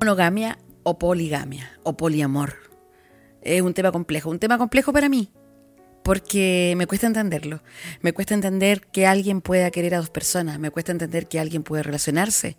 [0.00, 2.54] Monogamia o poligamia o poliamor.
[3.42, 5.30] Es un tema complejo, un tema complejo para mí,
[6.02, 7.62] porque me cuesta entenderlo.
[8.00, 11.62] Me cuesta entender que alguien pueda querer a dos personas, me cuesta entender que alguien
[11.62, 12.56] puede relacionarse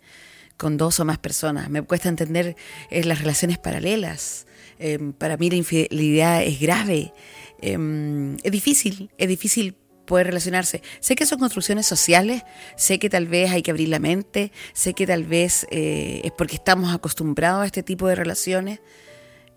[0.56, 2.54] con dos o más personas, me cuesta entender
[2.90, 4.46] eh, las relaciones paralelas.
[4.78, 7.12] Em, para mí la infidelidad es grave,
[7.60, 9.81] em, es difícil, es difícil
[10.12, 10.82] poder relacionarse.
[11.00, 12.42] Sé que son construcciones sociales,
[12.76, 16.32] sé que tal vez hay que abrir la mente, sé que tal vez eh, es
[16.32, 18.80] porque estamos acostumbrados a este tipo de relaciones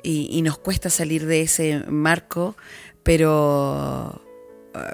[0.01, 2.55] y, nos cuesta salir de ese marco,
[3.03, 4.21] pero,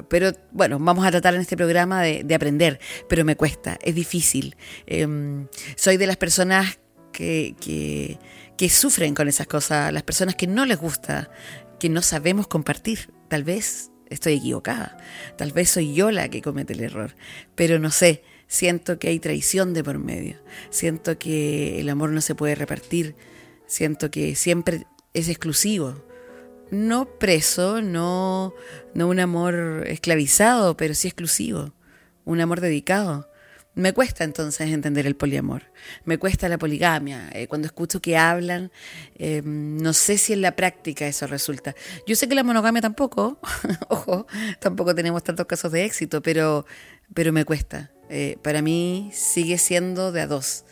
[0.10, 4.56] pero bueno, vamos a tratar en este programa de, aprender, pero me cuesta, es difícil.
[4.88, 6.80] Em, soy de las personas
[7.12, 7.54] que,
[8.58, 11.30] que sufren con esas cosas, las personas que no les gusta,
[11.80, 14.98] que no sabemos compartir, tal vez estoy equivocada.
[15.38, 17.16] Tal vez soy yo la que comete el error,
[17.56, 20.38] pero no sé, siento que hay traición de por medio,
[20.70, 23.16] siento que el amor no se puede repartir,
[23.66, 26.04] siento que siempre es exclusivo.
[26.70, 28.54] No preso, no,
[28.94, 31.74] no un amor esclavizado, pero sí exclusivo,
[32.24, 33.31] un amor dedicado.
[33.74, 35.64] Me cuesta entonces entender el poliamor,
[36.04, 37.30] me cuesta la poligamia.
[37.32, 38.70] Eh, cuando escucho que hablan,
[39.16, 41.74] eh, no sé si en la práctica eso resulta.
[42.06, 43.40] Yo sé que la monogamia tampoco,
[43.88, 44.28] ojo,
[44.60, 46.66] tampoco tenemos tantos casos de éxito, pero,
[47.14, 47.92] pero me cuesta.
[48.10, 50.66] Eh, para mí sigue siendo de a dos.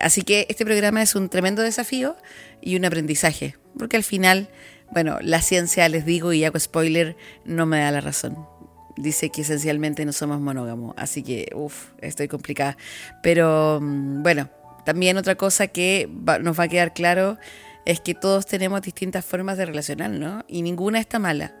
[0.00, 2.16] así que este programa es un tremendo desafío
[2.60, 4.48] y un aprendizaje, porque al final,
[4.90, 8.55] bueno, la ciencia, les digo y hago spoiler, no me da la razón
[8.96, 12.76] dice que esencialmente no somos monógamos, así que, uff, estoy complicada.
[13.22, 14.50] Pero mm, bueno,
[14.84, 16.08] también otra cosa que
[16.40, 17.38] nos va a quedar claro
[17.84, 21.54] es que todos tenemos distintas formas de relacionarnos y ninguna está mala,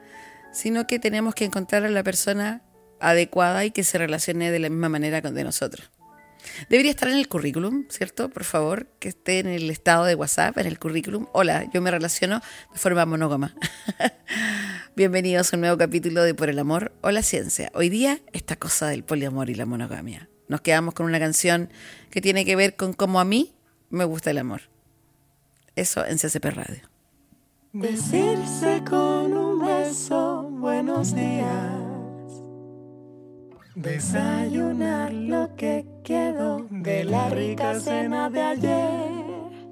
[0.52, 2.62] sino que tenemos que encontrar a la persona
[3.00, 5.90] adecuada y que se relacione de la misma manera con de nosotros.
[6.68, 8.28] Debería estar en el currículum, ¿cierto?
[8.28, 11.26] Por favor, que esté en el estado de WhatsApp, en el currículum.
[11.32, 12.40] Hola, yo me relaciono
[12.72, 13.54] de forma monógama.
[14.96, 17.70] Bienvenidos a un nuevo capítulo de Por el Amor o la Ciencia.
[17.74, 20.30] Hoy día, esta cosa del poliamor y la monogamia.
[20.48, 21.68] Nos quedamos con una canción
[22.08, 23.52] que tiene que ver con cómo a mí
[23.90, 24.62] me gusta el amor.
[25.74, 26.88] Eso en CCP Radio.
[27.74, 31.86] Decirse con un beso, buenos días
[33.74, 39.25] Desayunar lo que quedó de la rica cena de ayer.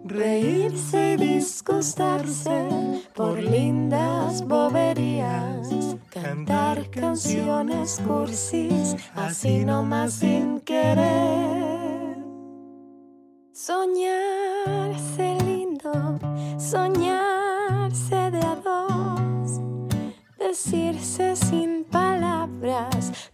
[0.06, 2.68] Reírse y disgustarse
[3.14, 5.96] por lindas boberías.
[6.10, 12.18] Cantar canciones cursis, así nomás sin querer.
[13.52, 16.18] Soñarse lindo,
[16.58, 19.58] soñarse de a dos.
[20.38, 22.13] Decirse sin palabras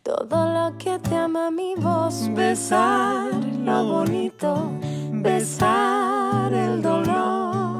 [0.02, 3.32] todo lo que te ama mi voz, besar
[3.64, 4.72] lo bonito,
[5.12, 7.78] besar el dolor,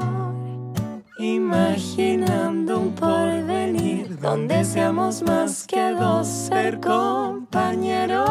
[1.19, 8.21] imaginando un porvenir donde seamos más que dos, ser compañeros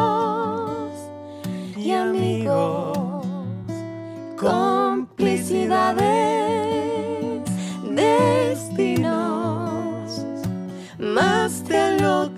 [1.77, 3.23] y amigos,
[4.35, 6.40] complicidades,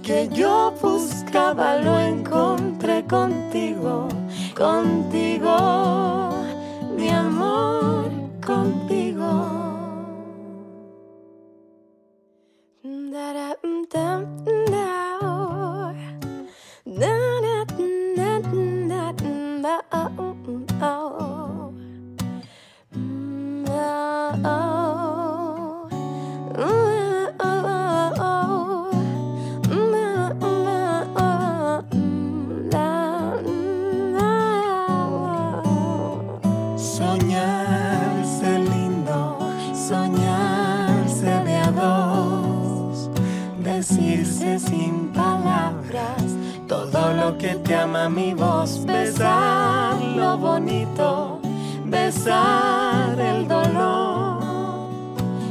[0.04, 4.10] que yo busco lo encontré contigo,
[4.54, 6.30] contigo,
[6.98, 8.12] mi amor,
[8.46, 9.54] contigo.
[47.74, 51.40] Que ama mi voz, besar lo bonito,
[51.86, 54.90] besar el dolor,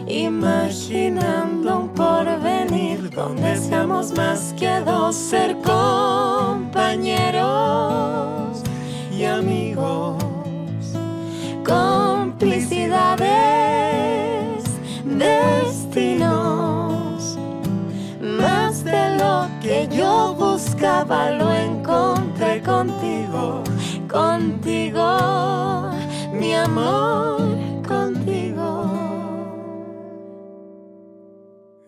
[0.07, 7.03] imaginando un porvenir donde seamos más que dos, ser compañeros
[9.11, 10.12] y amigos,
[20.83, 23.63] yo buscaba lo encontré contigo,
[24.11, 25.91] contigo,
[26.33, 27.41] mi amor,
[27.87, 28.67] contigo.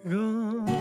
[0.05, 0.77] Contigo.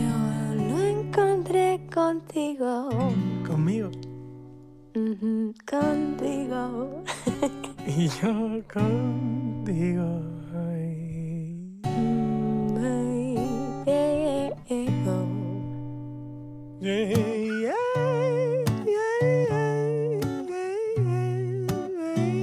[0.00, 2.88] Yo lo encontré contigo.
[3.46, 3.90] Conmigo.
[5.66, 7.02] Contigo.
[7.86, 10.37] Y yo contigo.
[13.88, 14.84] Yeah, yeah, yeah,
[16.80, 17.14] yeah,
[17.64, 17.74] yeah,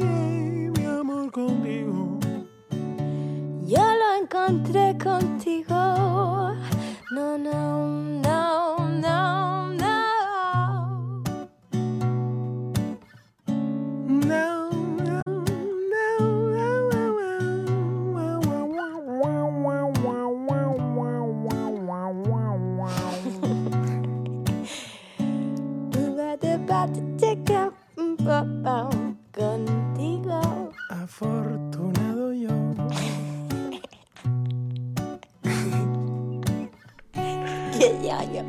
[0.01, 2.19] yeah, Mi amor contigo.
[3.63, 5.75] Yo lo encontré contigo.
[7.11, 7.87] No, no,
[8.23, 8.24] no,
[37.77, 38.43] Que yo, yo.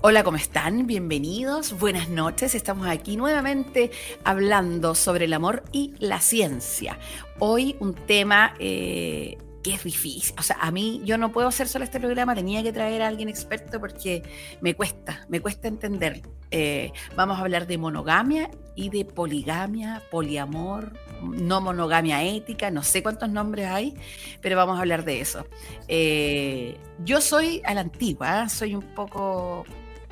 [0.00, 0.86] Hola, ¿cómo están?
[0.86, 2.54] Bienvenidos, buenas noches.
[2.54, 3.90] Estamos aquí nuevamente
[4.22, 6.98] hablando sobre el amor y la ciencia.
[7.38, 10.34] Hoy un tema eh, que es difícil.
[10.38, 13.08] O sea, a mí yo no puedo hacer solo este programa, tenía que traer a
[13.08, 14.22] alguien experto porque
[14.60, 16.20] me cuesta, me cuesta entender.
[16.50, 23.02] Eh, vamos a hablar de monogamia y de poligamia, poliamor, no monogamia ética, no sé
[23.02, 23.96] cuántos nombres hay,
[24.42, 25.46] pero vamos a hablar de eso.
[25.88, 28.48] Eh, yo soy a la antigua, ¿eh?
[28.50, 29.64] soy un poco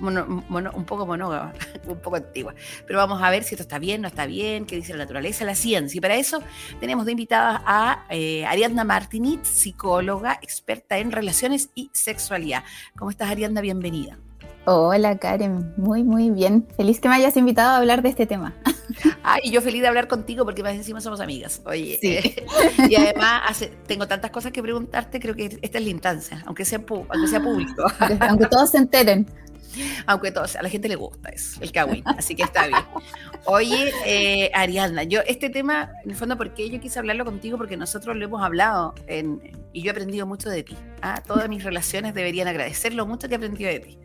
[0.03, 1.53] mono- mono- un poco monógama,
[1.87, 2.55] un poco antigua.
[2.87, 5.45] Pero vamos a ver si esto está bien, no está bien, qué dice la naturaleza,
[5.45, 5.97] la ciencia.
[5.97, 6.43] Y para eso
[6.81, 12.65] tenemos de invitada a eh, Ariadna Martinitz, psicóloga, experta en relaciones y sexualidad.
[12.99, 13.61] ¿Cómo estás, Ariadna?
[13.61, 14.19] Bienvenida.
[14.65, 16.69] Hola Karen, muy muy bien.
[16.77, 18.53] Feliz que me hayas invitado a hablar de este tema.
[19.25, 21.63] Ah, y yo feliz de hablar contigo porque más encima somos amigas.
[21.65, 22.09] Oye, Sí.
[22.17, 22.47] eh,
[22.91, 26.65] y además hace- tengo tantas cosas que preguntarte, creo que esta es la instancia, aunque
[26.65, 27.85] sea, pu- aunque sea público.
[28.01, 29.27] Aunque, aunque todos se enteren.
[30.07, 32.81] Aunque todos, a la gente le gusta eso, el kawin, así que está bien.
[33.45, 37.59] Oye, eh, Ariadna, yo este tema, en el fondo, porque yo quise hablarlo contigo?
[37.59, 39.41] Porque nosotros lo hemos hablado en-
[39.73, 40.77] y yo he aprendido mucho de ti.
[41.01, 41.23] ¿ah?
[41.27, 43.99] Todas mis relaciones deberían agradecer lo mucho que he aprendido de ti.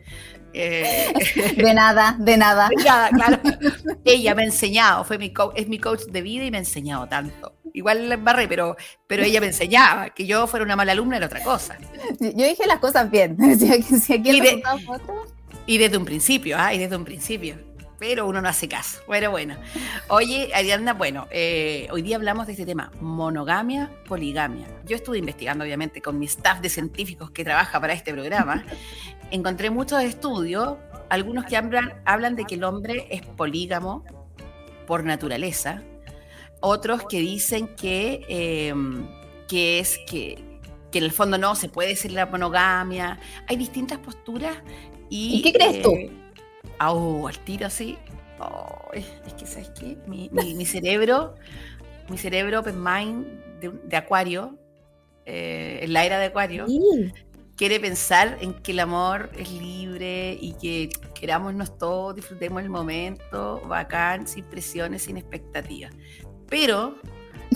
[0.54, 1.12] Eh,
[1.56, 2.68] De nada, de nada.
[2.84, 3.38] nada, claro.
[4.04, 6.60] Ella me ha enseñado, fue mi co- es mi coach de vida y me ha
[6.60, 7.54] enseñado tanto.
[7.74, 8.76] Igual la embarré, pero,
[9.06, 10.08] pero ella me enseñaba.
[10.10, 11.76] Que yo fuera una mala alumna era otra cosa.
[12.18, 13.36] Yo dije las cosas bien.
[13.58, 14.62] Si aquí, si aquí Y de-
[15.68, 16.72] Y desde un principio, ¿ah?
[16.72, 17.56] Y desde un principio.
[17.98, 19.00] Pero uno no hace caso.
[19.06, 19.54] Bueno, bueno.
[20.08, 24.66] Oye, Ariadna, bueno, eh, hoy día hablamos de este tema, monogamia, poligamia.
[24.86, 28.64] Yo estuve investigando, obviamente, con mi staff de científicos que trabaja para este programa.
[29.30, 30.78] Encontré muchos estudios,
[31.10, 34.06] algunos que hablan, hablan de que el hombre es polígamo
[34.86, 35.82] por naturaleza,
[36.60, 38.74] otros que dicen que, eh,
[39.46, 40.48] que es que,
[40.90, 43.20] que en el fondo no se puede decir la monogamia.
[43.46, 44.56] Hay distintas posturas.
[45.08, 45.94] ¿Y, ¿Y qué crees tú?
[46.78, 47.98] au, al tiro así.
[48.38, 49.98] Oh, es es que, ¿sabes qué?
[50.06, 51.34] Mi, mi- mi cerebro,
[52.08, 53.26] mi cerebro open mind
[53.60, 54.58] de, de acuario,
[55.26, 57.12] eh, en la era de acuario, sí.
[57.56, 63.60] quiere pensar en que el amor es libre y que querámonos todos, disfrutemos el momento,
[63.66, 65.92] bacán, sin presiones, sin expectativas.
[66.48, 66.96] Pero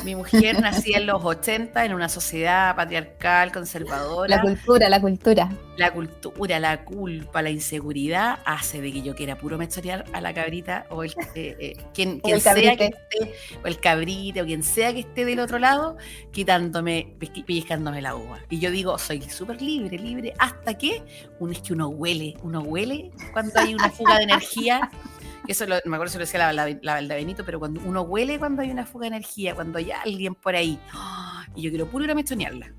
[0.04, 4.36] mi mujer nacía en los 80 en una sociedad patriarcal, conservadora.
[4.36, 5.50] La cultura, la cultura.
[5.76, 10.34] La cultura, la culpa, la inseguridad hace de que yo quiera puro mechorear a la
[10.34, 14.44] cabrita o el, eh, eh, quien, quien el sea que esté, o el cabrito, o
[14.44, 15.96] quien sea que esté del otro lado,
[16.32, 17.14] quitándome,
[17.46, 18.40] pellizcándome la uva.
[18.50, 21.02] Y yo digo, soy súper libre, libre, hasta que
[21.38, 24.90] uno es que uno huele, uno huele cuando hay una fuga de energía.
[25.48, 28.02] Eso lo, me acuerdo si lo decía la, la, la Valda Benito, pero cuando uno
[28.02, 31.44] huele cuando hay una fuga de energía, cuando hay alguien por ahí, ¡ah!
[31.56, 32.72] y yo quiero puro ir a mechonearla.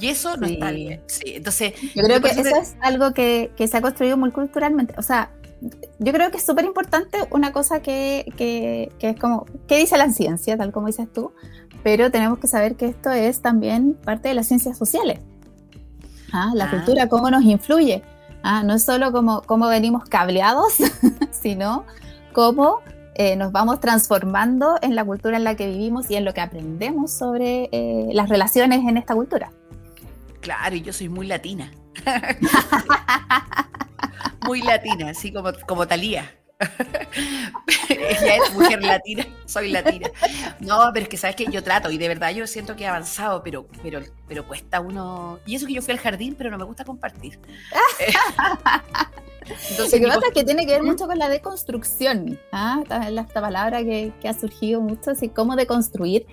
[0.00, 0.74] Y eso no está Sí.
[0.76, 1.02] bien.
[1.06, 4.16] Sí, entonces, Yo creo que eso eso te- es algo que, que se ha construido
[4.16, 4.94] muy culturalmente.
[4.96, 5.30] O sea,
[5.98, 9.98] yo creo que es súper importante una cosa que, que, que es como, ¿qué dice
[9.98, 10.56] la ciencia?
[10.56, 11.32] Tal como dices tú.
[11.82, 15.18] Pero tenemos que saber que esto es también parte de las ciencias sociales.
[16.32, 16.70] Ah, la Ah.
[16.70, 18.02] cultura, cómo nos influye.
[18.48, 20.74] Ah, no es solo como cómo venimos cableados,
[21.32, 21.84] sino
[22.32, 22.78] cómo
[23.16, 26.42] eh, nos vamos transformando en la cultura en la que vivimos y en lo que
[26.42, 29.50] aprendemos sobre eh, las relaciones en esta cultura.
[30.42, 31.72] Claro, y yo soy muy latina.
[34.46, 36.30] muy latina, así como, como Talía.
[37.88, 40.10] Ella es mujer latina, soy latina.
[40.60, 42.86] No, pero es que sabes que yo trato y de verdad yo siento que he
[42.86, 45.38] avanzado, pero, pero, pero cuesta uno.
[45.46, 47.38] Y eso que yo fui al jardín, pero no me gusta compartir.
[49.70, 50.86] Entonces, Lo que pasa es que tiene que ver ¿Mm?
[50.86, 52.38] mucho con la deconstrucción.
[52.52, 52.82] ¿ah?
[53.08, 56.26] Esta, palabra que, que ha surgido mucho, así como deconstruir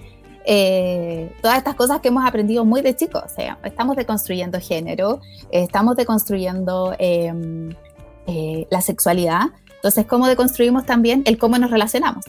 [0.46, 3.24] eh, todas estas cosas que hemos aprendido muy de chicos.
[3.25, 7.34] O sea, estamos deconstruyendo género, estamos deconstruyendo eh,
[8.27, 9.48] eh, la sexualidad.
[9.84, 12.24] Entonces, ¿cómo deconstruimos también el cómo nos relacionamos?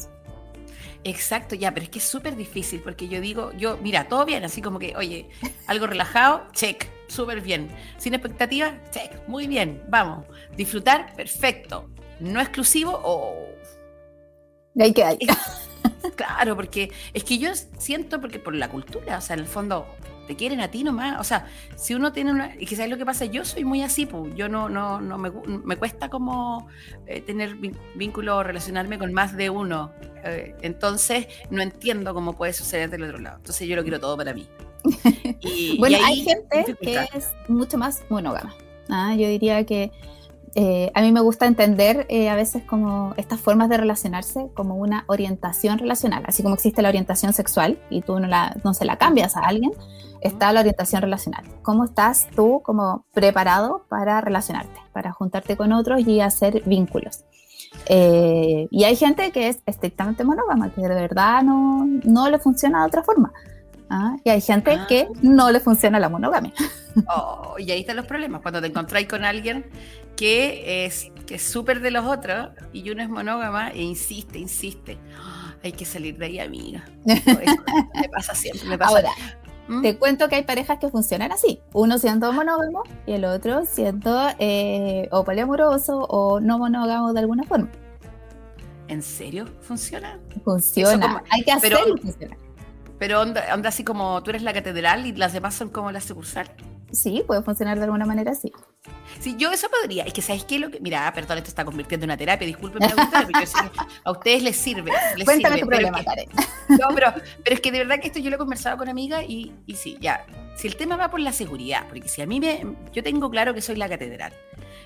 [1.05, 4.43] Exacto, ya, pero es que es súper difícil porque yo digo, yo, mira, todo bien,
[4.43, 5.29] así como que, oye,
[5.69, 7.69] algo relajado, check, súper bien.
[7.97, 10.27] Sin expectativas, check, muy bien, vamos.
[10.57, 11.89] Disfrutar, perfecto.
[12.19, 13.37] No exclusivo, o
[14.75, 15.19] De ahí que hay.
[16.17, 19.87] Claro, porque es que yo siento, porque por la cultura, o sea, en el fondo
[20.27, 22.99] te quieren a ti nomás, o sea, si uno tiene una, y que sabes lo
[22.99, 26.69] que pasa, yo soy muy así, pues, yo no, no, no me, me cuesta como
[27.07, 27.57] eh, tener
[27.95, 29.93] vínculo o relacionarme con más de uno,
[30.25, 34.17] eh, entonces no entiendo cómo puede suceder del otro lado, entonces yo lo quiero todo
[34.17, 34.49] para mí.
[35.41, 38.55] Y, Bueno, y hay gente que es mucho más monógama.
[38.89, 39.15] ¿ah?
[39.15, 39.93] Yo diría que
[40.55, 44.77] eh, a mí me gusta entender eh, a veces como estas formas de relacionarse como
[44.77, 48.85] una orientación relacional, así como existe la orientación sexual y tú no, la, no se
[48.85, 49.73] la cambias a alguien,
[50.21, 51.45] está la orientación relacional.
[51.63, 57.25] ¿Cómo estás tú como preparado para relacionarte, para juntarte con otros y hacer vínculos?
[57.87, 62.81] Eh, y hay gente que es estrictamente monógama, que de verdad no, no le funciona
[62.81, 63.33] de otra forma.
[63.91, 64.17] ¿ah?
[64.25, 64.87] Y hay gente Ah.
[64.89, 66.53] que no le funciona la monogamia.
[67.09, 69.67] Oh, y ahí están los problemas, cuando te encontráis con alguien
[70.17, 74.99] que es que es súper de los otros y uno es monógama e insiste, insiste.
[75.19, 76.85] Ah, hay que salir de ahí, amiga.
[77.05, 78.91] Me pasa siempre, me pasa.
[78.97, 79.11] Ahora,
[79.69, 79.81] ¿Mm?
[79.83, 84.29] te cuento que hay parejas que funcionan así, uno siendo monógamo y el otro siendo
[84.39, 87.71] eh, o poliamoroso o no monógamo de alguna forma.
[88.89, 90.19] ¿En serio funciona?
[90.45, 92.37] Funciona, como- hay que pero- hacerlo funcionar.
[92.99, 96.05] Pero onda, onda así como tú eres la catedral y las demás son como las
[96.05, 96.53] sucursales.
[96.95, 98.53] Sí, puede funcionar de alguna manera así.
[99.21, 100.05] Sí, yo eso podría.
[100.05, 100.59] Es que, ¿sabes qué?
[100.59, 102.47] Lo que, mira, perdón, esto está convirtiendo en una terapia.
[102.47, 104.93] Discúlpenme, pero yo sé que a ustedes les sirve.
[105.17, 106.29] Les Cuéntame sirve, tu problema, que- Karen.
[106.69, 109.25] No, pero, pero es que de verdad que esto yo lo he conversado con amigas
[109.29, 110.25] y, y sí, ya.
[110.57, 112.65] Si el tema va por la seguridad, porque si a mí me.
[112.93, 114.33] Yo tengo claro que soy la catedral.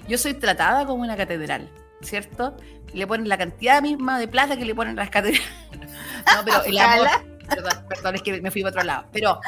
[0.09, 1.69] Yo soy tratada como una catedral,
[2.01, 2.57] ¿cierto?
[2.95, 5.47] Le ponen la cantidad misma de plata que le ponen las catedrales.
[6.35, 7.09] No, pero el amor.
[7.49, 9.05] Perdón, perdón, es que me fui para otro lado.
[9.13, 9.41] Pero,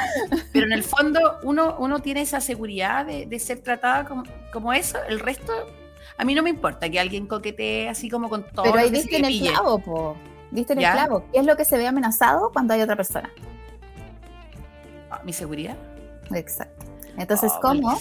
[0.52, 4.72] pero en el fondo, uno, uno tiene esa seguridad de, de ser tratada como, como
[4.72, 4.98] eso.
[5.08, 5.52] El resto,
[6.16, 8.64] a mí no me importa que alguien coquetee así como con todo.
[8.64, 9.50] Pero ahí diste en el pille.
[9.50, 10.16] clavo, po.
[10.50, 11.24] Diste en el clavo.
[11.32, 13.30] ¿Qué es lo que se ve amenazado cuando hay otra persona?
[15.10, 15.76] Ah, Mi seguridad.
[16.32, 16.86] Exacto.
[17.16, 17.98] Entonces, Oh, ¿cómo.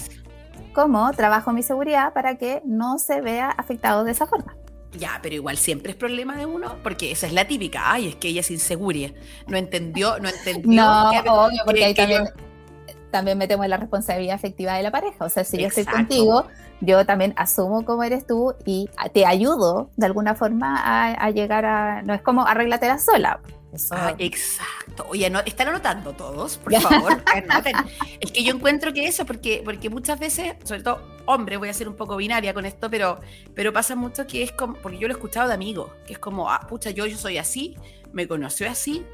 [0.72, 4.56] ¿cómo trabajo mi seguridad para que no se vea afectado de esa forma?
[4.98, 7.92] Ya, pero igual siempre es problema de uno, porque esa es la típica.
[7.92, 9.10] Ay, es que ella es insegura.
[9.46, 10.82] No entendió, no entendió.
[10.82, 14.82] No, que- obvio, porque que- ahí que también, yo- también metemos la responsabilidad afectiva de
[14.82, 15.24] la pareja.
[15.24, 16.46] O sea, si yo estoy contigo,
[16.80, 21.64] yo también asumo cómo eres tú y te ayudo de alguna forma a, a llegar
[21.66, 22.02] a.
[22.02, 23.40] No es como arréglatela sola.
[23.72, 25.06] Eso, Ah, exacto.
[25.08, 27.22] Oye, no, están anotando todos, por favor.
[27.34, 27.76] anoten.
[28.20, 31.74] Es que yo encuentro que eso, porque, porque muchas veces, sobre todo hombre, voy a
[31.74, 33.20] ser un poco binaria con esto, pero,
[33.54, 36.18] pero pasa mucho que es como, porque yo lo he escuchado de amigos, que es
[36.18, 37.76] como, ah, pucha, yo, yo soy así,
[38.12, 39.04] me conoció así,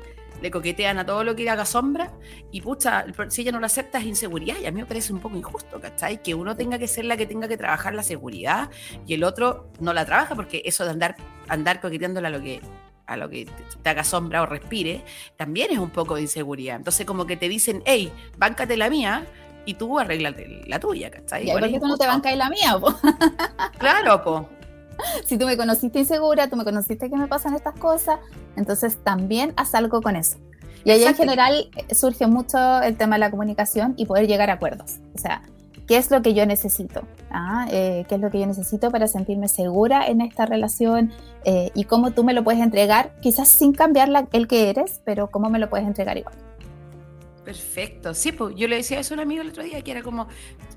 [0.41, 2.13] le coquetean a todo lo que haga sombra,
[2.51, 5.21] y pucha, si ella no lo acepta es inseguridad, y a mí me parece un
[5.21, 6.23] poco injusto, ¿cachai?
[6.23, 8.71] Que uno tenga que ser la que tenga que trabajar la seguridad,
[9.07, 11.17] y el otro no la trabaja, porque eso de andar,
[11.49, 12.61] andar coqueteándola a lo que
[13.07, 13.47] a lo que
[13.83, 15.03] te, haga sombra o respire,
[15.37, 16.77] también es un poco de inseguridad.
[16.77, 19.27] Entonces, como que te dicen, hey, báncate la mía
[19.65, 21.49] y tú arréglate la tuya, ¿cachai?
[21.49, 22.79] ¿Y por qué tú no te bancas la mía?
[22.79, 22.95] po?
[23.79, 24.49] Claro, po.
[25.25, 28.19] si tú me conociste insegura, tú me conociste que me pasan estas cosas,
[28.57, 30.39] entonces también haz algo con eso.
[30.85, 34.51] Y ahí en general eh, surge mucho el tema de la comunicación y poder llegar
[34.51, 34.99] a acuerdos.
[35.17, 35.43] O sea,
[35.87, 37.03] ¿qué es lo que yo necesito?
[37.31, 41.13] Ah, eh, ¿Qué es lo que yo necesito para sentirme segura en esta relación?
[41.45, 45.01] Eh, y cómo tú me lo puedes entregar, quizás sin cambiar la- el que eres,
[45.05, 46.35] pero cómo me lo puedes entregar igual.
[47.45, 48.13] Perfecto.
[48.13, 50.27] Sí, pues yo le decía eso a un amigo el otro día, que era como,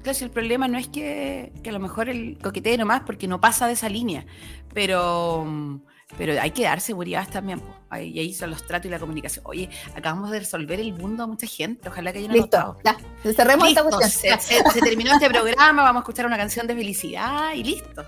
[0.03, 3.27] claro, si el problema no es que, que a lo mejor el coquetee nomás, porque
[3.27, 4.25] no pasa de esa línea,
[4.71, 5.81] pero, mm,
[6.17, 7.73] pero hay que dar seguridad también, pues.
[7.91, 9.43] Ahí- Y ahí son los tratos y la comunicación.
[9.47, 12.77] Oye, acabamos de resolver el mundo a mucha gente, ojalá que hayan Listo, anotado.
[13.23, 14.39] ya, cerremos esta Listo, cuestión.
[14.39, 18.03] se, se- se terminó este programa, vamos a escuchar una canción de felicidad y listo.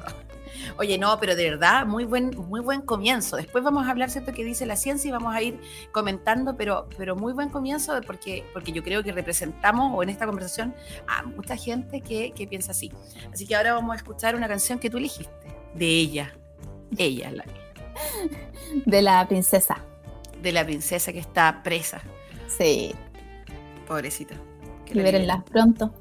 [0.77, 3.35] Oye, no, pero de verdad, muy buen, muy buen comienzo.
[3.35, 5.59] Después vamos a hablar, ¿cierto?, que dice la ciencia y vamos a ir
[5.91, 10.25] comentando, pero, pero muy buen comienzo porque, porque yo creo que representamos, o en esta
[10.25, 10.73] conversación,
[11.07, 12.91] a mucha gente que, que piensa así.
[13.33, 15.33] Así que ahora vamos a escuchar una canción que tú elegiste,
[15.73, 16.33] de ella.
[16.97, 17.45] Ella, la-
[18.85, 19.83] De la princesa.
[20.41, 22.01] de la princesa que está presa,
[22.47, 22.93] Sí,
[23.87, 24.35] pobrecita.
[24.85, 25.93] Que la libérenla pronto.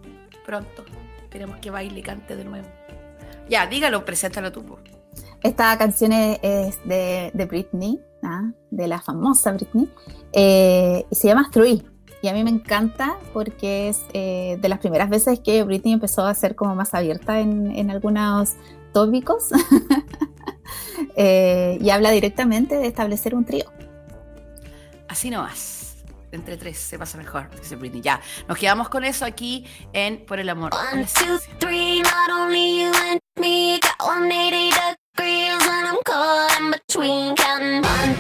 [0.45, 0.85] pronto.
[1.23, 2.67] Esperemos que baile y cante de nuevo.
[3.49, 4.65] Ya, dígalo, preséntalo tú.
[5.43, 8.51] Esta canción es, de, de Britney ¿ah?
[8.71, 9.89] de la famosa Britney,
[10.33, 11.83] eh, y se llama Three.
[12.23, 16.27] Y a mí me encanta porque es eh, de las primeras veces que Britney empezó
[16.27, 18.57] a ser como más abierta en, en algunos
[18.93, 19.49] tópicos
[21.17, 23.65] Eh, y habla directamente de establecer un trío.
[25.09, 25.97] Así no vas.
[26.33, 28.03] Entre tres se pasa mejor, dice Britney.
[28.03, 30.71] Ya, nos quedamos con eso aquí en Por el Amor.
[30.93, 34.71] One, two, three, not only you and me got 180
[35.17, 38.15] degrees and I'm caught in between counting one,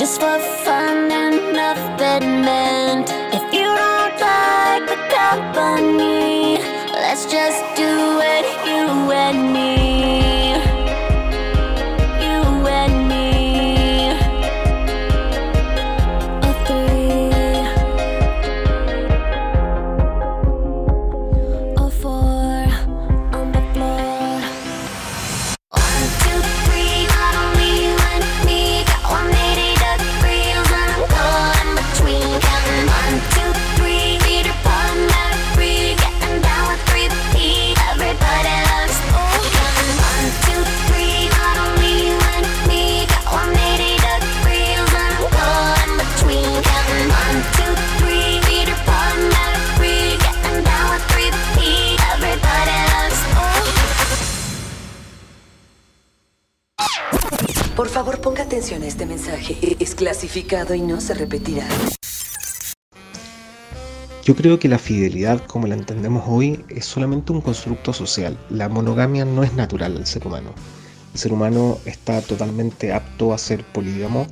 [0.00, 1.29] just for fun
[60.32, 61.66] Y no se repetirá.
[64.22, 68.38] Yo creo que la fidelidad, como la entendemos hoy, es solamente un constructo social.
[68.48, 70.54] La monogamia no es natural al ser humano.
[71.14, 74.28] El ser humano está totalmente apto a ser polígamo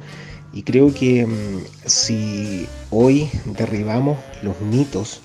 [0.53, 5.21] y creo que mm, si hoy derribamos los mitos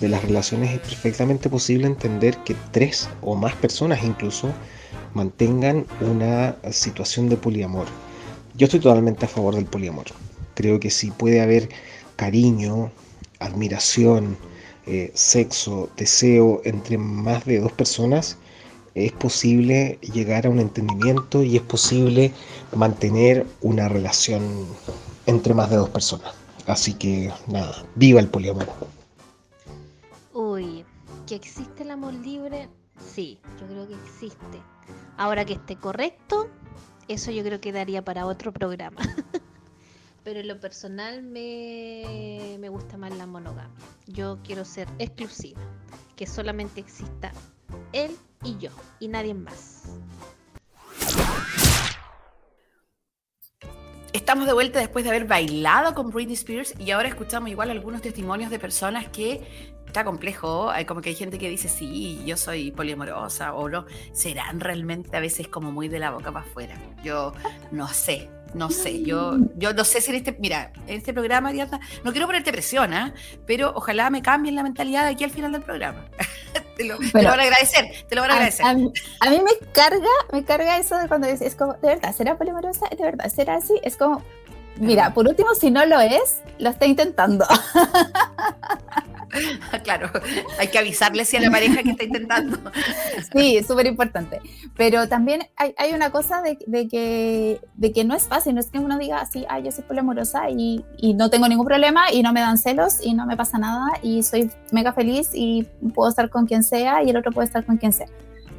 [0.00, 4.50] de las relaciones es perfectamente posible entender que tres o más personas incluso
[5.12, 7.86] mantengan una situación de poliamor.
[8.56, 10.06] Yo estoy totalmente a favor del poliamor.
[10.54, 11.68] Creo que si puede haber
[12.16, 12.90] cariño,
[13.38, 14.38] admiración,
[14.86, 18.38] eh, sexo, deseo entre más de dos personas,
[18.94, 22.32] es posible llegar a un entendimiento y es posible
[22.74, 24.42] mantener una relación
[25.26, 26.32] entre más de dos personas.
[26.66, 28.66] Así que nada, viva el poliamor.
[30.32, 30.82] Uy,
[31.26, 32.70] ¿que existe el amor libre?
[33.14, 34.62] Sí, yo creo que existe.
[35.18, 36.48] Ahora que esté correcto,
[37.08, 39.00] eso yo creo que daría para otro programa.
[40.24, 43.70] Pero en lo personal me, me gusta más la monogamia.
[44.06, 45.60] Yo quiero ser exclusiva,
[46.16, 47.32] que solamente exista
[47.92, 49.84] él y yo y nadie más.
[54.12, 58.02] Estamos de vuelta después de haber bailado con Britney Spears y ahora escuchamos igual algunos
[58.02, 62.36] testimonios de personas que está complejo, hay como que hay gente que dice sí, yo
[62.36, 66.74] soy poliamorosa o no, serán realmente a veces como muy de la boca para afuera.
[67.02, 67.32] Yo
[67.70, 71.50] no sé, no sé, yo, yo no sé si en este, mira, en este programa,
[71.50, 73.14] Diana, no quiero ponerte presión, ¿ah?
[73.46, 76.04] pero ojalá me cambien la mentalidad de aquí al final del programa.
[76.76, 78.66] te, lo, te, lo, van a agradecer, te lo van a agradecer.
[78.66, 82.14] A, mí, a, mí, me carga, me carga eso de cuando es como, de verdad,
[82.14, 82.86] ¿será poliamorosa?
[82.90, 83.80] ¿De verdad será así?
[83.82, 84.22] Es como,
[84.78, 87.46] mira, por último, si no lo es, lo está intentando.
[89.84, 90.10] claro,
[90.58, 92.58] hay que avisarle si a la pareja que está intentando.
[93.32, 94.40] sí, es súper importante.
[94.76, 98.60] Pero también hay, hay una cosa de, de, que, de que no es fácil, no
[98.60, 102.12] es que uno diga así, ay, yo soy poliamorosa y, y no tengo ningún problema
[102.12, 105.66] y no me dan celos y no me pasa nada y soy mega feliz y
[105.94, 108.08] puedo estar con quien sea y el otro puede estar con quien sea.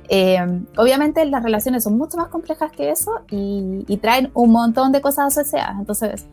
[0.09, 0.37] Eh,
[0.77, 5.01] obviamente las relaciones son mucho más complejas que eso y, y traen un montón de
[5.01, 5.75] cosas asociadas.
[5.79, 6.27] Entonces,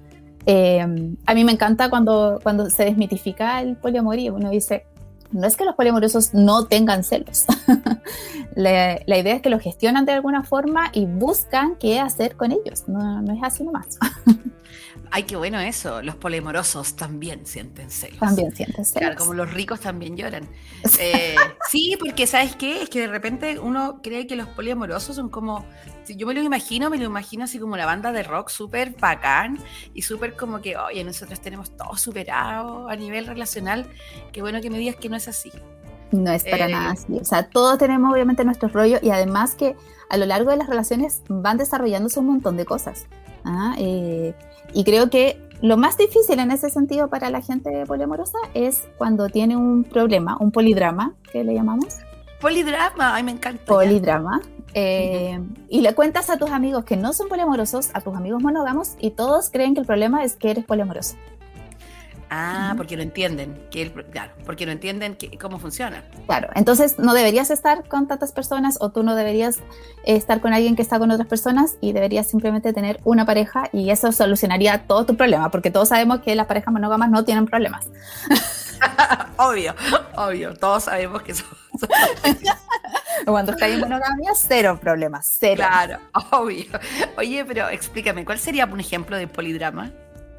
[0.46, 0.80] eh,
[1.26, 4.34] a mí me encanta cuando, cuando se desmitifica el poliamorío.
[4.34, 4.87] Uno dice,
[5.32, 7.46] no es que los poliamorosos no tengan celos.
[8.54, 12.52] la, la, idea es que lo gestionan de alguna forma y buscan qué hacer con
[12.52, 12.84] ellos.
[12.87, 13.98] No, no es así nomás.
[15.11, 16.03] Ay, qué bueno eso.
[16.03, 18.19] Los polimorosos también sienten celos.
[18.19, 18.93] También sienten celos.
[18.93, 20.49] Claro, como los ricos también lloran.
[20.99, 21.37] Eh,
[21.71, 22.83] sí, porque ¿sabes qué?
[22.83, 25.64] Es que de repente uno cree que los poliamorosos son como.
[26.09, 29.59] Yo me lo imagino, me lo imagino así como una banda de rock súper bacán
[29.95, 33.87] y súper como que, oye, nosotros tenemos todo superado a nivel relacional.
[34.33, 35.51] Qué bueno que me digas que no es así.
[36.12, 37.12] No es para eh, nada así.
[37.21, 39.75] O sea, todos tenemos obviamente nuestro rollo y además que
[40.11, 43.07] a lo largo de las relaciones van desarrollándose un montón de cosas.
[43.45, 43.75] ¿ah?
[43.79, 44.35] Eh,
[44.74, 49.28] y creo que lo más difícil en ese sentido para la gente poliamorosa es cuando
[49.28, 52.00] tiene un problema, un polidrama, que le llamamos.
[52.40, 53.64] Polidrama, ay, me encanta.
[53.64, 54.42] Polidrama.
[54.74, 55.66] Eh, uh -huh.
[55.68, 59.12] Y le cuentas a tus amigos que no son poliamorosos, a tus amigos monógamos, y
[59.12, 61.16] todos creen que el problema es que eres poliamoroso.
[62.30, 66.04] Ah, porque lo entienden, que el, claro, porque no entienden que, cómo funciona.
[66.26, 69.60] Claro, entonces no deberías estar con tantas personas o tú no deberías
[70.04, 73.90] estar con alguien que está con otras personas y deberías simplemente tener una pareja y
[73.90, 77.87] eso solucionaría todo tu problema, porque todos sabemos que las parejas monógamas no tienen problemas.
[79.37, 79.74] obvio,
[80.16, 81.48] obvio, todos sabemos que son...
[81.78, 81.88] son...
[83.26, 85.56] Cuando estás en monogamia, cero problemas, cero.
[85.56, 85.98] Claro,
[86.32, 86.66] obvio.
[87.16, 89.92] Oye, pero explícame, ¿cuál sería un ejemplo de polidrama?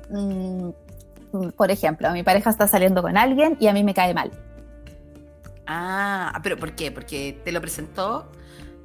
[0.09, 0.69] Mm,
[1.55, 4.31] por ejemplo, mi pareja está saliendo con alguien y a mí me cae mal.
[5.67, 6.91] Ah, pero ¿por qué?
[6.91, 8.29] Porque te lo presentó.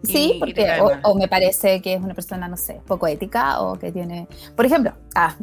[0.02, 3.78] Sí, porque o, o, me parece que es una persona, no sé, poco ética o
[3.78, 5.34] que tiene, por ejemplo, ah,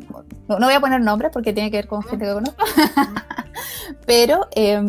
[0.47, 2.65] no, no voy a poner nombres porque tiene que ver con gente que conozco,
[4.07, 4.81] pero eh,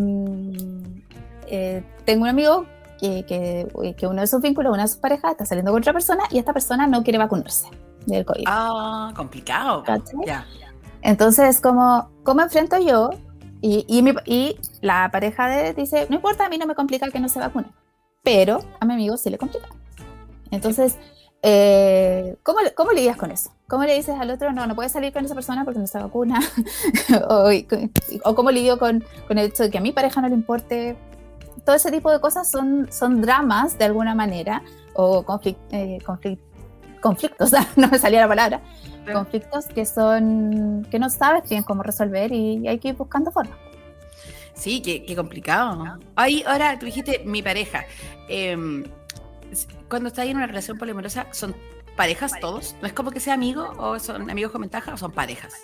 [1.48, 2.64] eh, tengo un amigo
[2.98, 5.92] que, que, que, uno de sus vínculos, una de sus parejas está saliendo con otra
[5.92, 7.68] persona y esta persona no quiere vacunarse
[8.06, 8.44] del COVID.
[8.46, 9.84] Ah, complicado.
[10.26, 10.46] Ya.
[11.02, 13.10] Entonces, como, ¿cómo enfrento yo?
[13.60, 17.10] Y, y, mi, y, la pareja de dice, no importa, a mí no me complica
[17.10, 17.68] que no se vacune,
[18.22, 19.68] pero a mi amigo sí le complica.
[20.50, 20.96] Entonces,
[21.42, 23.50] eh, ¿cómo, ¿cómo lidias con eso?
[23.68, 25.98] ¿Cómo le dices al otro, no, no puedes salir con esa persona porque no se
[25.98, 26.40] vacuna?
[27.28, 27.50] o,
[28.24, 30.96] o, cómo lidio con, con el hecho de que a mi pareja no le importe?
[31.64, 34.62] Todo ese tipo de cosas son, son dramas de alguna manera,
[34.94, 36.42] o conflict, eh, conflict,
[37.00, 38.62] conflictos, no me salía la palabra,
[39.12, 43.58] conflictos que son que no sabes bien cómo resolver y hay que ir buscando formas.
[44.54, 45.98] Sí, qué, qué complicado.
[46.16, 47.84] Ahí, ahora tú dijiste mi pareja.
[48.28, 48.84] Eh,
[49.88, 51.54] cuando estás en una relación poliamorosa, ¿son
[51.96, 52.76] parejas todos?
[52.80, 55.54] ¿No es como que sea amigo o son amigos con ventaja o son parejas?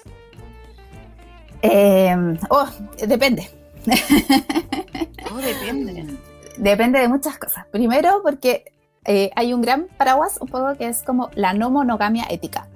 [1.62, 2.14] Eh,
[2.50, 2.68] oh,
[3.07, 3.50] depende.
[5.33, 6.18] Oh, depende.
[6.57, 7.66] Depende de muchas cosas.
[7.70, 8.72] Primero, porque
[9.04, 12.68] eh, hay un gran paraguas, un poco que es como la no monogamia ética.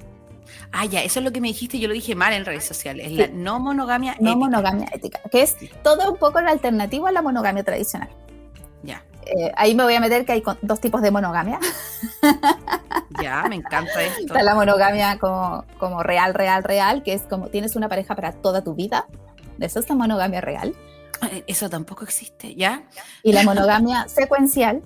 [0.72, 3.08] Ah, ya, eso es lo que me dijiste, yo lo dije mal en redes sociales,
[3.08, 3.16] sí.
[3.16, 4.30] la no monogamia no ética.
[4.30, 8.08] No monogamia ética, que es todo un poco la alternativa a la monogamia tradicional.
[8.82, 9.04] Ya.
[9.26, 11.58] Eh, ahí me voy a meter que hay dos tipos de monogamia.
[13.22, 14.20] Ya, me encanta esto.
[14.26, 18.32] Está la monogamia como, como real, real, real, que es como tienes una pareja para
[18.32, 19.06] toda tu vida.
[19.58, 20.74] Eso es la monogamia real.
[21.30, 22.84] Eh, eso tampoco existe, ¿ya?
[23.22, 24.82] Y la monogamia secuencial,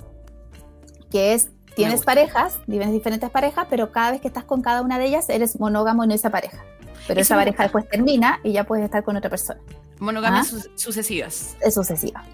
[1.11, 4.99] que es tienes parejas, tienes diferentes parejas, pero cada vez que estás con cada una
[4.99, 6.65] de ellas eres monógamo en esa pareja.
[7.07, 9.61] Pero esa pareja después termina y ya puedes estar con otra persona.
[9.99, 10.71] Monogamias ¿Ah?
[10.77, 11.57] sucesivas.
[11.61, 12.25] Es sucesiva.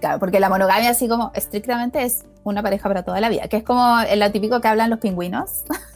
[0.00, 3.56] Claro, porque la monogamia así como estrictamente es una pareja para toda la vida, que
[3.58, 5.64] es como lo típico que hablan los pingüinos.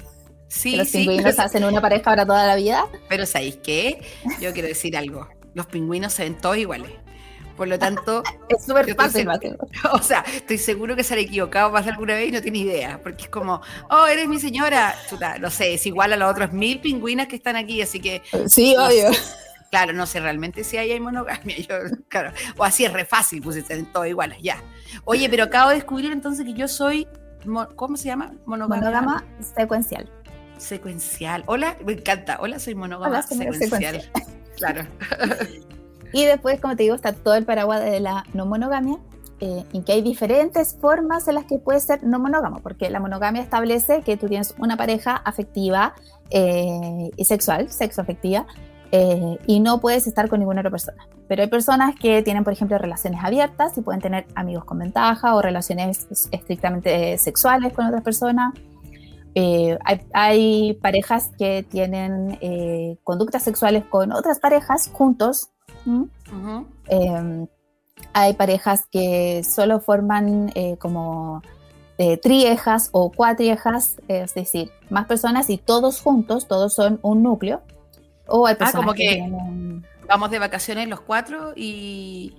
[0.50, 1.42] Sí, los sí, pingüinos pero...
[1.44, 2.86] hacen una pareja para toda la vida.
[3.10, 4.00] Pero ¿sabéis qué?
[4.40, 5.28] Yo quiero decir algo.
[5.52, 6.90] Los pingüinos se ven todos iguales.
[7.58, 9.28] Por lo tanto, Es súper fácil.
[9.92, 12.58] o sea, estoy seguro que se han equivocado más de alguna vez y no tiene
[12.58, 14.94] idea, porque es como, oh, eres mi señora.
[15.10, 18.22] Chuta, no sé, es igual a los otros mil pingüinas que están aquí, así que,
[18.46, 19.10] Sí, No obvio.
[19.70, 21.56] claro, no sé realmente si ahí hay monogamia.
[21.68, 21.74] Yo,
[22.08, 24.62] claro, o así es re fácil, pues están todos iguales, ya.
[25.04, 27.06] Oye, pero acabo de descubrir entonces que yo soy,
[27.44, 28.32] mo- ¿cómo se llama?
[28.46, 30.08] Monogamia Monógama secuencial.
[30.58, 31.42] secuencial.
[31.46, 32.38] Hola, me encanta.
[32.40, 34.10] Hola, soy monógama Hola, soy secuencial.
[34.56, 34.86] Claro.
[36.12, 38.98] Y después, como te digo, está todo el paraguas de la no monogamia,
[39.40, 42.98] eh, en que hay diferentes formas en las que puede ser no monógamo, porque la
[42.98, 45.94] monogamia establece que tú tienes una pareja afectiva
[46.30, 48.46] eh, y sexual, sexo afectiva,
[48.90, 51.06] eh, y no puedes estar con ninguna otra persona.
[51.28, 55.34] Pero hay personas que tienen, por ejemplo, relaciones abiertas y pueden tener amigos con ventaja
[55.34, 58.54] o relaciones estrictamente eh, sexuales con otras personas.
[59.34, 65.50] Eh, hay, hay parejas que tienen eh, conductas sexuales con otras parejas juntos.
[65.88, 66.06] ¿M?
[66.32, 66.66] Ujú.
[66.88, 67.46] Eh,
[68.12, 71.42] hay parejas que solo forman eh, como
[71.98, 77.60] eh, triejas o cuatriejas, es decir, más personas y todos juntos, todos son un núcleo.
[78.28, 82.34] O hay personas Ah, como que, que- tienen- Vamos de vacaciones los cuatro y,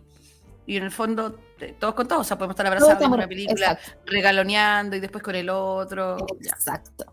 [0.65, 2.21] y en el fondo eh, todos con todos.
[2.21, 3.91] O sea, podemos estar abrazados en una película, Exacto.
[4.07, 6.17] regaloneando y después con el otro.
[6.39, 6.51] Ya.
[6.51, 7.05] Exacto.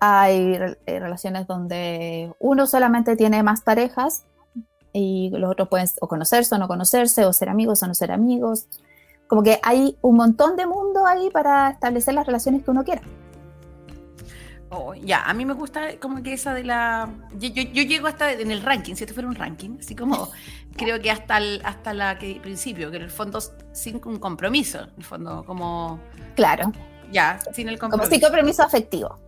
[0.00, 4.24] Hay re- relaciones donde uno solamente tiene más parejas
[4.98, 8.10] y los otros pueden o conocerse o no conocerse, o ser amigos o no ser
[8.12, 8.66] amigos.
[9.26, 13.02] Como que hay un montón de mundo ahí para establecer las relaciones que uno quiera.
[14.68, 17.08] Oh, ya, a mí me gusta como que esa de la...
[17.38, 20.28] Yo, yo- yo llego hasta en el ranking, si esto fuera un ranking, así como
[20.76, 23.38] creo que hasta, el, hasta la que principio, que en el fondo
[23.72, 26.00] sin un compromiso, en el fondo como...
[26.34, 26.72] Claro,
[27.12, 28.16] Ya, sin el como compromiso.
[28.16, 29.18] sí compromiso afectivo.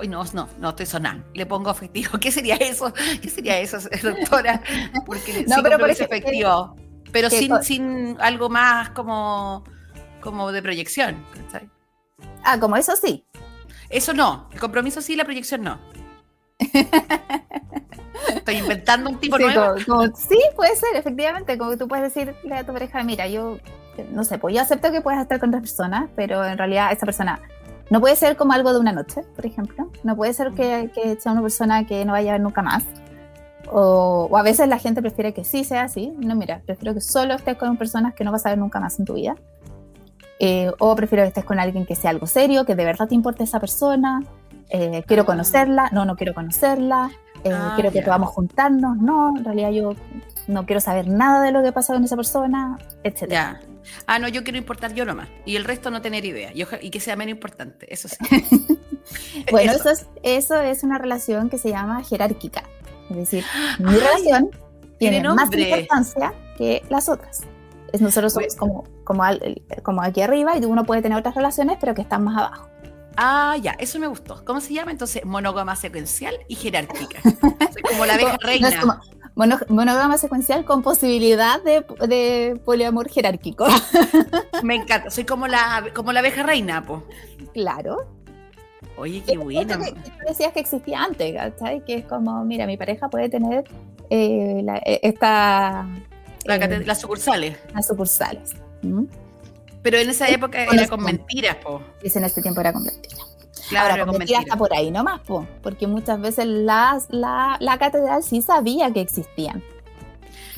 [0.00, 1.24] Ay, no, no, no estoy sonando.
[1.34, 2.18] Le pongo afectivo.
[2.20, 2.92] ¿Qué sería eso?
[3.22, 4.60] ¿Qué sería eso, doctora?
[5.06, 5.88] Porque No, sí, pero por.
[7.12, 9.62] Pero que sin, sin algo más como,
[10.20, 11.24] como de proyección.
[12.42, 13.24] Ah, como eso sí.
[13.88, 14.48] Eso no.
[14.52, 15.78] El compromiso sí, la proyección no.
[18.34, 19.74] Estoy inventando un tipo Sí, nuevo.
[19.86, 21.56] como- como- sí, puede ser, efectivamente.
[21.58, 23.58] Como que tú puedes decirle a tu pareja, mira, yo
[24.10, 27.06] no sé, pues yo acepto que puedas estar con otras personas, pero en realidad esa
[27.06, 27.40] persona
[27.90, 29.90] no puede ser como algo de una noche, por ejemplo.
[30.02, 32.84] No puede ser que, que sea una persona que no vaya a ver nunca más.
[33.70, 36.12] O, o a veces la gente prefiere que sí sea así.
[36.18, 38.98] No, mira, prefiero que solo estés con personas que no vas a ver nunca más
[38.98, 39.36] en tu vida.
[40.40, 43.14] Eh, o prefiero que estés con alguien que sea algo serio, que de verdad te
[43.14, 44.22] importe esa persona.
[44.68, 45.26] Eh, quiero Ah.
[45.26, 47.10] conocerla, no, no quiero conocerla.
[47.44, 48.04] Eh, Ah, quiero que ya.
[48.04, 49.92] podamos juntarnos, no, en realidad yo
[50.48, 53.58] no quiero saber nada de lo que pasa con esa persona, etc.
[54.06, 55.28] Ah, no, yo quiero importar yo nomás.
[55.44, 56.50] Y el resto no tener idea.
[56.54, 57.92] Y, y que sea menos importante.
[57.92, 58.16] Eso sí.
[59.50, 59.90] Bueno, Eso.
[59.90, 62.62] eso es, eso es una relación que se llama jerárquica.
[63.10, 63.44] Es decir,
[63.78, 64.50] mi relación
[64.98, 67.42] tiene tiene más importancia que las otras.
[67.92, 71.76] Es, nosotros somos como, como, al- como aquí arriba y uno puede tener otras relaciones,
[71.80, 72.68] pero que están más abajo.
[73.16, 74.42] Ah, ya, eso me gustó.
[74.44, 74.90] ¿Cómo se llama?
[74.90, 77.20] Entonces, monógama secuencial y jerárquica.
[77.72, 78.68] Soy como la abeja No reina.
[78.70, 78.94] es como
[79.34, 83.66] mono- monógama secuencial con posibilidad de, de poliamor jerárquico.
[84.62, 85.10] Me encanta.
[85.10, 87.02] Soy como la, como la abeja reina, po.
[87.52, 88.06] claro.
[88.96, 89.76] Oye, qué buena.
[89.78, 89.92] Que,
[90.28, 91.84] decías que existía antes, ¿cachai?
[91.84, 93.64] Que es como, mira, mi pareja puede tener
[94.08, 95.84] eh, la- eh, esta,
[96.44, 97.56] La eh, las sucursales.
[97.74, 98.52] las sucursales.
[98.82, 99.04] ¿Mm?
[99.82, 101.82] Pero en esa época era las con mentiras, po.
[102.02, 103.16] Y ese en este tiempo era con mentira.
[103.68, 104.42] Claro, Ahora, mentiras.
[104.44, 109.00] está por ahí nomás, po, porque muchas veces las- la, la catedral sí sabía que
[109.00, 109.62] existían.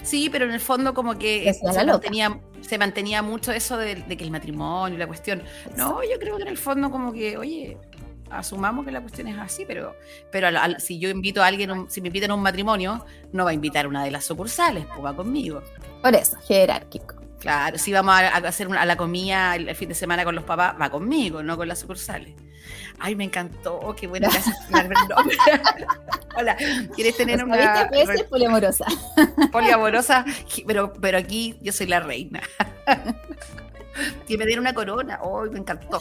[0.03, 4.16] Sí, pero en el fondo como que se mantenía, se mantenía mucho eso de, de
[4.16, 5.42] que el matrimonio la cuestión.
[5.77, 7.77] No, yo creo que en el fondo como que, oye,
[8.31, 9.95] asumamos que la cuestión es así, pero,
[10.31, 13.51] pero si yo invito a alguien, un- si me invitan a un matrimonio, no va
[13.51, 15.62] a invitar una de las sucursales, pues va conmigo.
[16.03, 17.16] Por eso, jerárquico.
[17.40, 20.25] Claro, si vamos a, a hacer una- a la comida el, el fin de semana
[20.25, 22.35] con los papás, va conmigo, no con las sucursales.
[22.99, 24.29] Ay, me encantó, qué buena
[24.71, 24.97] nombre.
[26.37, 26.57] Hola,
[26.95, 27.71] ¿quieres tener O sea, ¿viste?
[27.81, 28.85] una Puede re- ser poliamorosa.
[29.53, 30.25] poliamorosa?
[30.67, 32.41] Pero, pero aquí yo soy la reina.
[34.27, 35.21] que me den una corona.
[35.23, 36.01] Ay, me encantó.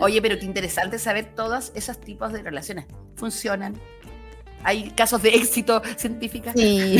[0.00, 2.86] Oye, pero qué interesante saber todos esos tipos de relaciones.
[3.16, 3.74] Funcionan.
[4.62, 6.52] Hay casos de éxito científicos.
[6.54, 6.98] Sí,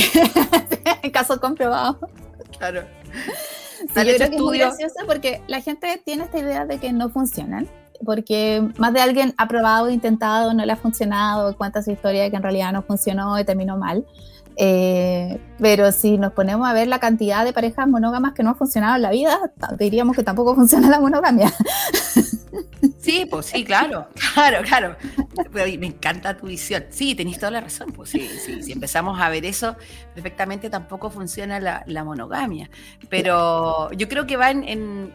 [1.13, 2.01] caso comprobado.
[2.59, 2.85] Claro.
[3.81, 4.69] Sí, ¿Han yo creo que es muy estudios?
[4.79, 7.69] gracioso porque la gente tiene esta idea de que no funcionan,
[8.05, 12.31] porque más de alguien ha probado, intentado, no le ha funcionado, cuenta su historia de
[12.31, 14.05] que en realidad no funcionó y terminó mal.
[14.57, 18.57] Eh, pero si nos ponemos a ver la cantidad de parejas monógamas que no han
[18.57, 19.39] funcionado en la vida,
[19.79, 21.53] diríamos que tampoco funciona la monogamia.
[22.99, 24.97] Sí, pues sí, claro, claro, claro.
[25.53, 26.85] Pero me encanta tu visión.
[26.91, 27.93] Sí, tenéis toda la razón.
[27.93, 29.77] Pues sí, sí, si empezamos a ver eso,
[30.15, 32.71] perfectamente tampoco funciona la, la monogamia.
[33.09, 35.15] Pero yo creo que va en, en-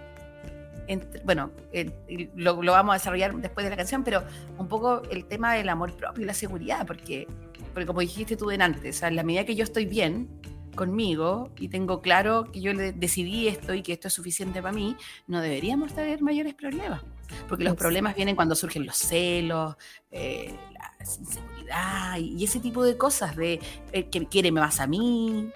[0.88, 1.94] en- bueno, en-
[2.36, 4.24] lo, lo vamos a desarrollar después de la canción, pero
[4.58, 7.28] un poco el tema del amor propio y la seguridad, porque,
[7.74, 10.30] porque como dijiste tú delante, o sea, en la medida que yo estoy bien
[10.76, 14.98] conmigo y tengo claro que yo decidí esto y que esto es suficiente para mí,
[15.28, 17.02] no deberíamos tener mayores problemas.
[17.50, 19.76] Porque los problemas vienen cuando surgen los celos,
[20.12, 23.60] eh, la inseguridad y, y ese tipo de cosas de
[23.94, 25.50] eh, que quiere más a mí.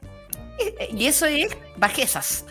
[0.60, 2.46] Eh, eh, Y eso es bajezas,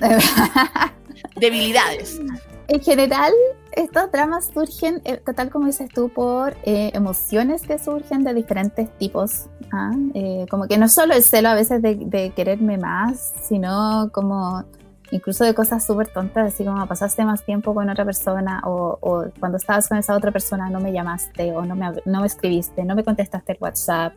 [1.36, 2.20] debilidades.
[2.68, 3.32] En general,
[3.72, 8.90] estos dramas surgen, eh, tal como dices tú, por eh, emociones que surgen de diferentes
[8.98, 9.46] tipos.
[9.72, 9.92] ¿ah?
[10.14, 14.64] Eh, como que no solo el celo a veces de, de quererme más, sino como
[15.10, 19.24] incluso de cosas súper tontas, así como pasaste más tiempo con otra persona o, o
[19.38, 22.82] cuando estabas con esa otra persona no me llamaste o no me, no me escribiste,
[22.84, 24.14] no me contestaste el WhatsApp.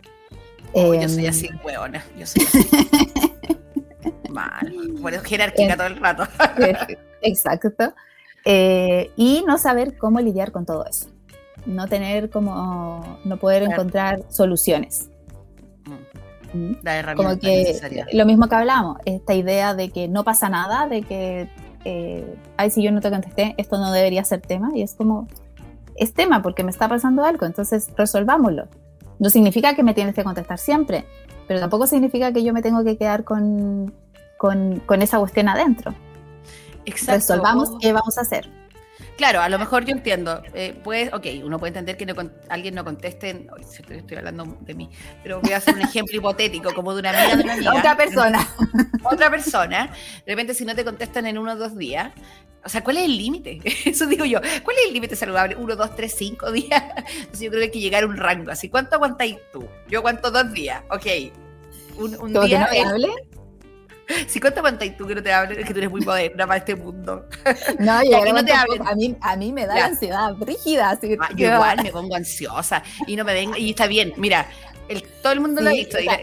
[0.72, 2.04] Oh, yo soy Em, así, hueona.
[2.18, 2.70] Yo soy así.
[4.30, 4.74] Mal.
[5.00, 5.78] Bueno, jerárquica Eh.
[5.78, 6.24] todo el rato.
[7.22, 7.94] Exacto.
[8.46, 11.08] Eh, y no saber cómo lidiar con todo eso.
[11.66, 13.82] No tener como, no poder Claro.
[13.82, 15.10] encontrar soluciones.
[16.54, 16.74] Mm.
[16.84, 18.08] La herramienta Como que necesaria.
[18.14, 21.50] lo mismo que hablamos, esta idea de que no pasa nada, de que,
[21.86, 24.70] eh, ay, si yo no te contesté, esto no debería ser tema.
[24.76, 25.28] Y es como,
[25.96, 28.68] es tema porque me está pasando algo, entonces resolvámoslo.
[29.18, 31.06] No significa que me tienes que contestar siempre,
[31.48, 33.94] pero tampoco significa que yo me tengo que quedar con,
[34.46, 35.96] con, con esa cuestión adentro.
[36.86, 37.14] Exacto.
[37.34, 38.48] Resolvamos qué vamos a hacer.
[39.18, 40.44] Claro, a lo mejor yo entiendo.
[40.54, 42.14] Eh, pues, ok, uno puede entender que no
[42.50, 43.48] alguien no conteste.
[43.68, 44.90] sí, estoy, hablando de mí,
[45.24, 47.74] pero voy a hacer un ejemplo hipotético, como de una amiga de una amiga.
[47.76, 48.48] Otra persona.
[49.04, 49.88] Otra persona.
[50.28, 52.12] De repente, si no te contestan en uno o dos días.
[52.64, 53.60] O sea, ¿cuál es el límite?
[53.86, 54.40] Eso digo yo.
[54.64, 55.56] ¿Cuál es el límite saludable?
[55.56, 56.84] ¿Uno, dos, tres, cinco días?
[57.20, 58.52] Entonces yo creo que hay que llegar a un rango.
[58.52, 59.68] Así, ¿cuánto aguantáis tú?
[59.88, 60.84] Yo aguanto dos días.
[60.92, 61.06] Ok.
[61.98, 62.60] Un, un que día.
[62.60, 63.10] no me es- hable.
[64.28, 66.58] Si cuánto aguantáis tú que no te hablen, es que tú eres muy moderna para
[66.58, 67.26] este mundo.
[67.80, 68.88] No, Ya, yo que no te hablen.
[68.88, 69.86] a mí, a mí me da Ya.
[69.86, 70.92] ansiedad rígida.
[70.92, 74.48] Así, Ah, yo igual me pongo ansiosa y no me venga, y está bien, mira,
[74.88, 76.00] el- todo el mundo lo ha Sí, visto.
[76.00, 76.20] y la-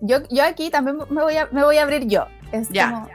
[0.00, 2.26] yo, yo aquí también me voy a, me voy a abrir yo.
[2.52, 2.90] Es Ya.
[2.90, 3.08] como,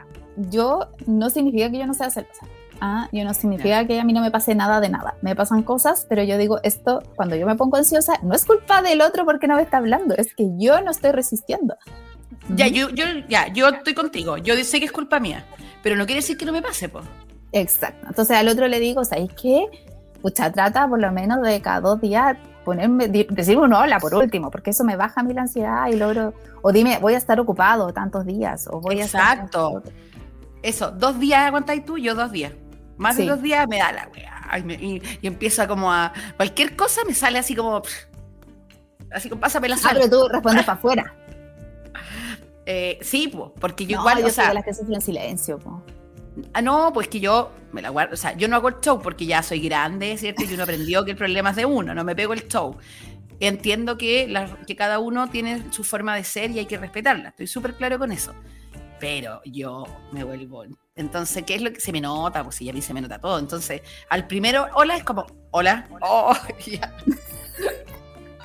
[0.50, 2.46] yo no significa que yo no sea celosa.
[2.84, 5.14] Ah, yo no significa que a mí no me pase nada de nada.
[5.22, 8.82] Me pasan cosas, pero yo digo, esto, cuando yo me pongo ansiosa, no es culpa
[8.82, 11.76] del otro porque no me está hablando, es que yo no estoy resistiendo.
[12.54, 14.36] Ya, yo, yo, ya, yo estoy contigo.
[14.38, 15.44] Yo sé que es culpa mía,
[15.82, 17.04] pero no quiere decir que no me pase, pues.
[17.52, 18.06] Exacto.
[18.08, 19.66] Entonces al otro le digo, ¿sabéis qué?
[20.22, 24.50] Pucha, trata por lo menos de cada dos días ponerme, decirme un hola por último,
[24.50, 27.38] porque eso me baja a mí la ansiedad y logro, o dime, voy a estar
[27.40, 29.82] ocupado tantos días, o voy a Exacto.
[30.62, 32.52] Eso, dos días aguantáis tú, yo dos días.
[32.98, 33.22] Más Sí.
[33.24, 34.58] de dos días me da la weá.
[34.58, 36.12] Y, me- y, y empieza como a.
[36.36, 37.82] Cualquier cosa me sale así como.
[39.10, 39.96] Así como pásame la Ah, sal.
[40.00, 41.14] pero tú respondes para afuera.
[42.66, 45.00] Eh, sí, pues, porque yo No, igual, yo o soy sea, de las que sufren
[45.00, 45.58] silencio.
[45.58, 45.82] po.
[46.54, 49.00] Ah, no, pues que yo me la guardo, o sea, yo no hago el show
[49.02, 50.44] porque ya soy grande, ¿cierto?
[50.44, 52.76] Y uno aprendió que el problema es de uno, no me pego el show.
[53.40, 57.30] Entiendo que, la- que cada uno tiene su forma de ser y hay que respetarla,
[57.30, 58.32] estoy súper claro con eso.
[59.00, 60.64] Pero yo me vuelvo.
[60.94, 62.44] Entonces, ¿qué es lo que se me nota?
[62.44, 63.38] Pues sí, a mí se me nota todo.
[63.38, 66.32] Entonces, al primero, hola, es como, hola, oh,
[66.66, 66.94] ya.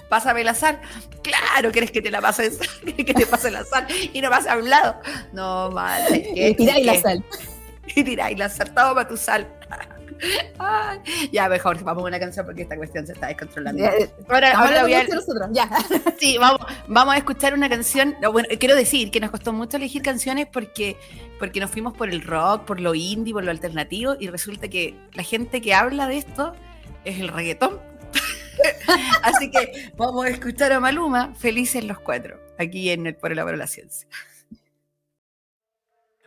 [0.09, 0.79] Pásame la sal.
[1.21, 2.57] Claro, ¿quieres que te la pases?
[2.83, 3.87] ¿Quieres que te pase la sal?
[4.13, 4.99] Y no me has hablado.
[5.33, 6.29] No, madre.
[6.35, 7.23] Y tiráis la sal.
[7.95, 9.47] y tiráis la sal, toma tu sal.
[10.57, 10.99] Ay,
[11.31, 13.83] ya, mejor vamos a una canción porque esta cuestión se está descontrolando.
[13.83, 15.69] Eh, Ahora, Ahora voy a, nosotros, ya.
[16.19, 18.15] sí, vamos, vamos a escuchar una canción.
[18.21, 20.97] no, bueno, quiero decir que nos costó mucho elegir canciones porque,
[21.37, 24.95] porque nos fuimos por el rock, por lo indie, por lo alternativo, y resulta que
[25.13, 26.53] la gente que habla de esto
[27.05, 27.79] es el reggaetón.
[29.23, 33.39] Así que vamos a escuchar a Maluma, felices los cuatro, aquí en el Por el
[33.39, 34.07] Amor a la Ciencia.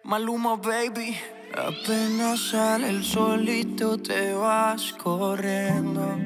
[0.05, 1.17] Maluma, baby.
[1.55, 6.17] Apenas sale el solito te vas corriendo.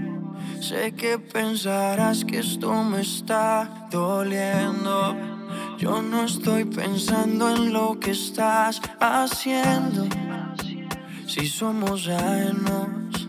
[0.61, 5.17] Sé que pensarás que esto me está doliendo.
[5.79, 10.07] Yo no estoy pensando en lo que estás haciendo.
[11.27, 13.29] Si somos ajenos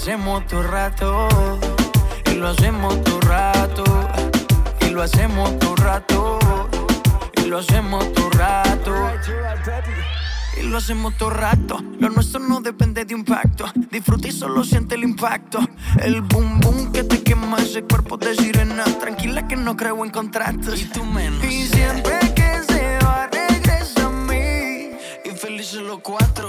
[0.00, 1.28] hacemos todo rato.
[2.24, 3.84] Y lo hacemos todo rato.
[4.80, 6.38] Y lo hacemos todo rato.
[7.36, 8.94] Y lo hacemos todo rato.
[10.58, 11.84] Y lo hacemos todo rato.
[11.98, 13.66] Lo nuestro no depende de impacto.
[13.90, 15.60] Disfruta y solo siente el impacto.
[16.02, 18.84] El boom boom que te quema ese cuerpo de sirena.
[18.84, 20.80] Tranquila que no creo en contratos.
[20.80, 21.44] Y tú menos.
[21.44, 24.92] Y siempre que se va, regresa a mí.
[25.26, 26.48] Y felices los cuatro.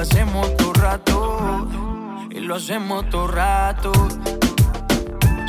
[0.00, 1.68] Lo hacemos todo rato.
[2.30, 3.92] Y lo hacemos todo rato.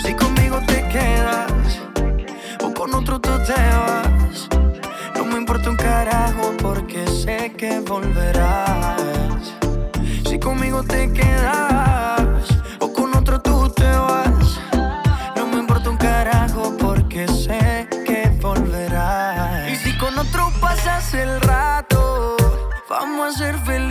[0.04, 1.80] Si conmigo te quedas
[2.62, 4.50] o con otro tú te vas,
[5.16, 9.56] no me importa un carajo porque sé que volverás.
[10.28, 12.20] Si conmigo te quedas
[12.82, 14.60] o con otro tú te vas,
[15.38, 19.72] no me importa un carajo porque sé que volverás.
[19.72, 22.36] Y si con otro pasas el rato,
[22.90, 23.91] vamos a ser feliz,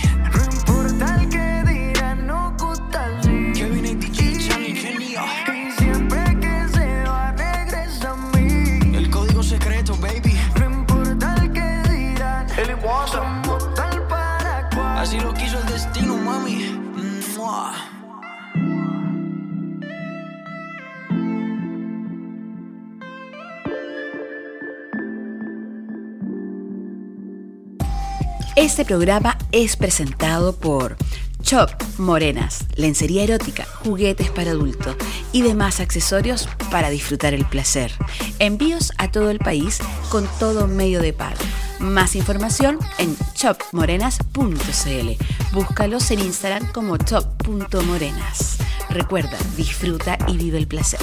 [28.61, 30.95] Este programa es presentado por
[31.41, 34.95] Chop Morenas, lencería erótica, juguetes para adultos
[35.33, 37.91] y demás accesorios para disfrutar el placer.
[38.37, 39.79] Envíos a todo el país
[40.11, 41.39] con todo medio de pago.
[41.79, 45.09] Más información en chopmorenas.cl.
[45.53, 48.59] Búscalos en Instagram como chop.morenas.
[48.91, 50.99] Recuerda, disfruta y vive el placer.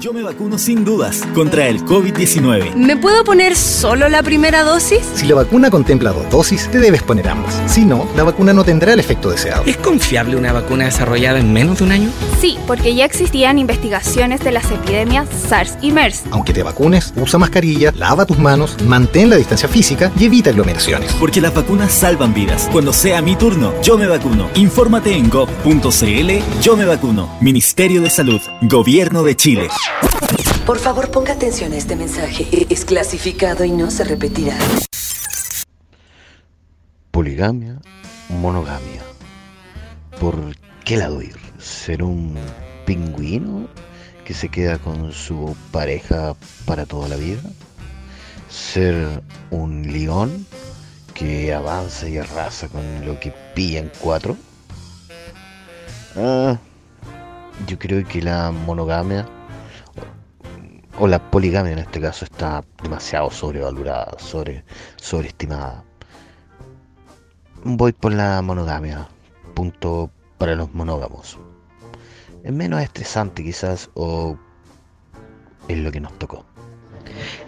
[0.00, 2.74] Yo me vacuno sin dudas contra el COVID-19.
[2.74, 5.02] ¿Me puedo poner solo la primera dosis?
[5.14, 7.60] Si la vacuna contempla dos dosis, te debes poner ambas.
[7.66, 9.62] Si no, la vacuna no tendrá el efecto deseado.
[9.66, 12.08] ¿Es confiable una vacuna desarrollada en menos de un año?
[12.40, 16.22] Sí, porque ya existían investigaciones de las epidemias SARS y MERS.
[16.30, 21.12] Aunque te vacunes, usa mascarilla, lava tus manos, mantén la distancia física y evita aglomeraciones.
[21.20, 22.70] Porque las vacunas salvan vidas.
[22.72, 24.48] Cuando sea mi turno, yo me vacuno.
[24.54, 27.28] Infórmate en gov.cl Yo me vacuno.
[27.42, 28.40] Ministerio de Salud.
[28.62, 29.68] Gobierno de Chile.
[30.70, 32.46] Por favor, ponga atención a este mensaje.
[32.70, 34.56] Es clasificado y no se repetirá.
[37.10, 37.80] Poligamia,
[38.28, 39.02] monogamia.
[40.20, 41.36] ¿Por qué lado ir?
[41.58, 42.36] ¿Ser un
[42.86, 43.68] pingüino
[44.24, 46.36] que se queda con su pareja
[46.66, 47.42] para toda la vida?
[48.48, 50.46] ¿Ser un león
[51.14, 54.36] que avanza y arrasa con lo que pilla en cuatro?
[56.16, 56.58] Ah,
[57.66, 59.26] yo creo que la monogamia
[61.00, 64.62] o la poligamia en este caso está demasiado sobrevalorada, sobre,
[64.96, 65.82] sobreestimada.
[67.64, 69.08] Voy por la monogamia.
[69.54, 71.38] Punto para los monógamos.
[72.44, 74.36] Es menos estresante quizás o
[75.68, 76.44] es lo que nos tocó.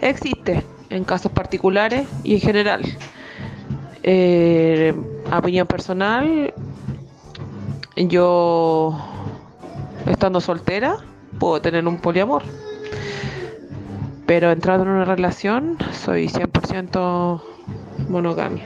[0.01, 2.81] Existe en casos particulares y en general.
[4.01, 4.95] Eh,
[5.31, 6.53] opinión personal,
[7.95, 8.99] yo
[10.07, 10.97] estando soltera
[11.39, 12.41] puedo tener un poliamor.
[14.25, 17.41] Pero entrando en una relación soy 100%
[18.09, 18.65] monogamia.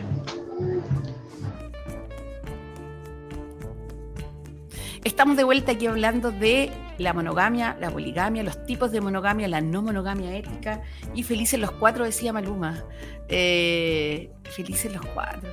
[5.03, 9.61] Estamos de vuelta aquí hablando de la monogamia, la poligamia, los tipos de monogamia, la
[9.61, 10.81] no monogamia ética
[11.15, 12.83] y felices los cuatro, decía Maluma.
[13.29, 15.49] Eh, felices los cuatro.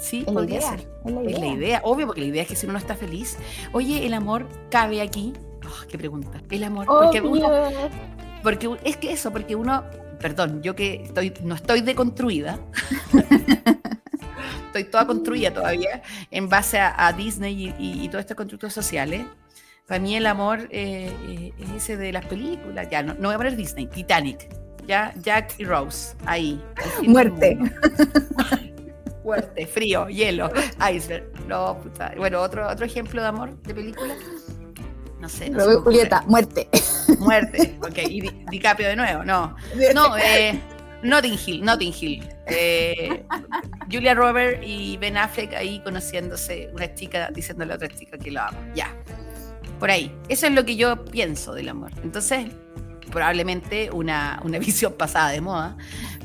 [0.00, 0.80] Sí, Es la podría idea, ser.
[1.04, 1.80] es la Es la idea.
[1.84, 3.38] obvio, porque la idea es que si uno no está feliz.
[3.72, 5.32] Oye, ¿el amor cabe aquí?
[5.64, 6.40] Ah, qué pregunta.
[6.50, 6.86] El amor.
[6.86, 7.48] Porque uno.
[8.46, 9.82] Porque es que eso, porque uno,
[10.20, 12.60] perdón, yo que estoy, no estoy deconstruida,
[14.66, 18.72] estoy toda construida todavía en base a, a Disney y, y- y todos estos constructos
[18.72, 19.24] sociales.
[19.88, 22.86] Para mí el amor eh, eh, es ese de las películas.
[22.88, 24.48] Ya, no, no voy a poner Disney, Titanic.
[24.86, 26.62] Ya, Jack y Rose, ahí.
[27.02, 27.56] Muerte.
[27.56, 27.74] mundo.
[29.24, 30.52] Fuerte, frío, hielo,
[30.94, 31.24] iceberg.
[31.48, 32.12] No, puta.
[32.16, 34.14] Bueno, otro, otro ejemplo de amor de película.
[35.26, 35.50] No sé.
[35.50, 35.94] No Romeo ocurre.
[35.96, 36.68] Julieta, muerte.
[37.18, 37.76] Muerte.
[37.80, 39.56] Ok, y Di- DiCaprio de nuevo, no.
[39.94, 40.60] No, eh,
[41.02, 42.28] Notting Hill, Notting Hill.
[42.46, 43.24] Eh,
[43.90, 48.42] Julia Robert y Ben Affleck ahí conociéndose, una chica diciéndole a otra chica que lo
[48.42, 48.58] ama.
[48.74, 48.94] Ya.
[49.80, 50.14] Por ahí.
[50.28, 51.90] Eso es lo que yo pienso del amor.
[52.04, 52.46] Entonces,
[53.10, 55.76] probablemente una, una visión pasada de moda.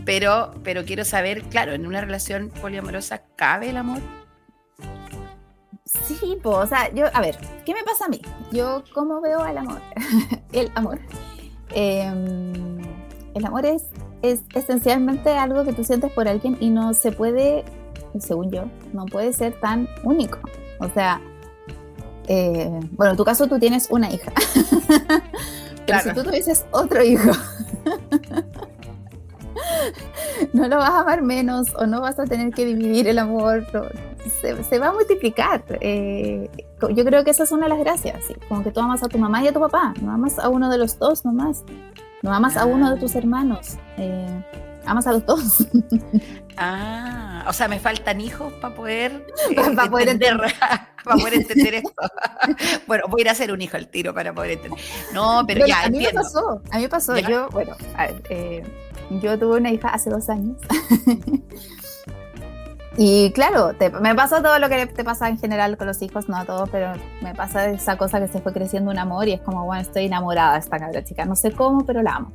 [0.05, 3.99] Pero, pero quiero saber, claro, en una relación poliamorosa, ¿cabe el amor?
[6.05, 8.21] Sí, pues, o sea, yo, a ver, ¿qué me pasa a mí?
[8.51, 9.81] Yo, ¿cómo veo el amor?
[10.53, 10.99] el amor.
[11.73, 12.79] Em,
[13.33, 13.83] el amor es,
[14.21, 17.63] es esencialmente algo que tú sientes por alguien y no se puede,
[18.19, 20.39] según yo, no puede ser tan único.
[20.79, 21.21] O sea,
[22.27, 24.31] eh, bueno, en tu caso tú tienes una hija.
[25.85, 26.13] Pero si Claro.
[26.13, 27.31] tú tuvieses otro hijo,
[30.53, 33.65] no lo vas a amar menos o no vas a tener que dividir el amor,
[33.73, 33.83] no,
[34.29, 35.63] se, se va a multiplicar.
[35.81, 36.49] Eh,
[36.93, 38.35] yo creo que esa es una de las gracias, ¿sí?
[38.47, 40.69] como que tú amas a tu mamá y a tu papá, no amas a uno
[40.69, 41.63] de los dos nomás,
[42.21, 44.43] no amas a uno de tus hermanos, eh,
[44.85, 45.67] amas a los dos.
[46.57, 50.37] Ah, o sea, me faltan hijos para poder, eh, Pa- pa poder entender,
[51.03, 51.93] para poder entender esto.
[52.87, 54.79] bueno, voy a ir a hacer un hijo al tiro para poder entender.
[55.13, 56.19] No, pero ya a mí entiendo.
[56.19, 57.29] me pasó, a mí me pasó, ¿Ya?
[57.29, 58.63] yo, bueno, a ver, eh,
[59.21, 60.57] yo tuve una hija hace dos años.
[62.97, 66.27] Y claro, te- me pasó todo lo que te pasa en general con los hijos,
[66.27, 69.33] no a todos, pero me pasa esa cosa que se fue creciendo un amor y
[69.33, 72.31] es como, bueno, estoy enamorada de esta cabra chica, no sé cómo, pero la amo.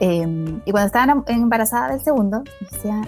[0.00, 0.26] Eh,
[0.64, 3.00] y cuando estaba embarazada del segundo, decía,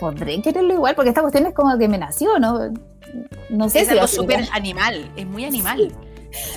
[0.00, 0.94] ¿podré quererlo igual?
[0.96, 2.58] Porque esta cuestión es como que me nació, ¿no?
[3.48, 5.92] No sé es si algo súper animal, es muy animal.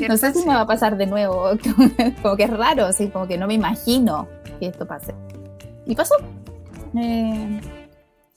[0.09, 1.51] No sé si me va a pasar de nuevo,
[2.23, 4.27] como que es raro, así como que no me imagino
[4.59, 5.13] que esto pase.
[5.85, 6.15] Y pasó.
[6.99, 7.61] Eh,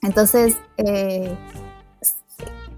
[0.03, 1.35] entonces, eh,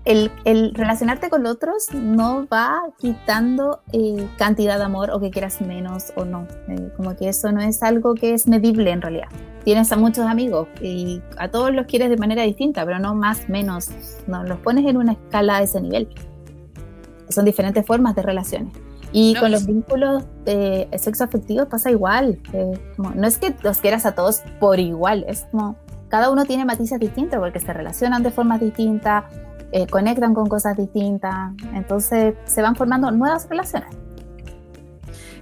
[0.05, 5.61] el, el relacionarte con otros no va quitando eh, cantidad de amor o que quieras
[5.61, 6.47] menos o no.
[6.67, 9.27] Eh, como que eso no es algo que es medible en realidad.
[9.63, 13.49] Tienes a muchos amigos y a todos los quieres de manera distinta, pero no más,
[13.49, 13.89] menos.
[14.27, 16.07] No, los pones en una escala de ese nivel.
[17.29, 18.75] Son diferentes formas de relaciones.
[19.11, 22.39] Y No, con los vínculos eh, sexoafectivos pasa igual.
[22.53, 25.77] eh, como- no es que los quieras a todos por igual, es como
[26.09, 29.25] cada uno tiene matices distintos porque se relacionan de formas distintas,
[29.71, 33.89] eh, conectan con cosas distintas, entonces se van formando nuevas relaciones.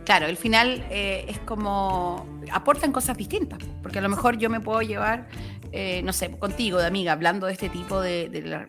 [0.06, 4.60] Claro, el final eh, es como aportan cosas distintas, porque a lo mejor yo me
[4.60, 5.28] puedo llevar,
[5.74, 8.68] eh, no sé, contigo de amiga, hablando de este tipo de, de, la-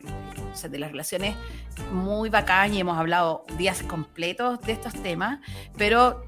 [0.53, 1.37] o sea, de las relaciones
[1.93, 5.41] muy bacán y hemos hablado días completos de estos temas,
[5.77, 6.25] pero,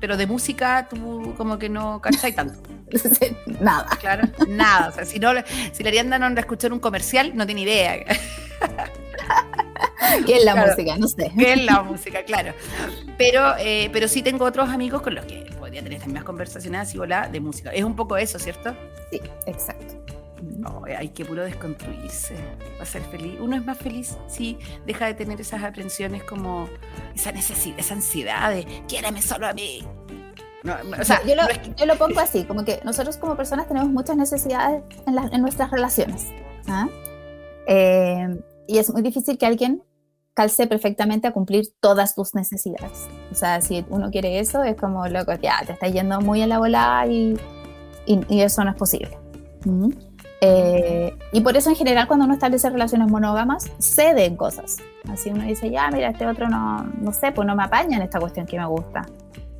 [0.00, 2.60] pero, de música tú como que no cacháis tanto.
[3.60, 3.86] Nada.
[4.00, 4.88] Claro, nada.
[4.88, 5.30] O sea, si, no,
[5.72, 7.96] si la Arianda no anda a escuchar un comercial, no tiene idea.
[10.26, 10.72] ¿Qué es la Claro.
[10.72, 10.96] música?
[10.98, 11.30] No sé.
[11.38, 12.24] ¿Qué es la música?
[12.24, 12.52] Claro.
[13.16, 16.80] Pero, eh, pero sí tengo otros amigos con los que podría tener estas mismas conversaciones
[16.80, 17.70] así, hola, de música.
[17.70, 18.74] Es un poco eso, ¿cierto?
[19.12, 19.94] Sí, exacto.
[20.42, 22.34] No, hay que puro desconstruirse
[22.72, 23.38] para ser feliz.
[23.40, 26.68] Uno es más feliz si deja de tener esas aprensiones como
[27.14, 29.86] esa necesidad, esa ansiedad de quiérame solo a mí.
[30.64, 31.42] No, o sea, yo, lo,
[31.76, 35.40] yo lo pongo así, como que nosotros como personas tenemos muchas necesidades en, las- en
[35.40, 36.26] nuestras relaciones.
[36.68, 36.88] ¿ah?
[37.68, 39.82] Eh, y es muy difícil que alguien
[40.34, 43.08] calce perfectamente a cumplir todas tus necesidades.
[43.30, 46.48] O sea, si uno quiere eso, es como, loco, ya, te está yendo muy en
[46.48, 47.38] la bola y,
[48.06, 49.18] y, y eso no es posible.
[50.42, 54.78] Eh, y por eso en general cuando uno establece relaciones monógamas, cede en cosas.
[55.08, 58.02] Así uno dice, ya, mira, este otro no, no sé, pues no me apaña en
[58.02, 59.06] esta cuestión que me gusta.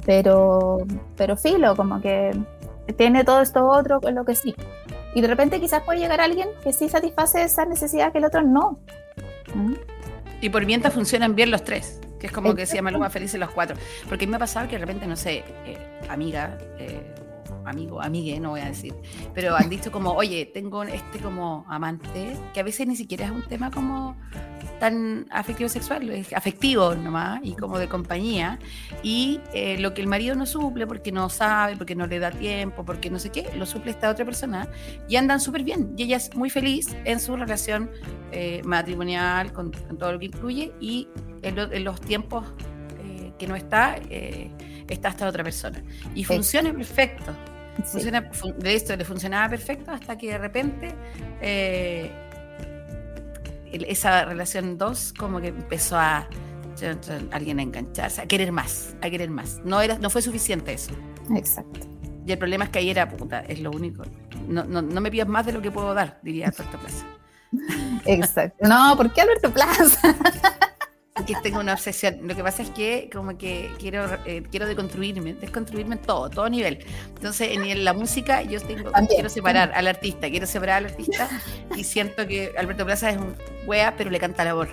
[0.07, 0.79] Pero,
[1.17, 2.31] pero filo, como que
[2.97, 4.55] tiene todo esto otro con lo que sí.
[5.15, 8.43] Y de repente quizás puede llegar alguien que sí satisface esa necesidad que el otro
[8.43, 8.79] no.
[10.41, 12.83] Y por mientras funcionan bien los tres, que es como que decía.
[12.83, 13.77] Maluma felices los cuatro.
[14.09, 15.79] Porque a mí me ha pasado que de repente, no sé, eh,
[16.09, 17.01] amiga, eh,
[17.67, 18.95] amigo, amigue, no voy a decir,
[19.35, 23.31] pero han dicho como, oye, tengo este como amante, que a veces ni siquiera es
[23.31, 24.17] un tema como
[24.81, 28.59] tan afectivo sexual, es afectivo nomás y como de compañía.
[29.03, 32.33] Y eh, lo que el marido no suple porque no sabe, porque no le da
[32.33, 34.69] tiempo, porque no sé qué, lo suple esta otra persona
[35.09, 35.95] y andan súper bien.
[35.97, 37.91] Y ella es muy feliz en su relación
[38.33, 41.09] eh, matrimonial con, todo lo que incluye y
[41.43, 42.47] en, los tiempos
[43.05, 43.97] eh, que no está,
[44.89, 45.83] está hasta otra persona.
[46.15, 47.35] Y funciona perfecto.
[47.85, 50.95] Funciona, de esto le funcionaba perfecto hasta que de repente
[53.73, 56.29] esa relación 2 como que empezó a
[57.33, 59.61] alguien a engancharse, a querer más, a querer más.
[59.65, 60.93] No, era, no fue suficiente eso.
[61.35, 61.81] Exacto.
[62.27, 64.05] Y el problema es que ahí era, puta, es lo único.
[64.47, 67.07] No, no, no me pidas más de lo que puedo dar, diría Alberto Plaza.
[68.05, 68.67] Exacto.
[68.67, 70.15] No, ¿por qué Alberto Plaza?
[71.25, 72.19] que tengo una obsesión.
[72.23, 76.49] Lo que pasa es que como que quiero, eh, quiero deconstruirme, desconstruirme en todo, todo
[76.49, 76.85] nivel.
[77.17, 81.29] Entonces, en la música yo tengo, quiero separar al artista, quiero separar al artista
[81.77, 83.35] y siento que Alberto Plaza es un
[83.67, 84.69] wea, pero le canta la voz.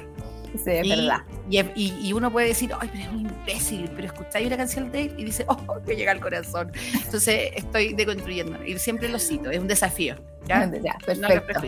[0.53, 1.23] Sí, es verdad.
[1.49, 5.15] Y, uno puede decir, ay, pero es un imbécil, pero escucháis una canción de él
[5.17, 6.71] y dice, oh, me llega al corazón.
[6.93, 10.15] Entonces estoy deconstruyendo y siempre lo cito, es un desafío.
[10.47, 10.69] ¿ya?
[11.05, 11.61] perfecto,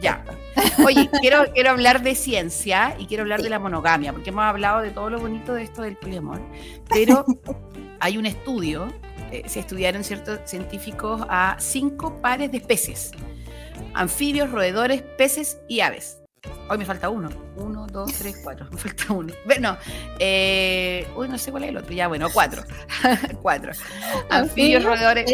[0.00, 0.24] Ya.
[0.84, 4.82] Oye, quiero, quiero hablar de ciencia y quiero hablar de la monogamia, porque hemos hablado
[4.82, 6.40] de todo lo bonito de esto del poliamor,
[6.88, 7.24] pero
[8.00, 8.88] hay un estudio,
[9.30, 13.12] eh, se estudiaron ciertos científicos a cinco pares de especies,
[13.94, 16.23] anfibios, roedores, peces y aves
[16.68, 17.28] Hoy me falta uno.
[17.56, 18.66] Uno, dos, tres, cuatro.
[18.72, 19.32] Me falta uno.
[19.44, 19.76] Bueno,
[20.18, 21.92] eh, uy, no sé cuál es el otro.
[21.92, 22.62] Ya, bueno, cuatro.
[23.42, 23.72] cuatro.
[24.30, 25.30] Anfibios, roedores.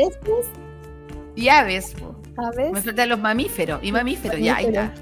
[1.37, 1.95] Y aves.
[2.37, 2.73] aves.
[2.73, 3.81] Me faltan los mamíferos.
[3.83, 4.93] Y mamíferos, ya, ahí está.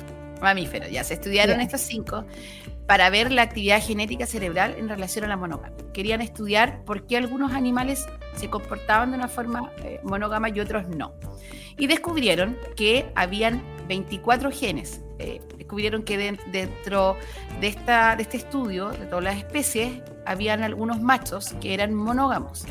[0.40, 1.02] Mamíferos, ya.
[1.04, 2.24] Se estudiaron estos cinco
[2.86, 5.76] para ver la actividad genética cerebral en relación a la monogamia.
[5.92, 10.88] Querían estudiar por qué algunos animales se comportaban de una forma eh, monógama y otros
[10.88, 11.14] no.
[11.76, 17.16] Y descubrieron que habían 24 genes eh, descubrieron que dentro
[17.60, 22.66] de, de este estudio, de todas las especies, habían algunos machos que eran monógamos.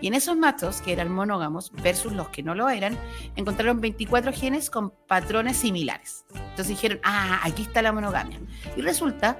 [0.00, 2.98] Y en esos machos que eran monógamos versus los que no lo eran,
[3.36, 6.24] encontraron 24 genes con patrones similares.
[6.34, 8.40] Entonces dijeron, ah, aquí está la monogamia.
[8.76, 9.38] Y resulta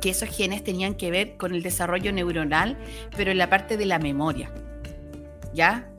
[0.00, 2.76] que esos genes tenían que ver con el desarrollo neuronal,
[3.16, 4.52] pero en la parte de la memoria.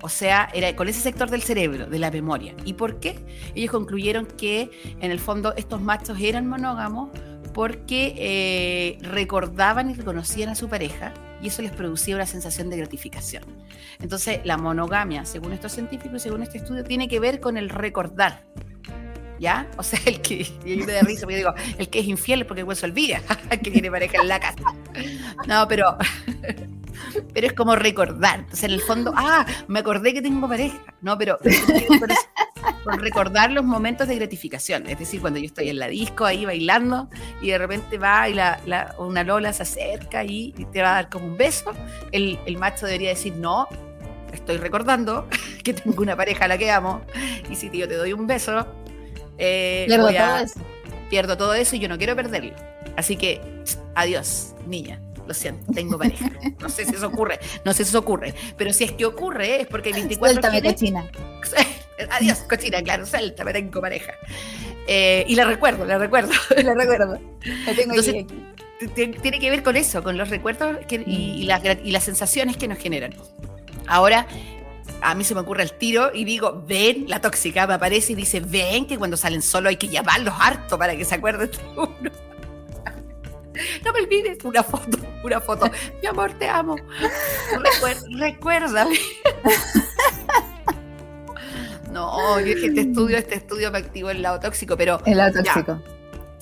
[0.01, 2.53] O sea, era con ese sector del cerebro, de la memoria.
[2.66, 3.20] ¿Y por qué?
[3.55, 7.10] Ellos concluyeron que en el fondo estos machos eran monógamos
[7.53, 12.78] porque eh, recordaban y reconocían a su pareja y eso les producía una sensación de
[12.78, 13.43] gratificación.
[13.99, 17.70] Entonces, la monogamia, según estos científicos y según este estudio, tiene que ver con el
[17.70, 18.43] recordar.
[19.39, 19.70] ¿Ya?
[19.78, 22.62] O sea, el que, yo me da risa porque digo, el que es infiel porque
[22.62, 24.64] el hueso olvida que tiene pareja en la casa.
[25.47, 25.97] No, pero
[27.34, 28.39] pero es como recordar.
[28.39, 30.78] Entonces, en el fondo, ah, me acordé que tengo pareja.
[31.01, 31.38] No, pero
[32.84, 34.88] por recordar los momentos de gratificación.
[34.88, 37.09] Es decir, cuando yo estoy en la disco ahí bailando
[37.41, 41.09] y de repente va y la, una Lola se acerca y, te va a dar
[41.09, 41.72] como un beso,
[42.11, 43.68] el, el macho debería decir, no,
[44.34, 45.28] estoy recordando
[45.63, 47.01] que tengo una pareja a la que amo
[47.49, 48.65] y si yo te doy un beso,
[49.38, 50.59] eh, pierdo, todo eso.
[51.09, 52.53] pierdo todo eso y yo no quiero perderlo.
[52.95, 53.41] Así que,
[53.95, 54.99] adiós, niña.
[55.28, 56.32] Lo siento, tengo pareja.
[56.59, 58.34] No sé si eso ocurre, no sé si eso ocurre.
[58.57, 61.11] Pero si es que ocurre, es porque hay 24 Suéltame, cochina.
[62.11, 64.13] Adiós, cochina, claro, suéltame, tengo pareja.
[64.88, 66.32] Eh, y la recuerdo, la recuerdo.
[66.63, 67.19] la recuerdo.
[67.65, 68.25] La tengo Entonces,
[68.95, 72.78] Tiene que ver con eso, con los recuerdos y, las, y las sensaciones que nos
[72.78, 73.13] generan.
[73.86, 74.28] Ahora,
[75.01, 78.15] a mí se me ocurre el tiro y digo, ven, la tóxica me aparece y
[78.15, 81.57] dice, ven que cuando salen solo hay que llamarlos harto para que se acuerden de
[81.75, 82.26] uno.
[83.86, 85.70] No me olvides una foto, una foto.
[86.01, 86.76] Mi amor, te amo.
[88.18, 88.97] recuérdame.
[91.91, 95.01] No, yo dije, este estudio, este estudio me activó el lado tóxico, pero.
[95.05, 95.82] El lado tóxico.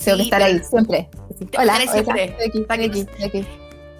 [0.03, 1.09] Tengo que estar ahí siempre.
[1.57, 2.36] Hola, siempre.
[2.45, 3.47] aquí, aquí.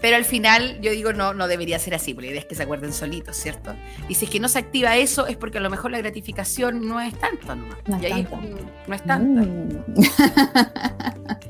[0.02, 2.56] Pero al final yo digo, no, no debería ser así, porque la idea es que
[2.56, 3.76] se acuerden solitos, ¿cierto?
[4.10, 6.88] Y si es que no se activa eso, es porque a lo mejor la gratificación
[6.88, 7.66] no es tanto, ¿no?
[7.88, 8.28] No y ahí
[8.88, 9.42] no es tanta.
[9.42, 9.84] Mm.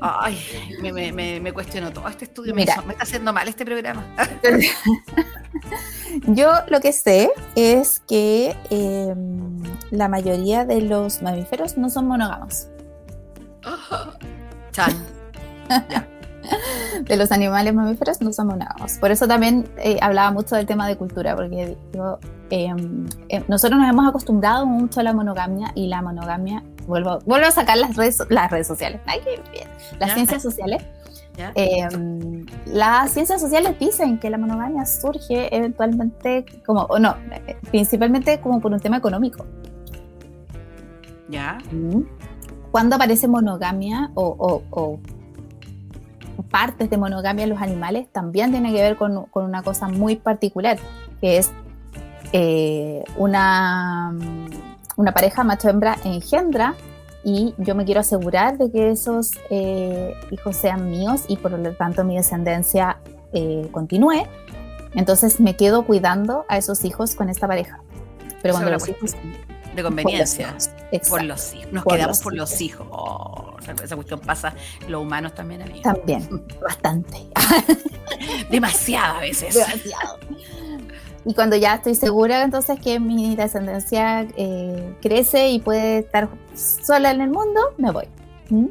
[0.00, 0.38] Ay,
[0.80, 4.06] me, me, me, cuestiono todo este estudio, me, está haciendo mal este programa.
[6.26, 12.68] yo lo que sé es que em, la mayoría de los mamíferos no son monógamos.
[14.72, 14.92] Chan.
[15.90, 16.15] ya
[17.02, 18.98] de los animales mamíferos no son monógamos.
[18.98, 21.76] Por eso también eh, hablaba mucho del tema de cultura, porque
[22.50, 27.46] em, em, nosotros nos hemos acostumbrado mucho a la monogamia y la monogamia, vuelvo, vuelvo
[27.46, 29.68] a sacar las redes, las redes sociales, Ay, qué bien.
[29.98, 30.82] las ciencias sociales.
[31.54, 31.86] Eh,
[32.64, 37.14] las ciencias sociales dicen que la monogamia surge eventualmente como, o no,
[37.70, 39.44] principalmente como por un tema económico.
[41.28, 41.58] ¿Ya?
[42.70, 45.00] Cuando aparece monogamia o, o,
[46.44, 50.16] partes de monogamia en los animales, también tiene que ver con, con una cosa muy
[50.16, 50.78] particular,
[51.20, 51.50] que es
[52.32, 54.12] eh, una,
[54.96, 56.74] una pareja macho-hembra engendra
[57.24, 61.72] y yo me quiero asegurar de que esos eh, hijos sean míos y por lo
[61.72, 62.98] tanto mi descendencia
[63.32, 64.26] eh, continúe.
[64.94, 67.80] Entonces me quedo cuidando a esos hijos con esta pareja.
[68.42, 69.16] Pero cuando los hijos...
[69.76, 70.56] De conveniencia.
[71.08, 71.72] Por los hijos.
[71.72, 72.86] Nos quedamos por los hijos.
[72.90, 74.54] Oh, esa cuestión pasa
[74.88, 75.62] los humanos también.
[75.82, 77.18] También, bastante.
[78.50, 79.54] Demasiado a veces.
[79.54, 80.18] Demasiado.
[81.26, 87.10] Y cuando ya estoy segura entonces que mi descendencia eh, crece y puede estar sola
[87.10, 88.06] en el mundo, me voy.
[88.48, 88.66] ¿Mm?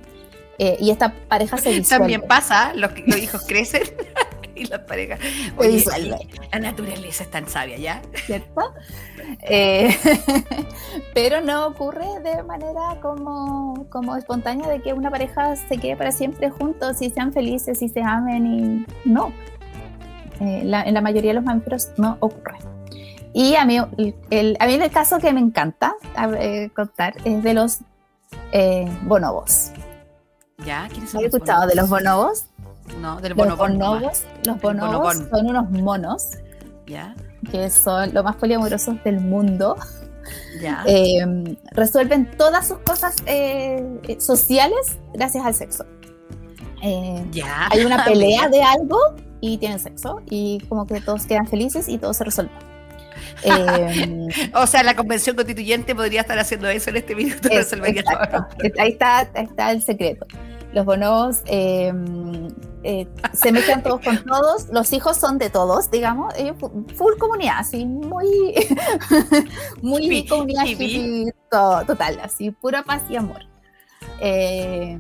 [0.58, 2.04] Eh, y esta pareja se disuelve.
[2.04, 3.84] También pasa, los, los hijos crecen
[4.62, 5.20] y las parejas.
[5.58, 5.84] Oye,
[6.52, 8.02] la naturaleza es tan sabia, ¿ya?
[8.26, 8.62] ¿Cierto?
[9.48, 9.96] Eh,
[11.14, 16.12] pero no ocurre de manera como, como espontánea de que una pareja se quede para
[16.12, 19.34] siempre juntos y sean felices y se amen y no.
[20.40, 22.60] Eh, en la mayoría de los mamíferos no ocurre.
[23.34, 23.78] Y a mí
[24.30, 25.96] el, a mí el caso que me encanta
[26.40, 27.80] eh, contar es de los
[28.54, 29.72] eh, bonobos.
[30.66, 30.88] ¿Ya?
[30.90, 32.46] ¿Quiénes son ¿Has escuchado de los bonobos?
[33.00, 33.78] No, del bonobón.
[33.78, 36.30] Los bonobos, los bonobos son unos monos.
[36.86, 37.16] ¿Ya?
[37.52, 39.76] Que son los más poliamorosos del mundo.
[40.62, 40.84] ¿Ya?
[41.72, 43.16] resuelven todas sus cosas
[44.20, 45.86] sociales gracias al sexo.
[47.32, 47.68] ¿Ya?
[47.72, 49.00] Hay una pelea de algo
[49.42, 52.52] y tienen sexo y como que todos quedan felices y todo se resuelve.
[54.56, 57.50] O sea, la convención constituyente podría estar haciendo eso en este minuto.
[58.80, 60.26] Ahí está, está el secreto.
[60.74, 61.42] Los bonobos
[62.86, 66.34] eh, se mezclan todos con todos, los hijos son de todos, digamos,
[66.96, 68.54] full comunidad, así, muy,
[69.82, 70.66] muy comunidad
[71.88, 73.42] total, así, pura paz y amor.
[74.20, 75.00] Eh,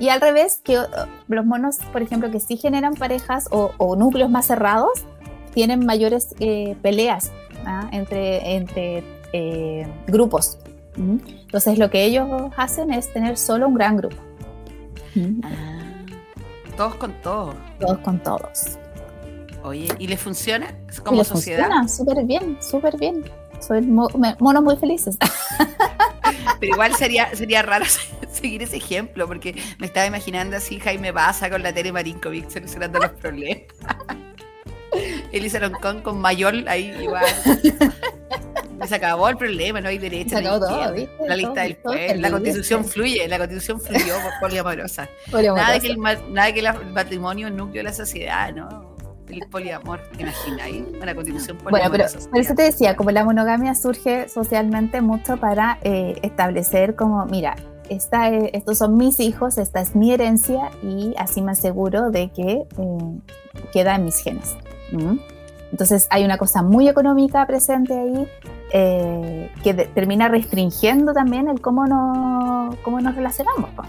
[0.00, 0.84] y al revés, que uh,
[1.28, 5.04] los monos, por ejemplo, que sí generan parejas o, núcleos más cerrados,
[5.52, 7.30] tienen mayores eh, peleas
[7.66, 7.88] ¿ah?
[7.92, 9.04] entre, entre
[9.34, 10.58] eh, grupos.
[10.96, 14.16] Entonces lo que ellos hacen es tener solo un gran grupo.
[15.42, 15.79] Ah,
[16.80, 17.54] todos con todos.
[17.78, 18.78] Todos con todos.
[19.62, 20.74] Oye, ¿y les funciona
[21.04, 21.66] como y sociedad?
[21.66, 23.30] Funciona súper bien, súper bien.
[23.60, 25.18] Son monos muy felices.
[26.58, 27.84] Pero igual sería, sería raro
[28.32, 32.98] seguir ese ejemplo, porque me estaba imaginando así Jaime Baza con la Tere Marinkovic solucionando
[32.98, 33.64] los problemas.
[35.32, 37.26] Elisa Roncón con Mayor ahí igual.
[38.88, 40.30] Se acabó el problema, no hay derecho.
[40.30, 40.94] Se acabó todo,
[41.26, 42.20] La lista del pueblo.
[42.20, 45.08] La constitución fluye, la constitución fluyó por poliamorosa.
[45.32, 48.90] Nada de que, el, nada que el matrimonio es núcleo de la sociedad, ¿no?
[49.32, 50.82] el poliamor, ¿te imagináis?
[51.00, 51.90] Una constitución poliamor.
[51.90, 56.96] Bueno, pero por eso te decía, como la monogamia surge socialmente mucho para eh, establecer
[56.96, 57.56] como, mira,
[57.88, 62.52] esta, estos son mis hijos, esta es mi herencia y así me aseguro de que
[62.52, 62.66] eh,
[63.72, 64.56] queda en mis genes.
[65.72, 68.28] Entonces hay una cosa muy económica presente ahí
[68.72, 73.70] eh, que termina restringiendo también el cómo, no, cómo nos relacionamos.
[73.70, 73.86] Con.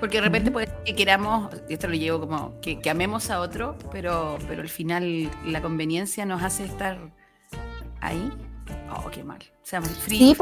[0.00, 4.38] Porque de repente puede que queramos, esto lo llevo como que, amemos a otro, pero,
[4.46, 6.98] pero al final la conveniencia nos hace estar
[8.00, 8.32] ahí.
[8.94, 9.38] Oh, qué mal.
[9.40, 10.36] O sea, sí,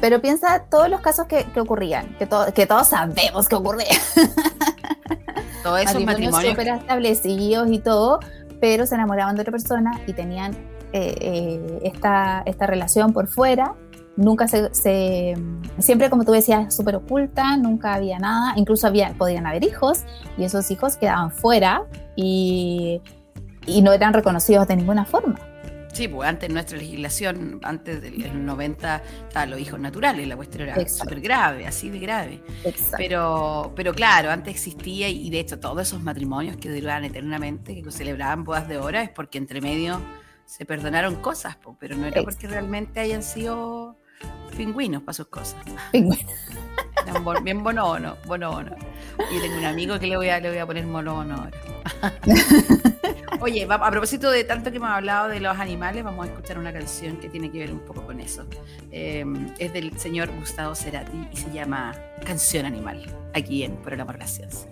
[0.00, 3.96] pero piensa todos los casos que, ocurrían, que, que todos sabemos que ocurrían.
[5.62, 6.50] Todos esos matrimonios.
[6.50, 8.20] súper establecidos y todo,
[8.60, 10.56] pero se enamoraban de otra persona y tenían
[10.92, 13.74] eh, eh, esta, esta relación por fuera
[14.18, 15.34] nunca se,
[15.78, 20.00] siempre como tú decías, súper oculta, nunca había nada, incluso había, podían haber hijos
[20.36, 21.84] y esos hijos quedaban fuera
[22.16, 23.00] y,
[23.64, 25.38] y no eran reconocidos de ninguna forma.
[25.92, 30.88] Sí, pues antes nuestra legislación, antes del 90, estaban los hijos naturales, la cuestión era
[30.88, 32.42] súper grave, así de grave.
[32.96, 37.90] Pero, pero claro, antes existía y de hecho todos esos matrimonios que duraban eternamente, que
[37.90, 40.00] celebraban bodas de hora, es porque entre medio
[40.48, 43.98] se perdonaron cosas, pero no era porque realmente hayan sido
[44.56, 45.56] pingüinos para sus cosas.
[45.92, 46.32] Pingüinos.
[47.44, 48.74] bien bonono, bonono.
[49.30, 51.58] Y tengo un amigo que le voy a, le voy a poner monono ahora.
[53.40, 56.72] Oye, a propósito de tanto que hemos hablado de los animales, vamos a escuchar una
[56.72, 58.46] canción que tiene que ver un poco con eso.
[58.90, 61.94] Em, es del señor Gustavo Cerati y se llama
[62.24, 63.02] Canción Animal,
[63.34, 64.70] aquí en Por el Amor de la Ciencia.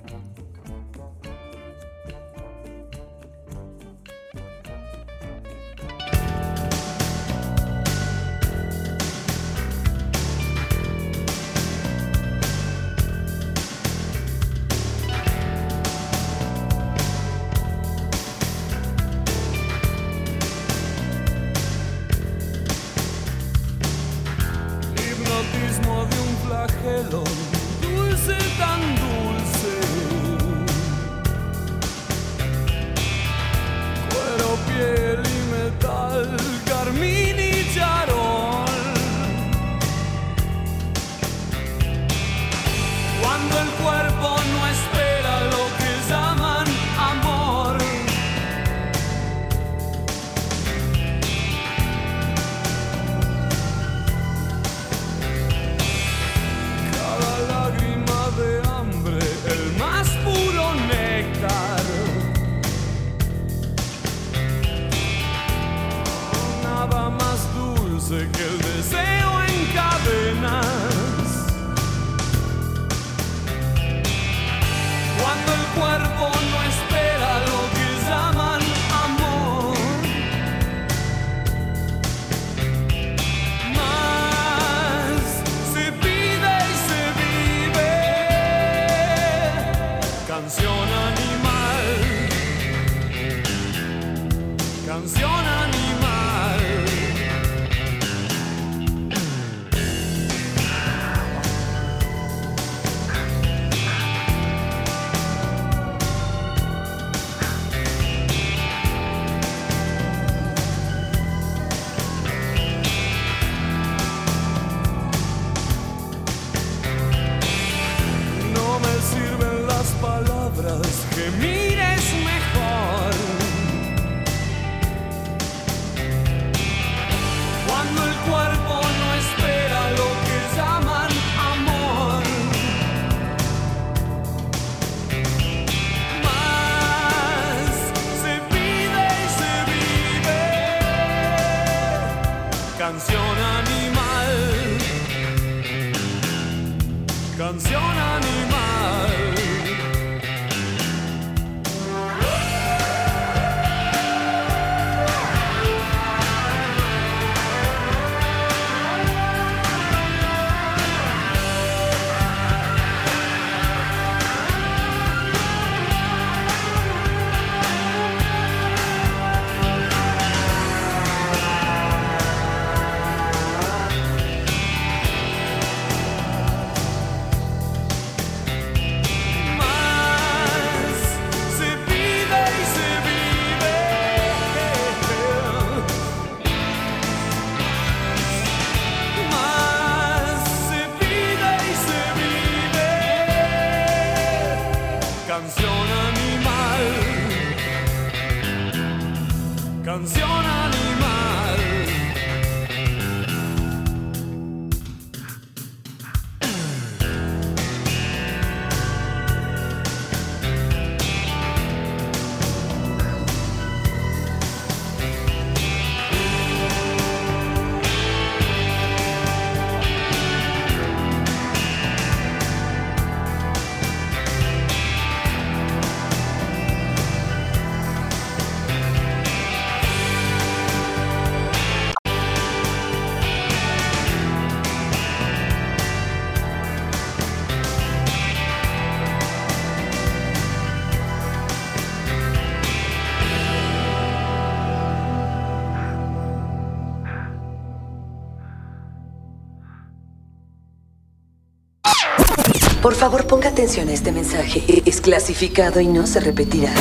[252.86, 254.62] Por favor, ponga atención a este mensaje.
[254.86, 256.72] Es clasificado y no se repetirá.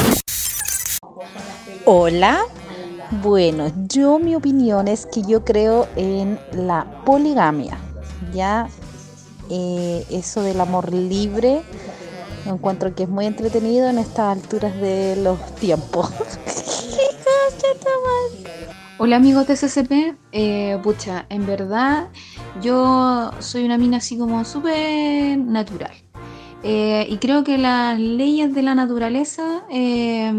[1.86, 2.44] Hola.
[3.24, 7.80] Bueno, yo mi opinión es que yo creo en la poligamia.
[8.32, 8.70] Ya
[9.50, 11.64] eh, eso del amor libre,
[12.46, 16.12] encuentro que es muy entretenido en estas alturas de los tiempos.
[19.00, 22.10] Hola amigos de CCP, eh, pucha, en verdad
[22.62, 25.94] yo soy una mina así como súper natural.
[26.64, 30.34] Eh, y creo que las leyes de la naturaleza eh,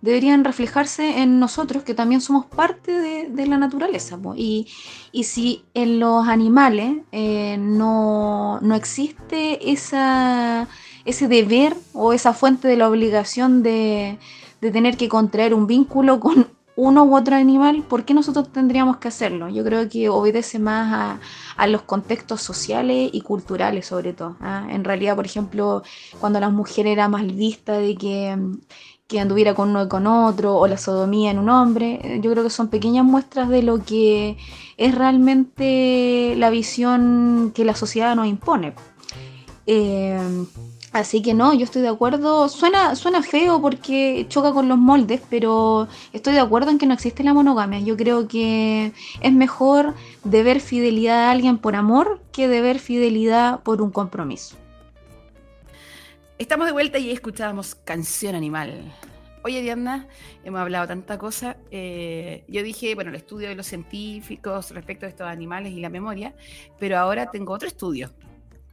[0.00, 4.18] deberían reflejarse en nosotros, que también somos parte de, la naturaleza.
[4.36, 4.68] Y,
[5.10, 10.68] y si en los animales eh, no, no existe esa,
[11.04, 14.18] ese deber o esa fuente de la obligación de,
[14.60, 18.96] de tener que contraer un vínculo con uno u otro animal, ¿por qué nosotros tendríamos
[18.96, 19.48] que hacerlo?
[19.48, 21.20] Yo creo que obedece más
[21.56, 24.36] a, los contextos sociales y culturales sobre todo.
[24.40, 24.66] ¿ah?
[24.70, 25.82] En realidad, por ejemplo,
[26.20, 28.36] cuando la mujer era mal vista de que,
[29.06, 32.00] que anduviera con uno y con otro, o la sodomía en un hombre.
[32.02, 34.38] Eh, Yo creo que son pequeñas muestras de lo que
[34.76, 38.74] es realmente la visión que la sociedad nos impone.
[39.66, 40.18] Eh,
[40.92, 42.48] así que no, yo estoy de acuerdo.
[42.48, 46.94] Suena, suena feo porque choca con los moldes, pero estoy de acuerdo en que no
[46.94, 47.80] existe la monogamia.
[47.80, 53.82] Yo creo que es mejor deber fidelidad a alguien por amor que deber fidelidad por
[53.82, 54.56] un compromiso.
[56.38, 58.92] Estamos de vuelta y escuchábamos Canción Animal.
[59.44, 60.06] Oye, Diana,
[60.44, 61.56] hemos hablado tanta cosa.
[61.70, 65.88] eh, yo dije, bueno, el estudio de los científicos respecto a estos animales y la
[65.88, 66.34] memoria,
[66.78, 68.10] pero ahora tengo otro estudio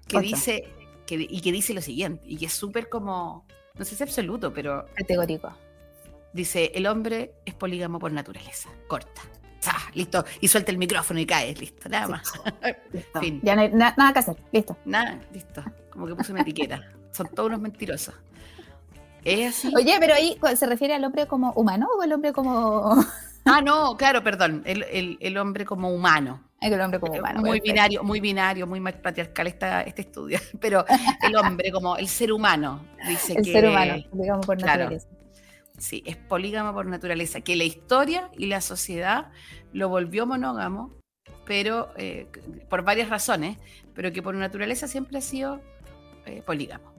[0.08, 0.66] que dice
[1.18, 3.46] que, y que dice lo siguiente, y que es súper como,
[3.76, 5.52] no sé si absoluto, pero Categórico.
[6.34, 8.70] dice, el hombre es polígamo por naturaleza.
[8.88, 9.22] Corta.
[9.94, 10.24] Listo.
[10.40, 11.54] Y suelta el micrófono y cae.
[11.56, 12.32] Listo, nada más.
[13.20, 13.40] Fin.
[13.44, 14.36] Ya no hay na- nada que hacer.
[14.52, 14.78] Listo.
[14.86, 15.64] Nada, listo.
[15.92, 16.82] Como que puse una etiqueta.
[17.12, 18.14] Son todos unos mentirosos.
[19.24, 19.74] Es así.
[19.76, 23.04] Oye, pero ahí se refiere al hombre como humano o el hombre como.
[23.46, 24.62] Ah, no, claro, perdón.
[24.66, 26.42] El, el- el hombre como humano.
[26.62, 27.40] El hombre como humano.
[27.40, 27.72] Muy perfecto.
[27.72, 30.40] binario, muy binario, muy patriarcal esta, este estudio.
[30.60, 30.86] Pero
[31.22, 33.52] el hombre como el ser humano dice El que.
[33.54, 34.84] ser humano, digamos por Claro.
[34.84, 35.08] naturaleza.
[35.78, 37.40] Sí, es polígamo por naturaleza.
[37.42, 39.32] Que la historia y la sociedad
[39.72, 40.92] lo volvió monógamo,
[41.46, 42.28] pero eh,
[42.70, 43.58] por varias razones,
[43.94, 45.62] pero que por naturaleza siempre ha sido
[46.26, 46.92] eh, polígamo.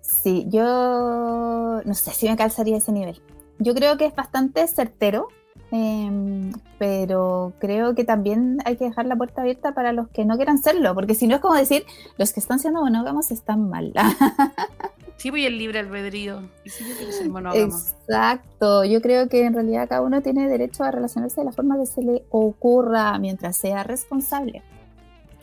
[0.00, 3.20] Sí, yo no sé si me calzaría ese nivel.
[3.58, 5.28] Yo creo que es bastante certero,
[5.72, 10.36] em, pero creo que también hay que dejar la puerta abierta para los que no
[10.36, 11.84] quieran serlo, porque si no es como decir,
[12.18, 13.92] los que están siendo monógamos están mal.
[15.18, 16.42] Sí, voy el libre albedrío.
[16.64, 17.60] ¿Y si yo quiero ser monógamo?
[17.64, 21.78] Exacto, yo creo que en realidad cada uno tiene derecho a relacionarse de la forma
[21.78, 24.62] que se le ocurra mientras sea responsable.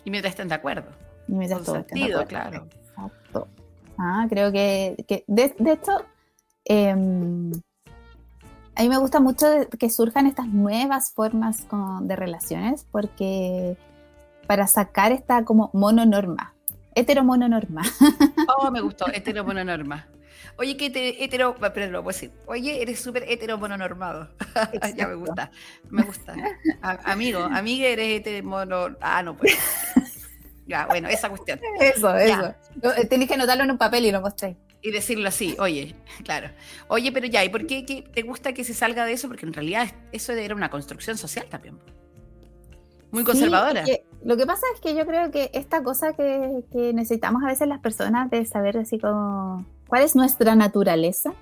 [0.04, 0.90] Y mientras estén de acuerdo.
[1.30, 2.50] Y mientras Con todos estén de sentido, acuerdo.
[2.50, 2.68] claro.
[2.90, 3.48] Exacto.
[3.98, 5.92] Ah, creo que, que de, de hecho,
[6.66, 7.52] em,
[8.80, 9.46] a mí me gusta mucho
[9.78, 13.76] que surjan estas nuevas formas como de relaciones, porque
[14.48, 16.54] para sacar esta como mononorma,
[16.96, 17.82] heteromononorma.
[18.58, 20.08] Oh, me gustó, heteromononorma.
[20.58, 22.32] Oye, que te, hetero, pero lo puedo decir.
[22.48, 24.30] Oye, eres súper heteromononormado.
[24.96, 25.52] ya me gusta,
[25.90, 26.34] me gusta.
[26.82, 28.96] A- amigo, amiga, eres heteromono.
[29.02, 29.54] Ah, no puedo.
[30.68, 31.60] Ya, bueno, esa cuestión.
[31.80, 32.56] Eso, Ya.
[32.82, 32.94] eso.
[32.96, 34.56] Eh, Tenés que anotarlo en un papel y lo mostré.
[34.82, 36.50] Y decirlo así, oye, claro.
[36.88, 39.28] Oye, pero ya, ¿y por qué, qué te gusta que se salga de eso?
[39.28, 41.78] Porque en realidad es- eso era una construcción social también.
[43.12, 43.86] Muy conservadora.
[43.86, 47.48] Sí, lo que pasa es que yo creo que esta cosa que, que necesitamos a
[47.48, 51.34] veces las personas de saber así como cuál es nuestra naturaleza,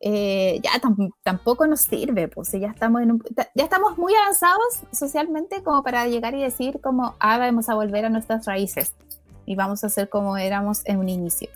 [0.00, 3.22] eh, ya tam- tampoco nos sirve, pues si ya estamos en un-
[3.54, 8.04] ya estamos muy avanzados socialmente como para llegar y decir como ah, vamos a volver
[8.06, 8.94] a nuestras raíces
[9.46, 11.48] y vamos a ser como éramos en un inicio.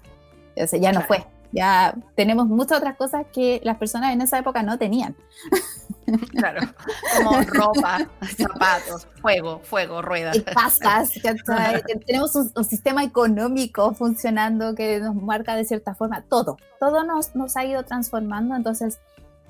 [0.63, 1.07] O sea, ya no Claro.
[1.07, 1.27] fue.
[1.53, 5.17] Ya tenemos muchas otras cosas que las personas en esa época no tenían.
[6.33, 6.61] Claro.
[7.17, 10.37] Como ropa, zapatos, fuego, fuego, ruedas.
[10.37, 11.83] y pasas, ¿cachai?
[12.07, 17.35] tenemos un, un sistema económico funcionando que nos marca de cierta forma todo, todo nos,
[17.35, 18.99] nos ha ido transformando, entonces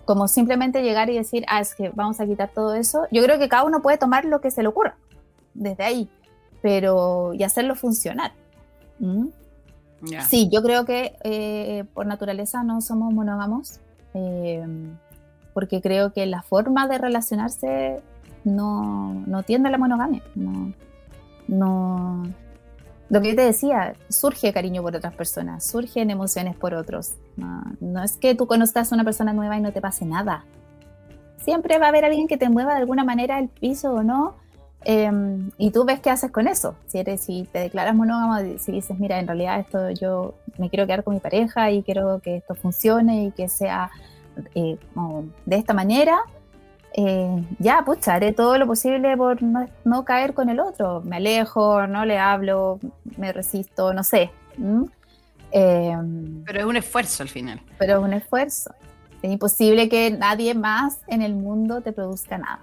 [0.05, 3.39] como simplemente llegar y decir, ah, es que vamos a quitar todo eso, yo creo
[3.39, 4.97] que cada uno puede tomar lo que se le ocurra
[5.55, 6.09] desde ahí,
[6.63, 8.33] pero y hacerlo funcionar.
[8.99, 9.27] ¿Mm?
[10.03, 10.23] Ya.
[10.23, 13.81] Sí, yo creo que eh, por naturaleza no somos monógamos,
[14.15, 14.67] eh,
[15.55, 18.01] porque creo que la forma de relacionarse
[18.45, 20.23] no, no tiende a la monogamia.
[20.35, 20.73] No,
[21.49, 22.25] no,
[23.09, 27.13] lo que yo te decía, surge cariño por otras personas, surgen emociones por otros.
[27.37, 30.45] No, no es que tú conozcas a una persona nueva y no te pase nada.
[31.39, 34.35] Siempre va a haber alguien que te mueva de alguna manera el piso o no.
[34.89, 35.11] Eh,
[35.59, 36.77] y tú ves qué haces con eso.
[36.87, 40.87] Si, eres, si te declaras monógamo, si dices, mira, en realidad esto yo me quiero
[40.87, 43.91] quedar con mi pareja y quiero que esto funcione y que sea
[44.55, 46.21] eh, como de esta manera,
[46.93, 51.03] eh, ya, pucha, haré todo lo posible por no, no caer con el otro.
[51.03, 52.79] Me alejo, no le hablo,
[53.17, 54.31] me resisto, no sé.
[54.57, 54.87] ¿m?
[55.51, 55.97] Eh,
[56.45, 57.61] Pero es un esfuerzo al final.
[57.77, 58.73] pero es un esfuerzo.
[59.21, 62.61] Es imposible que nadie más en el mundo te produzca nada.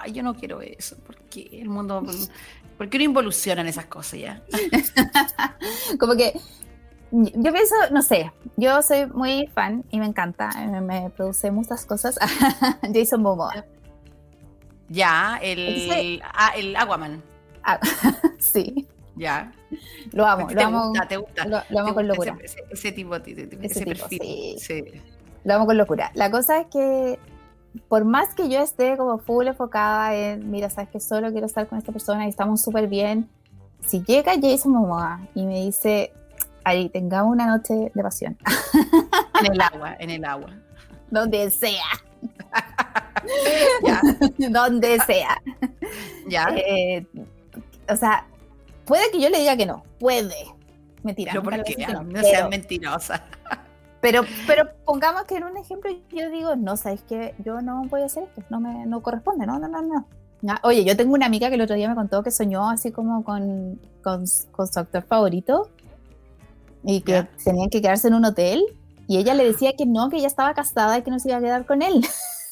[0.00, 0.96] Ay, yo no quiero eso.
[1.06, 2.02] porque el mundo.?
[2.78, 4.42] ¿Por qué no involucionan esas cosas ya?
[5.98, 6.38] Como que
[7.12, 11.86] yo pienso, no sé, yo soy muy fan y me encanta, me, me produce muchas
[11.86, 12.18] cosas.
[12.92, 13.64] Jason Momoa.
[14.88, 17.22] Ya, el, ah, el Aquaman.
[17.62, 17.78] Ah,
[18.38, 18.86] sí,
[19.16, 19.52] Ya.
[20.12, 21.08] lo amo, ¿Te lo amo, gusta?
[21.08, 21.44] ¿Te gusta?
[21.46, 22.36] lo, lo amo ¿Te con gusta locura.
[22.44, 24.20] Ese, ese- ese tipo, ese, tipo, perfil.
[24.20, 24.56] sí.
[24.58, 24.84] Sí.
[25.44, 26.10] Lo amo con locura.
[26.14, 27.18] La cosa es que
[27.88, 31.66] por más que yo esté como full enfocada en, mira, sabes que solo quiero estar
[31.66, 33.28] con esta persona y estamos súper bien,
[33.86, 36.12] si llega Jason Momoa y me dice,
[36.64, 38.36] ahí tengamos una noche de pasión.
[39.40, 40.50] En el agua, en el agua.
[41.10, 41.84] Donde sea.
[44.38, 45.42] Donde sea.
[46.28, 46.46] Ya.
[46.56, 47.04] Eh,
[47.88, 48.26] o sea,
[48.84, 49.84] puede que yo le diga que no.
[49.98, 50.36] Puede.
[51.02, 51.32] Mentira.
[51.32, 51.74] Pero nunca ¿por le qué?
[51.74, 53.24] voy a decir que No, no, seas mentirosa.
[54.04, 58.02] Pero, pero pongamos que en un ejemplo yo digo, no, sabes que yo no voy
[58.02, 60.06] a hacer esto, no me no corresponde, no, no, no, no.
[60.62, 63.24] Oye, yo tengo una amiga que el otro día me contó que soñó así como
[63.24, 65.70] con, con, con su actor favorito
[66.82, 68.62] y que tenían que quedarse en un hotel
[69.08, 71.38] y ella le decía que no, que ella estaba casada y que no se iba
[71.38, 72.04] a quedar con él.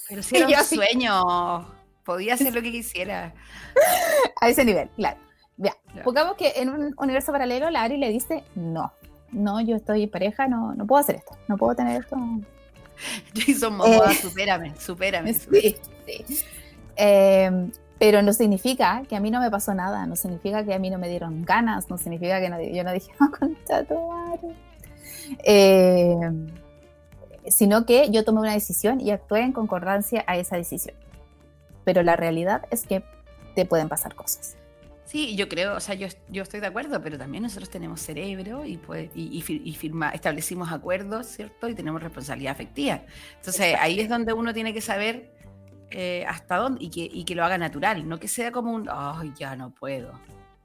[0.09, 1.67] Pero si era un sueño.
[2.07, 3.35] Podía hacer lo que quisiera.
[4.41, 5.19] A ese nivel, claro.
[5.59, 6.03] Ya, Ya.
[6.03, 8.91] pongamos que en un universo paralelo la Ari le dice, no,
[9.33, 12.17] no, yo estoy en pareja, no, no puedo hacer esto, no puedo tener esto.
[13.35, 14.15] Jason Momoa, Eh.
[14.15, 15.35] supérame, supérame.
[15.35, 15.77] Sí,
[16.07, 16.25] sí.
[16.97, 20.79] Eh, pero no significa que a mí no me pasó nada, no significa que a
[20.79, 23.95] mí no me dieron ganas, no significa que no- yo no dije, oh, concha tu
[24.09, 24.49] madre".
[25.45, 26.17] Eh,
[27.49, 30.95] sino que yo tomé una decisión y actué en concordancia a esa decisión.
[31.85, 33.03] Pero la realidad es que
[33.55, 34.57] te pueden pasar cosas.
[35.05, 38.65] Sí, yo creo, o sea, yo, yo estoy de acuerdo, pero también nosotros tenemos cerebro
[38.65, 41.69] y, pues, y, y fir- y firma, establecimos acuerdos, ¿cierto?
[41.69, 43.03] Y tenemos responsabilidad afectiva.
[43.37, 45.33] Entonces, ahí es donde uno tiene que saber
[45.91, 48.89] eh, hasta dónde y que, y que lo haga natural, no que sea como un,
[48.91, 50.13] ay, ya no puedo.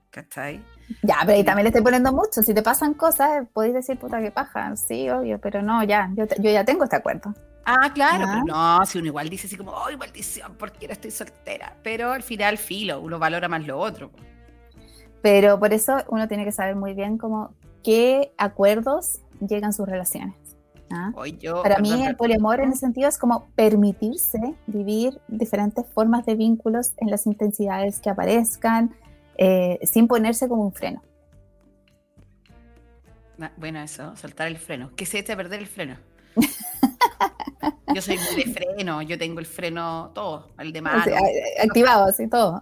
[0.09, 0.63] ¿Cachai?
[1.03, 2.41] Ya, pero ahí también le estoy poniendo mucho.
[2.41, 4.75] Si te pasan cosas, podéis decir, puta, que paja.
[4.75, 7.33] Sí, obvio, pero no, ya, yo, te- yo ya tengo este acuerdo.
[7.69, 8.41] Ah, claro, Ah.
[8.45, 8.45] pero
[8.79, 11.75] no, si uno igual dice así como, ay, maldición, porque ahora estoy soltera.
[11.83, 14.09] Pero al final, filo, uno valora más lo otro.
[15.21, 17.53] Pero por eso uno tiene que saber muy bien cómo
[17.83, 20.35] qué acuerdos llegan sus relaciones.
[20.91, 21.11] ¿ah?
[21.15, 26.25] Hoy yo, Para mí el poliamor en ese sentido es como permitirse vivir diferentes formas
[26.25, 28.95] de vínculos en las intensidades que aparezcan,
[29.37, 31.01] eh, sin ponerse como un freno.
[33.41, 34.91] Ah, Bueno, eso, soltar el freno.
[34.95, 35.97] Que se eche a perder el freno.
[37.93, 40.99] Yo soy muy de freno, yo tengo el freno todo, el de mano.
[41.15, 42.59] A- activado, así todo.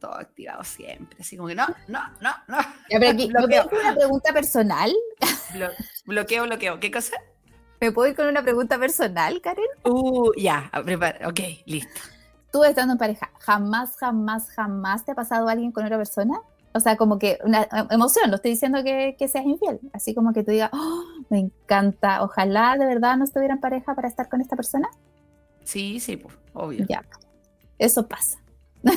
[0.00, 1.16] Todo activado siempre.
[1.20, 2.58] Así como que no, no, no, no.
[2.90, 4.92] Ya, pero aquí, ¿me puedo ir con una pregunta personal?
[5.52, 5.72] Blo-
[6.06, 6.78] bloqueo, bloqueo.
[6.80, 7.16] ¿Qué cosa?
[7.80, 9.64] ¿Me puedo ir con una pregunta personal, Karen?
[9.84, 12.00] Uh, ya, a prepara- ok, listo.
[12.52, 16.40] Tú estando en pareja, ¿jamás, jamás, jamás te ha pasado alguien con otra persona?
[16.78, 20.14] O sea, como que una em- emoción, no estoy diciendo que, que seas infiel, así
[20.14, 24.08] como que tú digas, "Oh, me encanta, ojalá de verdad no estuviera en pareja para
[24.08, 24.88] estar con esta persona.
[25.64, 26.86] Sí, sí, pues, obvio.
[26.88, 27.04] Ya,
[27.78, 28.38] eso pasa.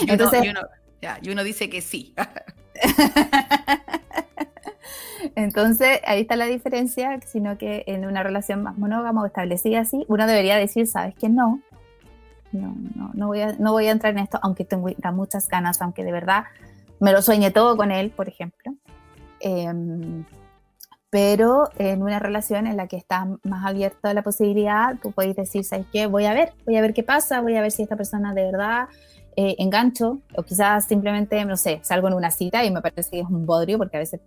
[0.00, 0.60] Y uno, Entonces- y uno-
[1.00, 2.14] ya, y uno dice que sí.
[5.36, 10.04] Entonces, ahí está la diferencia, sino que en una relación más monógama o establecida así,
[10.08, 11.60] uno debería decir, ¿sabes que no?
[12.52, 15.80] No, no, no voy a, no voy a entrar en esto, aunque tengo muchas ganas,
[15.82, 16.44] aunque de verdad
[17.00, 18.74] me lo sueñe todo con él, por ejemplo.
[19.40, 20.24] Em,
[21.08, 25.34] pero en una relación en la que está más abierta a la posibilidad, tú puedes
[25.34, 26.06] decir, ¿sabes qué?
[26.06, 28.44] Voy a ver, voy a ver qué pasa, voy a ver si esta persona de
[28.44, 28.88] verdad
[29.36, 33.20] eh, engancho, o quizás simplemente, no sé, salgo en una cita y me parece que
[33.20, 34.20] es un bodrio, porque a veces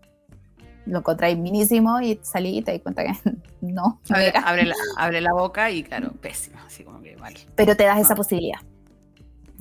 [0.86, 3.14] lo encontráis minísimo y salí y te di cuenta que
[3.62, 6.58] no, Abre, abre la, abre la boca y claro, pésimo.
[6.66, 7.40] Así como que vale.
[7.56, 8.60] pero te das esa posibilidad.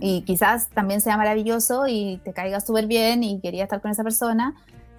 [0.04, 4.02] Y quizás también sea maravilloso y te caiga súper bien y quería estar con esa
[4.02, 4.52] persona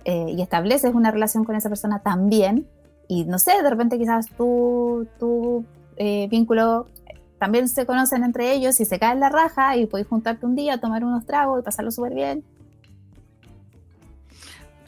[0.05, 2.69] eh, y estableces una relación con esa persona también.
[3.09, 5.65] Y no sé, de repente quizás tu, tu
[5.97, 6.87] eh, vínculo
[7.37, 10.55] también se conocen entre ellos y se cae en la raja y podéis juntarte un
[10.55, 12.45] día, tomar unos tragos y pasarlo súper bien.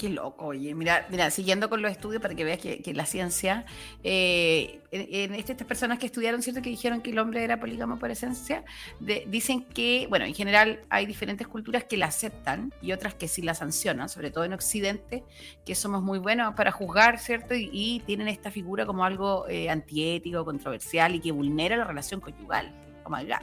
[0.06, 0.76] Qué loco, oye.
[0.76, 3.66] Mira, mira, siguiendo con los estudios para que veas que, que la ciencia,
[4.03, 6.62] eh, en, en este- estas personas que estudiaron, ¿cierto?
[6.62, 8.64] Que dijeron que el hombre era polígamo por esencia,
[8.99, 13.27] de- dicen que, bueno, en general hay diferentes culturas que la aceptan y otras que
[13.27, 15.23] sí la sancionan, sobre todo en Occidente,
[15.65, 17.56] que somos muy buenos para juzgar, ¿cierto?
[17.56, 22.22] Y, y tienen esta figura como algo eh, antiético, controversial y que vulnera la relación
[22.22, 22.72] conyugal.
[23.06, 23.41] Oh my God.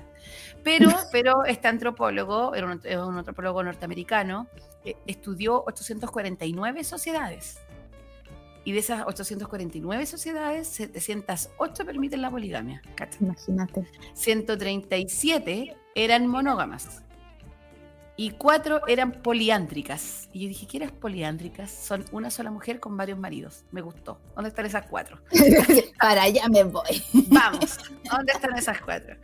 [0.62, 4.46] Pero, pero este antropólogo, era un, es un antropólogo norteamericano,
[5.06, 7.58] estudió 849 sociedades.
[8.64, 12.80] Y de esas 849 sociedades, 708 permiten la poligamia.
[12.94, 13.18] ¿cacha?
[13.20, 13.84] Imagínate.
[14.14, 17.02] 137 eran monógamas.
[18.14, 20.28] Y cuatro eran poliándricas.
[20.32, 21.70] Y yo dije, ¿qué eran poliándricas?
[21.70, 23.64] Son una sola mujer con varios maridos.
[23.72, 24.20] Me gustó.
[24.36, 25.18] ¿Dónde están esas cuatro?
[25.98, 27.02] Para allá me voy.
[27.28, 27.78] Vamos,
[28.10, 29.16] ¿dónde están esas cuatro?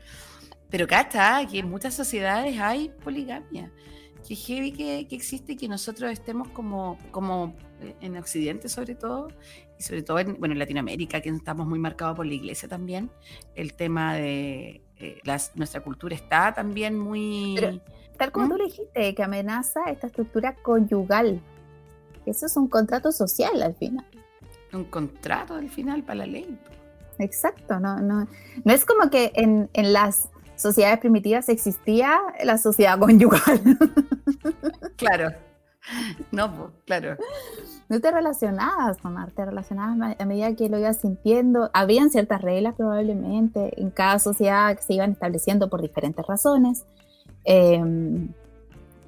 [0.70, 3.70] Pero cacha, que en muchas sociedades hay poligamia.
[4.28, 9.28] Que heavy que, que existe que nosotros estemos como, como eh, en Occidente sobre todo,
[9.78, 13.10] y sobre todo en, bueno, en Latinoamérica, que estamos muy marcados por la iglesia también,
[13.54, 17.54] el tema de eh, las, nuestra cultura está también muy...
[17.58, 17.80] Pero,
[18.18, 21.40] Tal como tú le dijiste, que amenaza esta estructura conyugal.
[22.26, 24.04] eso es un contrato social al final.
[24.74, 26.58] Un contrato al final para la ley.
[27.18, 28.28] Exacto, no, no,
[28.64, 30.28] no es como que en, en las
[30.58, 33.60] sociedades primitivas existía la sociedad conyugal.
[34.96, 35.30] Claro.
[36.32, 37.16] No, claro.
[37.88, 41.70] No te relacionabas, mamá, te relacionabas a medida que lo ibas sintiendo.
[41.72, 46.84] Habían ciertas reglas probablemente en cada sociedad que se iban estableciendo por diferentes razones,
[47.44, 48.34] em,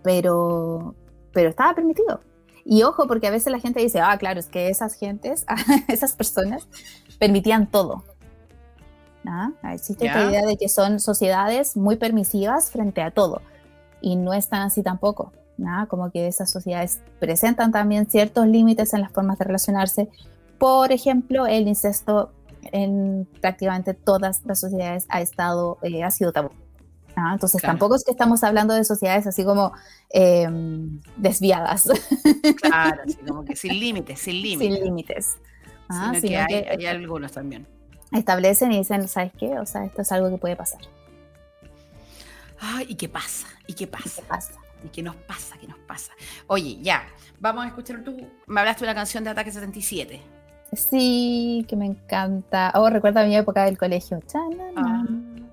[0.03, 0.95] pero,
[1.33, 2.21] pero estaba permitido.
[2.65, 5.45] Y ojo, porque a veces la gente dice, ah, claro, es que esas gentes,
[5.89, 6.69] esas personas
[7.19, 8.05] permitían todo.
[9.27, 9.51] ¿Ah?
[9.73, 10.31] Existe esta Ya.
[10.31, 13.43] idea de que son sociedades muy permisivas frente a todo.
[14.01, 15.33] Y no es tan así tampoco.
[15.59, 15.87] ¿no?
[15.89, 20.09] Como que esas sociedades presentan también ciertos límites en las formas de relacionarse.
[20.59, 22.33] Por ejemplo, el incesto
[22.73, 26.49] en prácticamente todas las sociedades ha estado, eh, ha sido tabú.
[27.15, 27.31] ¿no?
[27.35, 27.73] Entonces Claro.
[27.75, 29.73] tampoco es que estamos hablando de sociedades así como
[30.15, 30.49] eh,
[31.19, 31.91] desviadas,
[32.63, 34.75] Claro, así como que sin límites, sin límites.
[34.77, 35.39] sin límites.
[35.91, 37.67] Ah, sino que sino hay, que- hay algunos también.
[38.13, 39.59] Establecen y dicen, ¿sabes qué?
[39.59, 40.81] O sea, esto es algo que puede pasar.
[42.59, 43.47] Ay, ¿y qué pasa?
[43.67, 44.21] ¿Y qué pasa?
[44.23, 44.53] ¿Qué pasa?
[44.85, 45.57] ¿Y qué nos pasa?
[45.59, 46.13] ¿Qué nos pasa?
[46.47, 47.03] Oye, ya,
[47.39, 48.17] vamos a escuchar tú.
[48.47, 50.21] Me hablaste de una canción de Ataque 77.
[50.73, 52.71] Sí, que me encanta.
[52.75, 54.21] Oh, recuerda mi época del colegio.
[54.27, 55.05] Chanana.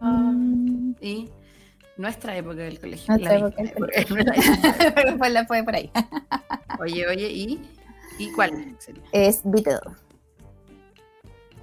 [0.02, 1.30] Mm, Y
[1.98, 3.06] nuestra época del colegio.
[3.16, 4.92] Nuestra la época misma del época.
[4.96, 5.92] Pero fue, la- fue por ahí.
[6.80, 7.62] Oye, oye, ¿y?
[8.20, 8.76] ¿Y cuál?
[9.12, 9.80] Es Beatle.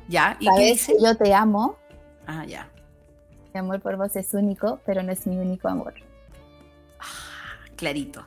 [0.09, 0.37] ¿Ya?
[0.41, 0.93] ¿Y qué Sabes dice?
[0.97, 1.77] que yo te amo.
[2.27, 2.69] Ah, ya.
[3.53, 5.95] Mi amor por vos es único, pero no es mi único amor.
[7.77, 8.25] Clarito.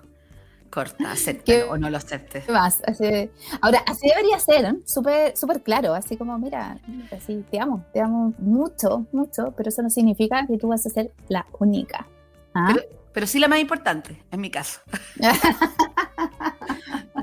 [0.69, 2.45] Corta, ¿Qué- acéptalo o no lo aceptes.
[2.45, 2.81] ¿Qué más?
[2.85, 3.29] Así-
[3.61, 4.73] ahora, así debería ser, ¿eh?
[4.85, 6.77] súper súper claro, así como, mira,
[7.15, 10.89] así, te amo, te amo mucho, mucho, pero eso no significa que tú vas a
[10.89, 12.05] ser la única.
[12.53, 12.71] ¿ah?
[12.73, 14.81] Pero, pero sí la más importante, en mi caso.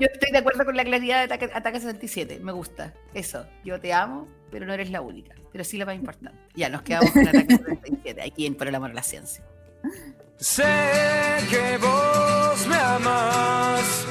[0.01, 2.41] Yo estoy de acuerdo con la claridad de Ataque, Ataque 77.
[2.41, 2.93] Me gusta.
[3.13, 3.47] Eso.
[3.65, 5.35] Yo te amo, pero no eres la única.
[5.53, 6.39] Pero sí la más importante.
[6.55, 8.23] Ya, nos quedamos con Ataque 77.
[8.23, 9.45] Aquí en Por el Amor a la Ciencia.
[10.37, 10.65] Sé
[11.49, 14.05] que vos me amas,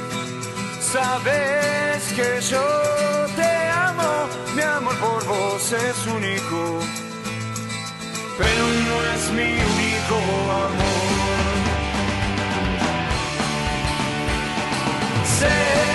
[0.80, 2.64] sabes que yo
[3.36, 6.80] te amo, mi amor por vos es único,
[8.38, 10.16] pero no es mi único
[10.50, 11.13] amor.
[15.44, 15.93] Sé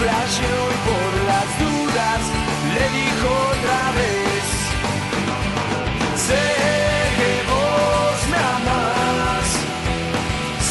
[0.00, 2.20] flasheó y por las dudas
[2.74, 4.44] le dijo otra vez.
[6.26, 6.44] Sé
[7.18, 9.48] que vos me amás.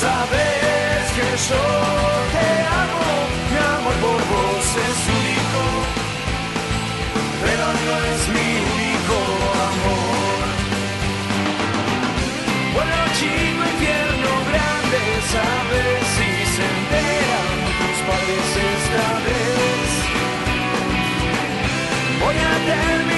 [0.01, 1.98] Sabes que yo
[22.69, 23.08] Voy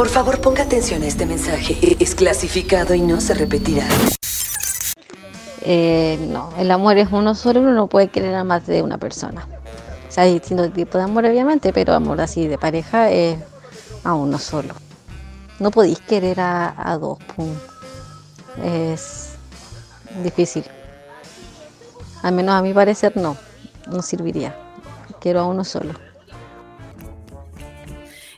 [0.00, 1.76] Por favor, ponga atención a este mensaje.
[2.00, 3.86] Es clasificado y no se repetirá.
[5.60, 8.96] Eh, no, el amor es uno solo, uno no puede querer a más de una
[8.96, 9.46] persona.
[10.08, 13.40] O sea, hay distintos tipos de amor, obviamente, pero amor así de pareja es
[14.02, 14.72] a uno solo.
[15.58, 17.54] No podéis querer a, a dos, pum.
[18.64, 19.32] Es
[20.24, 20.64] difícil.
[22.22, 23.36] Al menos a mi parecer no,
[23.92, 24.56] no serviría.
[25.20, 25.92] Quiero a uno solo.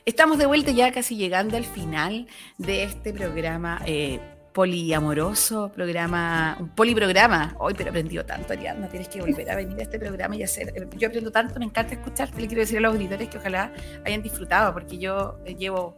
[0.05, 2.27] Estamos de vuelta ya casi llegando al final
[2.57, 4.19] de este programa eh,
[4.51, 7.55] poliamoroso, programa, un poliprograma.
[7.57, 8.89] Hoy, pero aprendido tanto, Ariadna.
[8.89, 10.73] Tienes que volver a venir a este programa y hacer.
[10.75, 12.39] eh, Yo aprendo tanto, me encanta escucharte.
[12.41, 13.71] Le quiero decir a los auditores que ojalá
[14.05, 15.97] hayan disfrutado, porque yo eh, llevo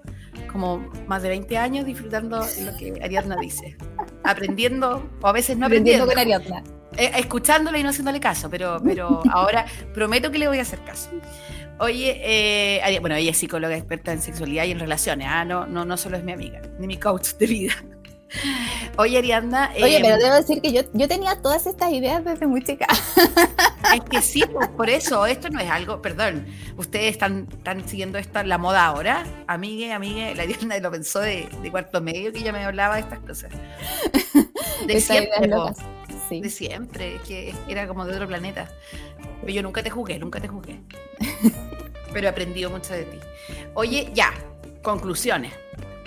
[0.52, 3.76] como más de 20 años disfrutando lo que Ariadna dice.
[4.24, 6.04] Aprendiendo, o a veces no aprendiendo.
[6.04, 6.76] Aprendiendo con Ariadna.
[6.98, 10.80] Eh, escuchándola y no haciéndole caso, pero, pero ahora prometo que le voy a hacer
[10.86, 11.10] caso.
[11.80, 15.84] Oye, eh, bueno, ella es psicóloga experta en sexualidad y en relaciones, ah, no, no,
[15.84, 17.74] no solo es mi amiga, ni mi coach de vida.
[18.98, 19.72] Oye, Arianda.
[19.76, 22.88] Oye, eh, pero debo decir que yo, yo tenía todas estas ideas desde muy chica.
[23.94, 28.18] Es que sí, pues, por eso, esto no es algo, perdón, ustedes están, están siguiendo
[28.18, 32.40] esta, la moda ahora, amigue, amigue, la Arianda lo pensó de, de cuarto medio que
[32.40, 33.52] ella me hablaba de estas cosas.
[34.88, 35.78] De siempre, locas,
[36.28, 36.42] sí.
[36.42, 38.68] de siempre, es que era como de otro planeta.
[39.42, 40.82] Pero yo nunca te jugué, nunca te jugué.
[42.16, 43.20] Pero he aprendido mucho de ti.
[43.74, 44.34] Oye, ya,
[44.82, 45.52] conclusiones.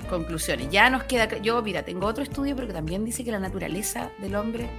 [0.09, 0.71] Conclusiones.
[0.71, 1.29] Ya nos queda.
[1.43, 4.71] Yo, mira, tengo otro estudio, pero que también dice que la naturaleza del hombre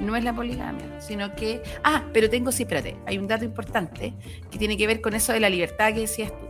[0.00, 1.62] no es la poligamia, sino que.
[1.84, 4.14] Ah, pero tengo, sí, espérate, hay un dato importante
[4.50, 6.46] que tiene que ver con eso de la libertad que decías tú.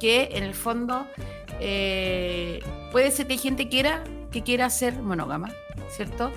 [0.00, 1.06] Que en el fondo
[1.60, 4.02] eh, puede ser que hay gente quiera,
[4.32, 5.52] que quiera ser monógama,
[5.90, 6.32] ¿cierto?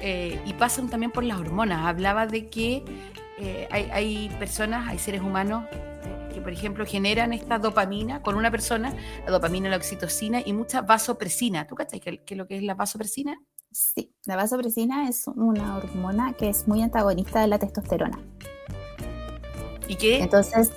[0.00, 1.86] Eh, y pasan también por las hormonas.
[1.86, 2.84] Hablaba de que
[3.40, 5.64] eh, hay, personas, hay seres humanos
[6.34, 8.94] que, por ejemplo, generan esta dopamina con una persona,
[9.24, 11.66] la dopamina, la oxitocina y mucha vasopresina.
[11.66, 13.40] ¿Tú cachai qué es lo que es la vasopresina?
[13.70, 18.18] Sí, la vasopresina es una hormona que es muy antagonista de la testosterona.
[19.88, 20.18] ¿Y qué?
[20.20, 20.70] Entonces,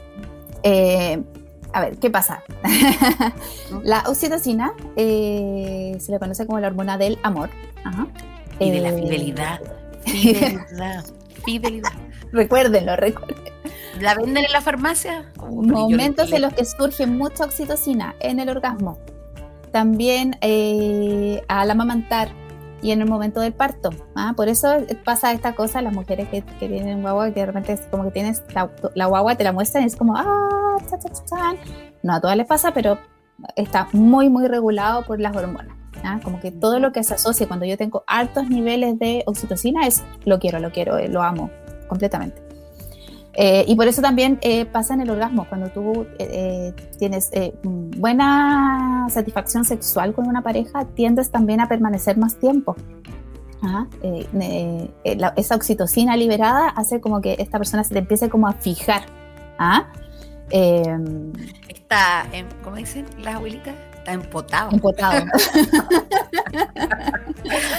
[0.63, 1.21] eh,
[1.73, 2.43] a ver, ¿qué pasa?
[3.83, 7.49] la oxitocina eh, se le conoce como la hormona del amor.
[7.83, 8.07] Ajá.
[8.59, 9.61] Y de la Eh, fidelidad.
[10.05, 11.05] Fidelidad.
[11.45, 11.91] Fidelidad.
[12.31, 13.56] Recuérdenlo, recuerden.
[13.99, 15.31] ¿La venden en la farmacia?
[15.37, 18.99] Momentos en los que surge mucha oxitocina en el orgasmo.
[19.71, 22.29] También eh, al amamantar
[22.81, 23.89] y en el momento del parto.
[24.15, 24.33] ¿ah?
[24.35, 27.81] Por eso pasa esta cosa, las mujeres que, que tienen guagua, que de repente es
[27.89, 31.09] como que tienes la, la guagua, te la muestran y es como, ah, cha, cha,
[31.09, 31.57] cha, chan".
[32.03, 32.97] No a todas les pasa, pero
[33.55, 35.75] está muy, muy regulado por las hormonas.
[36.03, 36.19] ¿ah?
[36.23, 40.03] Como que todo lo que se asocia cuando yo tengo altos niveles de oxitocina es
[40.25, 41.49] lo quiero, lo quiero, eh, lo amo
[41.87, 42.46] completamente.
[43.39, 47.29] Eh, y por eso también eh, pasa en el orgasmo, cuando tú eh, eh, tienes
[47.63, 52.75] mm, buena satisfacción sexual con una pareja, tiendes también a permanecer más tiempo.
[55.35, 59.03] Esa oxitocina liberada hace como que esta persona se te empiece como a fijar.
[59.59, 59.85] ¿ah?
[60.49, 60.83] Eh,
[61.67, 62.25] Está,
[62.63, 63.75] ¿cómo dicen las abuelitas?
[64.07, 64.71] Está empotado.
[64.71, 65.25] empotado.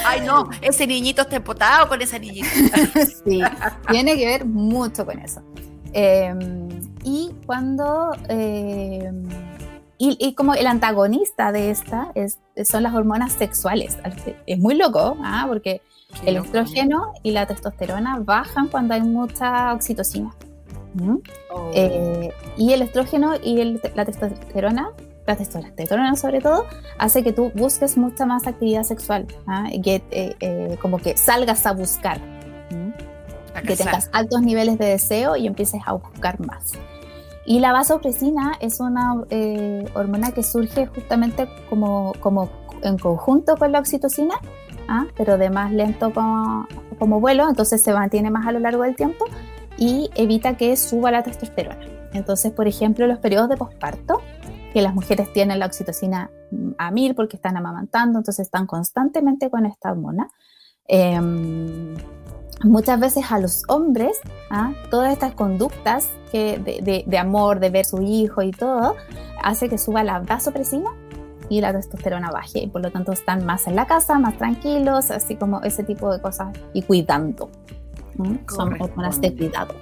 [0.05, 2.49] Ay, no, ese niñito está empotado con esa niñita.
[3.25, 3.41] sí,
[3.91, 5.41] tiene que ver mucho con eso.
[5.95, 6.35] Eh,
[7.03, 8.11] y cuando...
[8.29, 9.11] eh,
[9.97, 13.97] y, y como el antagonista de esta es, son las hormonas sexuales.
[14.47, 15.47] Es muy loco, ¿ah?
[15.49, 15.81] porque
[16.23, 16.47] Qué el loco.
[16.47, 20.33] estrógeno y la testosterona bajan cuando hay mucha oxitocina.
[20.95, 21.17] ¿Mm?
[21.51, 21.71] Oh.
[21.75, 24.91] Eh, y el estrógeno y el- la testosterona,
[25.37, 26.67] testosterona sobre todo,
[26.99, 29.69] hace que tú busques mucha más actividad sexual, ¿ah?
[29.71, 32.21] y que eh, eh, como que salgas a buscar,
[32.71, 32.91] ¿Mm?
[33.57, 36.73] A que tengas altos niveles de deseo y empieces a buscar más.
[37.47, 42.51] Y la vasopresina es una eh, hormona que surge justamente como, como
[42.83, 44.35] en conjunto con la oxitocina,
[44.87, 45.07] ¿ah?
[45.17, 46.69] pero de más lento como,
[46.99, 49.25] como vuelo, entonces se mantiene más a lo largo del tiempo
[49.79, 51.87] y evita que suba la testosterona.
[52.13, 54.21] Entonces, por ejemplo, los periodos de posparto,
[54.79, 59.51] que las mujeres tienen la oxitocina mm, a mil porque están amamantando, entonces están constantemente
[59.51, 60.29] con esta hormona.
[60.87, 61.97] Em,
[62.63, 64.73] muchas veces a los hombres, ¿ah?
[64.89, 68.95] todas estas conductas que de, de- de amor, de ver su hijo y todo,
[69.43, 70.91] hace que suba la vasopresina
[71.49, 75.11] y la testosterona baje y por lo tanto están más en la casa, más tranquilos,
[75.11, 77.51] así como ese tipo de cosas y cuidando.
[78.49, 79.75] Son hormonas de cuidado.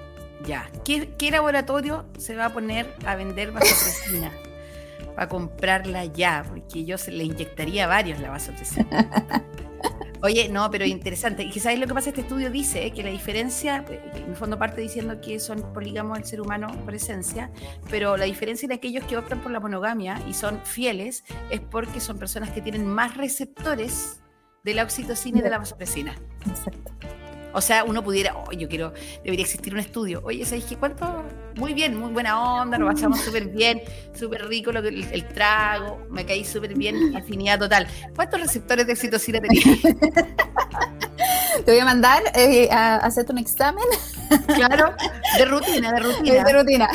[0.47, 0.71] Ya.
[0.85, 4.31] ¿Qué, qué laboratorio se va a poner a vender vasopresina?
[5.17, 8.87] Para comprarla ya, porque yo se le inyectaría varios la vasopresina.
[10.23, 11.43] Oye, no, pero interesante.
[11.43, 14.31] Y que sabes lo que pasa, este estudio dice eh, que la diferencia, eh, en
[14.31, 17.51] el fondo parte diciendo que son polígamos el ser humano por esencia,
[17.91, 22.01] pero la diferencia de aquellos que optan por la monogamia y son fieles es porque
[22.01, 24.21] son personas que tienen más receptores
[24.65, 26.15] de la oxitocina y de la vasopresina.
[26.47, 26.93] Exacto.
[27.57, 28.93] O sea, uno pudiera, oh, yo quiero,
[29.25, 30.21] debería existir un estudio.
[30.25, 30.77] Oye, ¿sabéis qué?
[30.77, 31.25] ¿Cuánto?
[31.55, 33.81] Muy bien, muy buena onda, nos pasamos súper bien,
[34.15, 37.87] súper rico lo que, el, el trago, me caí súper bien, afinidad total.
[38.15, 39.65] ¿Cuántos receptores de oxitocina tenías?
[41.65, 43.85] Te voy a mandar eh, a hacerte un examen.
[44.55, 44.95] Claro,
[45.39, 46.45] de rutina, de rutina.
[46.45, 46.89] De rutina.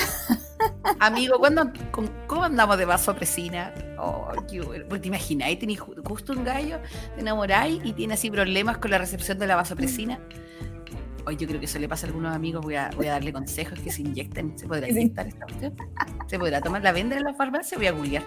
[0.99, 3.73] Amigo, ¿cuándo, con, ¿cómo andamos de vasopresina?
[3.97, 4.27] Oh.
[4.87, 6.77] Porque te imagináis, tenés ju- justo un gallo,
[7.15, 10.19] te enamoráis y tiene así problemas con la recepción de la vasopresina.
[11.25, 13.31] Hoy yo creo que eso le pasa a algunos amigos, voy a, voy a darle
[13.31, 14.57] consejos que se inyecten.
[14.57, 15.75] ¿Se podrá inyectar esta cuestión?
[16.27, 17.77] ¿Se podrá tomar la venda en la farmacia?
[17.77, 18.23] Voy a googlear.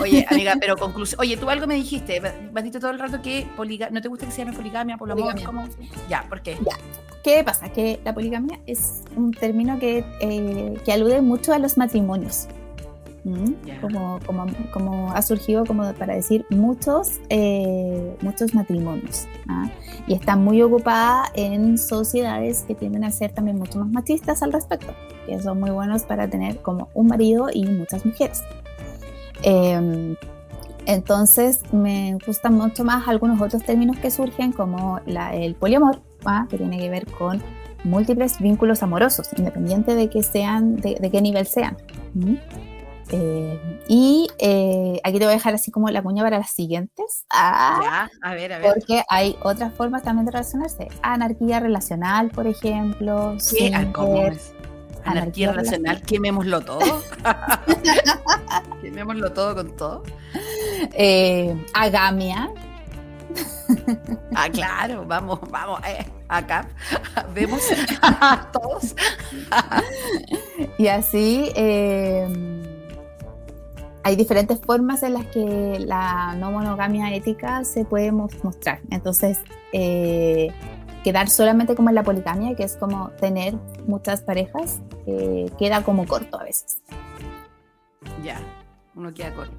[0.00, 1.20] Oye, amiga, pero conclusión.
[1.20, 2.28] Oye, tú algo me dijiste, me
[2.60, 5.32] has dicho todo el rato que poliga no te gusta que se llame poligamia, poliamor,
[5.32, 5.46] Poligamia.
[5.46, 5.68] ¿cómo?
[6.08, 6.58] Ya, ¿por qué?
[6.64, 6.76] Ya.
[7.22, 7.70] ¿Qué pasa?
[7.72, 12.48] Que la poligamia es un término que, eh, que alude mucho a los matrimonios.
[13.24, 13.52] ¿Mm?
[13.80, 19.26] Como, como, como ha surgido como para decir muchos, eh, muchos matrimonios.
[19.48, 19.70] ¿ah?
[20.06, 24.52] Y está muy ocupada en sociedades que tienden a ser también mucho más machistas al
[24.52, 24.92] respecto,
[25.26, 28.42] que son muy buenos para tener como un marido y muchas mujeres.
[29.42, 30.14] Eh,
[30.86, 36.46] entonces me gustan mucho más algunos otros términos que surgen como la- el poliamor, ¿ah?
[36.50, 37.40] que tiene que ver con
[37.84, 41.76] múltiples vínculos amorosos, independiente de que sean, de, de qué nivel sean.
[42.14, 42.34] ¿Mm?
[43.16, 47.26] Eh, y eh, aquí te voy a dejar así como la cuña para las siguientes.
[47.30, 48.74] Ah, Ya, a ver, a ver.
[48.74, 50.88] porque hay otras formas también de relacionarse.
[51.02, 53.36] Anarquía relacional, por ejemplo.
[53.56, 53.70] ¿Qué?
[53.72, 54.52] Ah, ¿Cómo es?
[55.04, 57.02] Anarquía relacional, quemémoslo todo.
[58.82, 60.02] quemémoslo todo con todo.
[60.92, 62.50] eh, agamia.
[64.34, 66.66] Ah, claro, vamos, vamos, eh, acá
[67.34, 67.60] vemos
[68.02, 68.94] a todos.
[70.78, 72.26] Y así eh,
[74.04, 78.80] hay diferentes formas en las que la no monogamia ética se puede mo- mostrar.
[78.90, 79.40] Entonces,
[79.72, 80.48] eh,
[81.02, 83.54] quedar solamente como en la poligamia, que es como tener
[83.86, 86.82] muchas parejas, eh, queda como corto a veces.
[88.22, 88.40] Ya,
[88.94, 89.56] uno queda corto.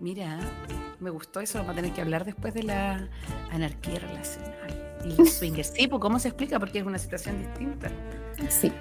[0.00, 0.38] Mira,
[1.00, 3.08] me gustó eso, vamos a tener que hablar después de la
[3.50, 5.00] anarquía relacional.
[5.04, 6.58] Y los swingers, sí, pues ¿cómo se explica?
[6.58, 7.88] Porque es una situación distinta.
[8.48, 8.72] Sí.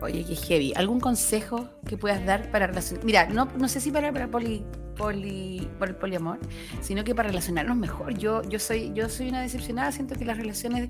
[0.00, 0.72] Oye, qué heavy.
[0.76, 3.04] ¿Algún consejo que puedas dar para relacionar?
[3.04, 4.64] Mira, no, no sé si para, para poli,
[4.96, 6.38] poli, el poliamor,
[6.80, 8.16] sino que para relacionarnos mejor.
[8.16, 10.88] Yo, yo soy, yo soy una decepcionada, siento que las relaciones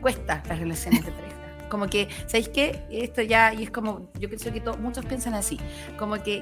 [0.00, 1.36] cuesta las relaciones de pareja.
[1.68, 2.82] Como que, ¿sabéis qué?
[2.90, 5.58] Esto ya, y es como, yo pienso que to- muchos piensan así,
[5.98, 6.40] como que,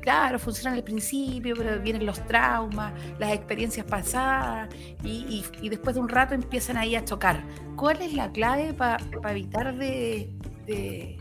[0.00, 4.68] claro, funciona al principio, pero vienen los traumas, las experiencias pasadas,
[5.02, 7.42] y, y- después de un rato empiezan ahí a chocar.
[7.74, 8.98] ¿Cuál es la clave para
[9.32, 10.30] evitar de,
[10.74, 11.18] de-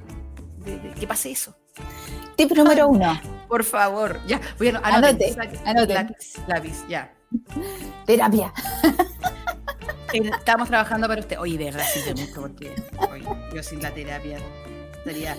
[0.66, 1.56] de- de que pase eso?
[2.36, 3.20] Tip número uno.
[3.48, 4.38] Por favor, ya,
[4.84, 5.94] a Anote, anote.
[5.94, 7.14] Lápiz, lápiz, ya.
[8.06, 8.54] Terapia.
[10.14, 11.40] Estamos trabajando para usted.
[11.40, 12.76] Oye, de verdad, sirve mucho porque
[13.12, 13.24] oye,
[13.56, 14.38] yo sin la terapia
[14.98, 15.38] estaría.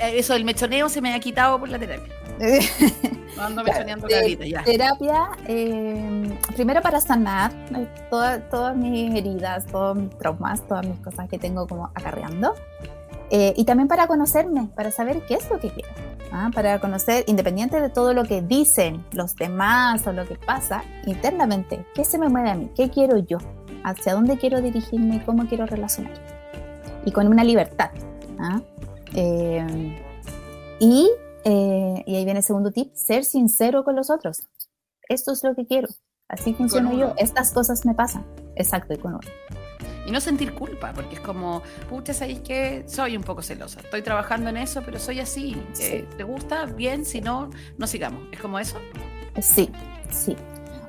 [0.00, 2.12] Eso del mechoneo se me ha quitado por la terapia.
[3.38, 4.64] Ando mechoneando Te- carita, ya.
[4.64, 10.98] Terapia, eh, primero para sanar eh, toda- todas mis heridas, todos mis traumas, todas mis
[11.00, 12.54] cosas que tengo como acarreando.
[13.30, 15.88] Eh, y también para conocerme, para saber qué es lo que quiero.
[16.32, 16.50] ¿ah?
[16.52, 21.86] Para conocer, independiente de todo lo que dicen los demás o lo que pasa, internamente,
[21.94, 23.38] qué se me mueve a mí, qué quiero yo,
[23.84, 26.12] hacia dónde quiero dirigirme y cómo quiero relacionar.
[27.04, 27.90] Y con una libertad.
[28.38, 28.60] ¿ah?
[29.14, 29.96] Eh,
[30.80, 31.10] y,
[31.44, 34.42] eh, y ahí viene el segundo tip, ser sincero con los otros.
[35.08, 35.88] Esto es lo que quiero.
[36.28, 37.14] Así funciono yo.
[37.16, 38.24] Estas cosas me pasan.
[38.54, 39.20] Exacto, y con uno.
[40.10, 43.78] Y no sentir culpa, porque es como, pucha, ¿sabéis que Soy un poco celosa.
[43.78, 45.56] Estoy trabajando en eso, pero soy así.
[45.80, 46.64] Eh, ¿Te gusta?
[46.66, 48.20] Bien, si no, no sigamos.
[48.32, 48.76] ¿Es como eso?
[49.40, 49.70] Sí,
[50.10, 50.36] sí.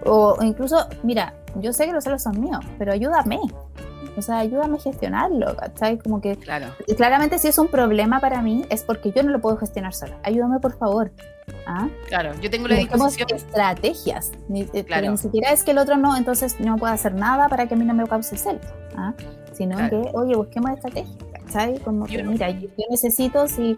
[0.03, 3.39] O, o incluso, mira, yo sé que los celos son míos, pero ayúdame.
[4.17, 5.99] O sea, ayúdame a gestionarlo, ¿cachai?
[5.99, 6.65] Como que Claro.
[6.97, 10.17] claramente si es un problema para mí es porque yo no lo puedo gestionar sola.
[10.23, 11.11] Ayúdame, por favor.
[11.65, 11.87] ¿Ah?
[12.07, 13.27] Claro, yo tengo la disposición.
[13.35, 14.31] estrategias.
[14.49, 15.11] Ni, eh, pero Claro.
[15.11, 17.77] ni siquiera es que el otro no, entonces no puedo hacer nada para que a
[17.77, 18.65] mí no me cause celos.
[18.97, 19.13] ¿ah?
[19.53, 20.01] Sino Claro.
[20.03, 21.15] que, oye, busquemos estrategias.
[21.45, 21.79] ¿Cachai?
[21.79, 23.77] Como que, Yo no- mira, yo, yo necesito si.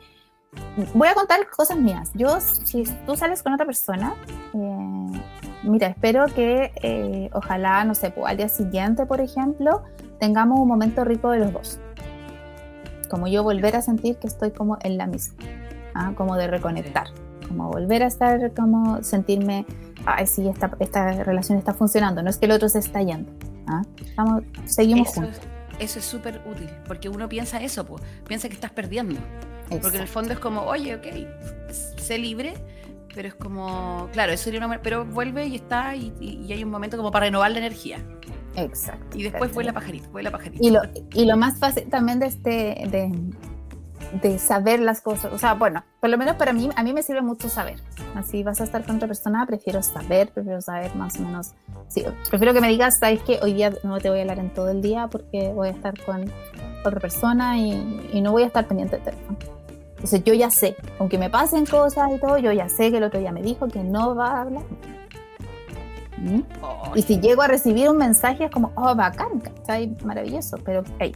[0.94, 2.12] Voy a contar cosas mías.
[2.14, 4.14] Yo, si tú sales con otra persona,
[4.54, 5.20] eh,
[5.64, 9.82] mira, espero que eh, ojalá, no sé, pues, al día siguiente, por ejemplo,
[10.20, 11.80] tengamos un momento rico de los dos.
[13.10, 15.36] Como yo volver a sentir que estoy como en la misma,
[15.96, 16.14] ¿ah?
[16.16, 17.08] como de reconectar,
[17.56, 19.66] como volver a estar, como sentirme
[20.06, 23.32] ay, sí, esta, esta relación está funcionando, no es que el otro se está yendo.
[23.68, 23.82] ¿ah?
[24.04, 25.40] Estamos, seguimos Eso, juntos.
[25.80, 29.16] eso es súper útil, porque uno piensa eso, pues, piensa que estás perdiendo.
[29.70, 30.12] Porque en el Exacto.
[30.12, 31.06] fondo es como, oye, ok,
[31.72, 32.54] sé libre,
[33.16, 36.64] pero es como, claro, eso sería una pero vuelve y está, y, y- y hay
[36.64, 38.00] un momento como para renovar la energía.
[38.56, 39.18] Exacto.
[39.18, 40.64] Y después vuela pajarito, vuela pajarito.
[40.68, 40.82] Y lo,
[41.14, 42.52] y lo más fácil también de este
[42.92, 43.12] de,
[44.22, 47.02] de saber las cosas, o sea, bueno, por lo menos para mí, a mí me
[47.02, 47.80] sirve mucho saber.
[48.16, 51.54] Así vas a estar con otra persona, prefiero saber, prefiero saber más o menos.
[51.88, 54.54] Sí, prefiero que me digas, sabes que hoy día no te voy a hablar en
[54.54, 56.32] todo el día porque voy a estar con
[56.86, 59.38] otra persona y, y no voy a estar pendiente del teléfono.
[59.96, 63.04] Entonces yo ya sé, aunque me pasen cosas y todo, yo ya sé que el
[63.04, 64.64] otro día me dijo que no va a hablar.
[66.18, 66.42] ¿Mm?
[66.96, 69.96] Y si llego a recibir un mensaje es como, oh, bacán, ¿cachai?
[70.04, 71.14] Maravilloso, pero hey,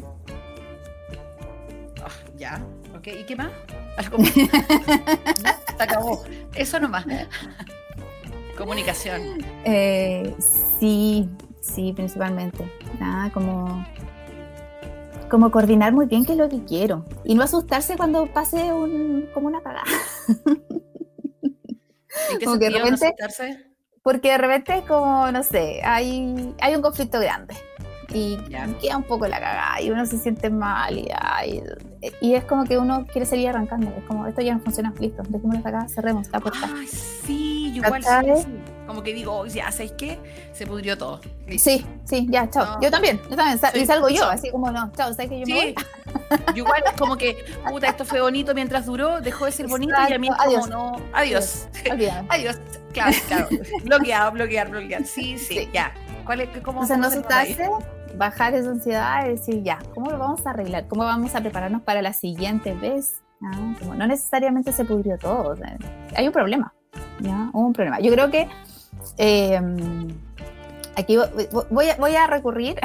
[2.07, 2.61] Ah, ya,
[3.12, 3.52] ok, ¿y qué más?
[3.98, 4.34] Algo más.
[4.36, 6.24] Ya, Se acabó.
[6.56, 7.06] Eso nomás.
[8.58, 9.22] Comunicación.
[9.66, 10.34] Eh,
[10.80, 11.30] sí,
[11.62, 12.70] sí, principalmente.
[13.00, 13.86] Nada, como,
[15.30, 17.06] como coordinar muy bien qué es lo que quiero.
[17.24, 19.84] Y no asustarse cuando pase un, como una cagada.
[22.32, 23.64] ¿En qué Como que de no repente- asustarse?
[24.02, 27.56] Porque de repente es como, no sé, hay, hay un conflicto grande.
[28.14, 28.38] Y
[28.82, 31.62] queda un poco la cagada y uno se siente mal y, ay,
[32.22, 33.92] y es como que uno quiere seguir arrancando.
[33.98, 36.70] Es como, esto ya no funciona, listo, dejémoslo hasta acá, cerremos la puerta.
[36.74, 38.10] Ay, sí, yo igual sí,
[38.44, 38.48] sí.
[38.88, 40.18] Como que digo, "Oye, ya, ¿sabes qué?
[40.54, 41.20] Se pudrió todo.
[41.58, 42.66] Sí, sí, ya, chao.
[42.76, 42.82] No.
[42.82, 43.60] Yo también, yo también.
[43.60, 45.76] sa- Sí, y salgo yo, así como no, chao, ¿sabes que yo me voy?
[46.56, 47.38] Yo igual es como que,
[47.70, 50.92] puta, esto fue bonito mientras duró, dejó de ser bonito y a mí como, no,
[51.14, 51.68] adiós.
[52.30, 52.58] Adiós.
[52.94, 53.48] Claro, claro.
[53.84, 55.06] bloquear, bloquear, bloquear.
[55.06, 55.94] Sí, sí, ya.
[56.26, 57.52] ¿Cuál es, cómo, Entonces no cómo se pone ahí?
[57.54, 57.86] asustarse,
[58.18, 60.88] bajar esa ansiedad y decir, ya, ¿cómo lo vamos a arreglar?
[60.88, 63.22] ¿Cómo vamos a prepararnos para la siguiente vez?
[63.44, 65.52] Ah, como no necesariamente se pudrió todo.
[65.52, 65.77] o sea,
[66.15, 66.73] hay un problema.
[67.19, 67.49] ¿ya?
[67.53, 67.99] Un problema.
[67.99, 68.48] Yo creo que
[69.18, 69.60] eh,
[70.95, 72.76] aquí vo- voy a, voy a recurrir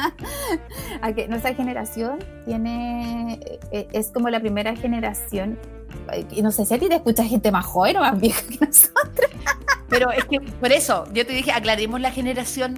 [1.02, 3.38] a que nuestra generación tiene
[3.70, 5.58] eh, es como la primera generación
[6.12, 8.40] eh, y no sé si a ti te escucha gente más joven o más vieja
[8.48, 9.30] que nosotros
[9.88, 12.74] Pero es que por eso yo te dije, aclaremos la generación.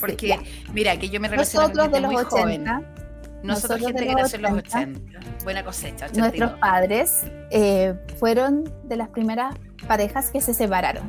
[0.00, 0.38] Porque,
[0.72, 3.02] mira, que yo me relaciono nosotros con de gente los muy 80 joven.
[3.42, 5.44] Nosotros, gente de que nació en los 80, 80.
[5.44, 6.18] Buena cosecha, 82.
[6.18, 9.56] nuestros padres eh, fueron de las primeras
[9.88, 11.02] parejas que se separaron.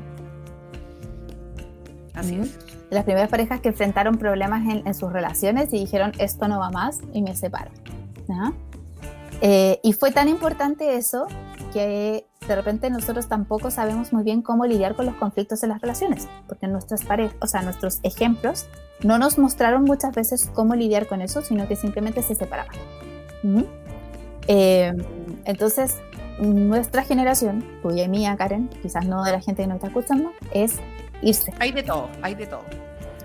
[2.15, 2.57] Así es.
[2.89, 6.59] De las primeras parejas que enfrentaron problemas en, en sus relaciones y dijeron, esto no
[6.59, 7.71] va más y me separo.
[8.27, 8.53] ¿ya?
[9.41, 11.27] Eh, y fue tan importante eso
[11.73, 15.81] que de repente nosotros tampoco sabemos muy bien cómo lidiar con los conflictos en las
[15.81, 18.67] relaciones, porque nuestras parejas, o sea, nuestros ejemplos
[19.01, 22.75] no nos mostraron muchas veces cómo lidiar con eso, sino que simplemente se separaban.
[23.43, 23.63] ¿Mm?
[24.47, 24.93] Eh,
[25.45, 25.97] entonces,
[26.39, 30.31] nuestra generación, tuya y mía, Karen, quizás no de la gente que nos está escuchando,
[30.53, 30.79] es
[31.21, 31.53] irse.
[31.59, 32.63] Hay de todo, hay de todo.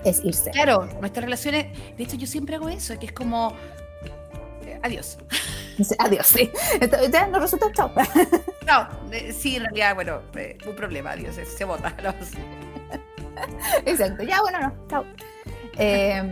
[0.05, 0.51] Es irse.
[0.51, 1.67] Claro, nuestras relaciones,
[1.97, 3.53] de hecho yo siempre hago eso, que es como,
[4.83, 5.19] adiós.
[5.99, 6.51] Adiós, sí.
[6.81, 7.91] Entonces, ya nos resulta chao.
[8.67, 11.95] No, eh, sí, en realidad, bueno, eh, un problema, adiós, se, se bota.
[12.03, 12.15] los-
[13.87, 15.05] Exacto, ya bueno, no, chao.
[15.79, 16.23] Eh,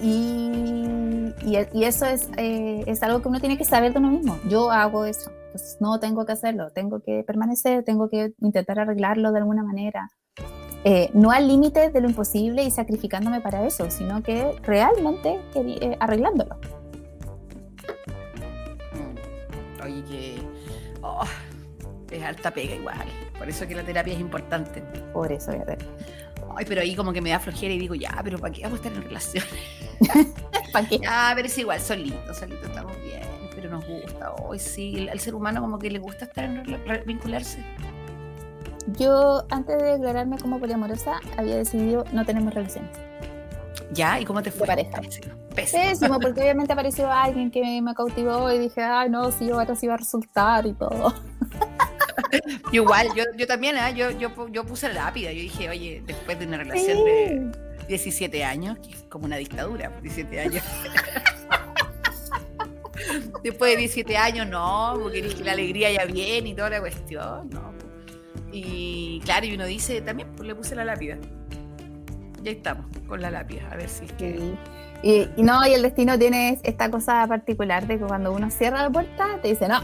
[0.00, 4.10] y, y- y eso es, eh, es algo que uno tiene que saber de uno
[4.10, 4.38] mismo.
[4.48, 9.32] Yo hago eso, pues no tengo que hacerlo, tengo que permanecer, tengo que intentar arreglarlo
[9.32, 10.10] de alguna manera.
[10.84, 15.96] Eh, no al límite de lo imposible y sacrificándome para eso, sino que realmente eh,
[16.00, 16.56] arreglándolo.
[19.86, 20.38] Oye, que
[21.02, 21.24] oh,
[22.10, 23.06] es alta pega igual.
[23.38, 24.80] Por eso que la terapia es importante.
[25.12, 25.78] Por eso, voy a ver.
[26.56, 28.80] Ay, pero ahí como que me da flojera y digo, ya, pero ¿para qué vamos
[28.80, 29.44] a estar en relación?
[30.72, 30.98] ¿Para qué?
[30.98, 33.22] Ya, pero es igual, solitos, solitos estamos bien,
[33.54, 34.32] pero nos gusta.
[34.42, 36.64] Hoy sí, al ser humano como que le gusta estar en
[37.04, 37.62] vincularse.
[38.98, 43.05] Yo, antes de declararme como poliamorosa, había decidido no tenemos relaciones.
[43.92, 44.66] Ya, ¿y cómo te fue?
[44.66, 45.00] pareja.
[45.00, 45.34] Pésimo.
[45.54, 45.82] Pésimo.
[45.82, 49.86] Pésimo, porque obviamente apareció alguien que me cautivó y dije, ay, no, sí, ahora sí
[49.86, 51.14] va a resultar y todo.
[52.72, 53.90] Yo igual, yo, yo también, ¿ah?
[53.90, 55.30] yo, yo, yo puse la lápida.
[55.32, 57.04] Yo dije, oye, después de una relación Sí.
[57.04, 57.52] de
[57.88, 60.64] 17 años, que es como una dictadura, 17 años.
[63.42, 67.48] después de 17 años, no, porque dije la alegría ya viene y toda la cuestión,
[67.50, 67.72] no.
[68.52, 71.18] Y claro, y uno dice, también pues, le puse la lápida.
[72.46, 74.54] Ya estamos, con la lápida, a ver si es que...
[75.02, 78.82] Y, y no, y el destino tiene esta cosa particular de que cuando uno cierra
[78.82, 79.80] la puerta, te dice no.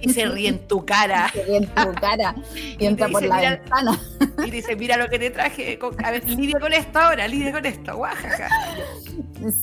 [0.00, 1.28] Y se ríe en tu cara.
[1.34, 2.36] Se ríe en tu cara
[2.78, 4.00] y, entra por dice, la "Mira", ventana.
[4.46, 7.50] Y dice, mira lo que te traje, con- a ver, lidia con esto ahora, lidia
[7.50, 8.48] con esto, guajaja.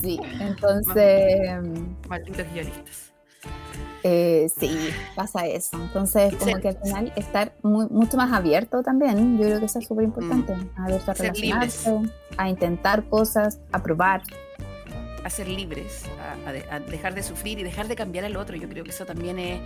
[0.02, 1.40] Sí, entonces.
[2.10, 3.12] Malditos guionistas.
[4.04, 4.76] Eh, sí,
[5.14, 5.76] pasa eso.
[5.76, 9.78] Entonces, como que al final estar muy, mucho más abierto también, yo creo que eso
[9.78, 10.56] es súper importante.
[10.76, 12.00] Abierto a relacionarse,
[12.36, 14.22] a intentar cosas, a probar.
[15.24, 18.56] a ser libres, a, a a dejar de sufrir y dejar de cambiar al otro.
[18.56, 19.60] Yo creo que eso también es,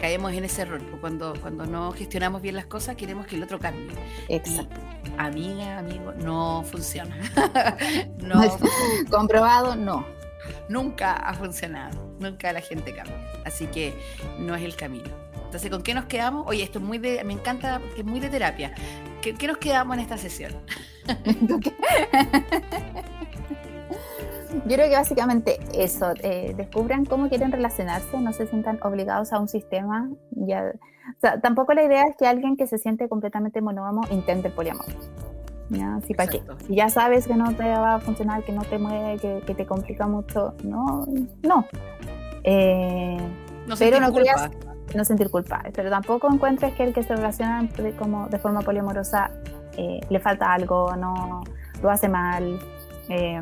[0.00, 0.80] caemos en ese error.
[0.88, 3.88] pues, Cuando, cuando no gestionamos bien las cosas, queremos que el otro cambie.
[4.28, 4.80] Exacto.
[5.04, 7.16] Y, amiga, amigo, no funciona.
[8.22, 8.40] no,
[9.10, 10.19] Comprobado, no.
[10.68, 12.14] Nunca ha funcionado.
[12.18, 13.16] Nunca la gente cambia.
[13.44, 13.94] Así que
[14.38, 15.08] no es el camino.
[15.44, 16.46] Entonces, ¿con qué nos quedamos?
[16.46, 18.72] Oye, esto es muy de, me encanta es muy de terapia.
[19.20, 20.54] ¿Qué, qué nos quedamos en esta sesión?
[24.66, 29.38] Yo creo que básicamente eso, eh, descubran cómo quieren relacionarse, no se sientan obligados a
[29.38, 30.10] un sistema.
[30.30, 30.72] Ya,
[31.22, 34.86] o tampoco la idea es que alguien que se siente completamente monógamo intente el poliamor.
[35.70, 35.98] ¿Ya?
[36.06, 36.38] Si, ¿para qué?
[36.38, 36.64] Exacto.
[36.66, 39.54] Si ya sabes que no te va a funcionar, que no te mueve, que, que
[39.54, 41.06] te complica mucho, no,
[41.42, 41.66] no.
[42.44, 43.16] Eh,
[43.66, 44.32] No pero no culpa.
[44.34, 44.50] creas,
[44.94, 45.62] no sentir culpa.
[45.74, 49.30] Pero tampoco encuentres que el que se relaciona de, como de forma poliamorosa
[49.76, 51.42] eh, le falta algo, no
[51.82, 52.58] lo hace mal.
[53.08, 53.40] eh,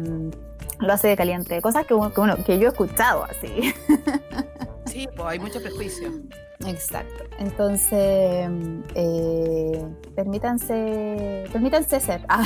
[0.81, 3.75] lo hace de caliente, cosas que, uno- que, uno- que yo he escuchado así.
[4.87, 6.09] Sí, pues hay mucho prejuicio.
[6.67, 7.25] Exacto.
[7.39, 8.49] Entonces,
[8.95, 12.25] eh, permítanse, permítanse ser.
[12.29, 12.45] Ah.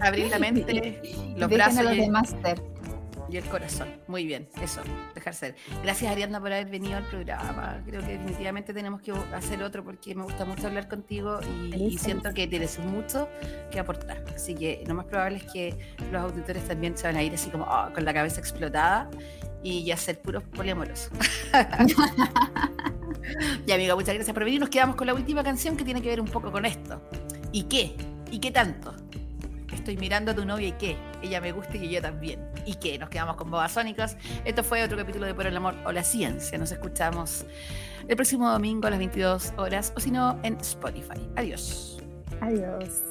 [0.00, 1.00] Abrir la mente,
[1.36, 2.71] los Dejen brazos a los y, demás ser.
[3.32, 3.88] Y el corazón.
[4.08, 4.82] Muy bien, eso,
[5.14, 5.56] dejar ser.
[5.82, 7.82] Gracias Ariadna por haber venido al programa.
[7.86, 11.40] Creo que definitivamente tenemos que hacer otro porque me gusta mucho hablar contigo
[11.74, 13.28] y, siento que tienes mucho
[13.70, 14.22] que aportar.
[14.34, 15.74] Así que lo más probable es que
[16.10, 19.08] los auditores también se van a ir así como ah, con la cabeza explotada
[19.62, 21.10] y ya ser puros poliamorosos.
[23.66, 24.60] y amiga, muchas gracias por venir.
[24.60, 27.00] Nos quedamos con la última canción que tiene que ver un poco con esto.
[27.50, 27.96] ¿Y qué?
[28.30, 28.94] ¿Y qué tanto?
[29.82, 30.96] Estoy mirando a tu novia y qué.
[31.24, 32.38] Ella me gusta y yo también.
[32.64, 33.00] ¿Y qué?
[33.00, 34.14] Nos quedamos con Bobasónicos.
[34.44, 36.56] Esto fue otro capítulo de Por el Amor o la Ciencia.
[36.56, 37.44] Nos escuchamos
[38.06, 41.28] el próximo domingo a las 22 horas o si no en Spotify.
[41.34, 41.98] Adiós.
[42.40, 43.02] Adiós.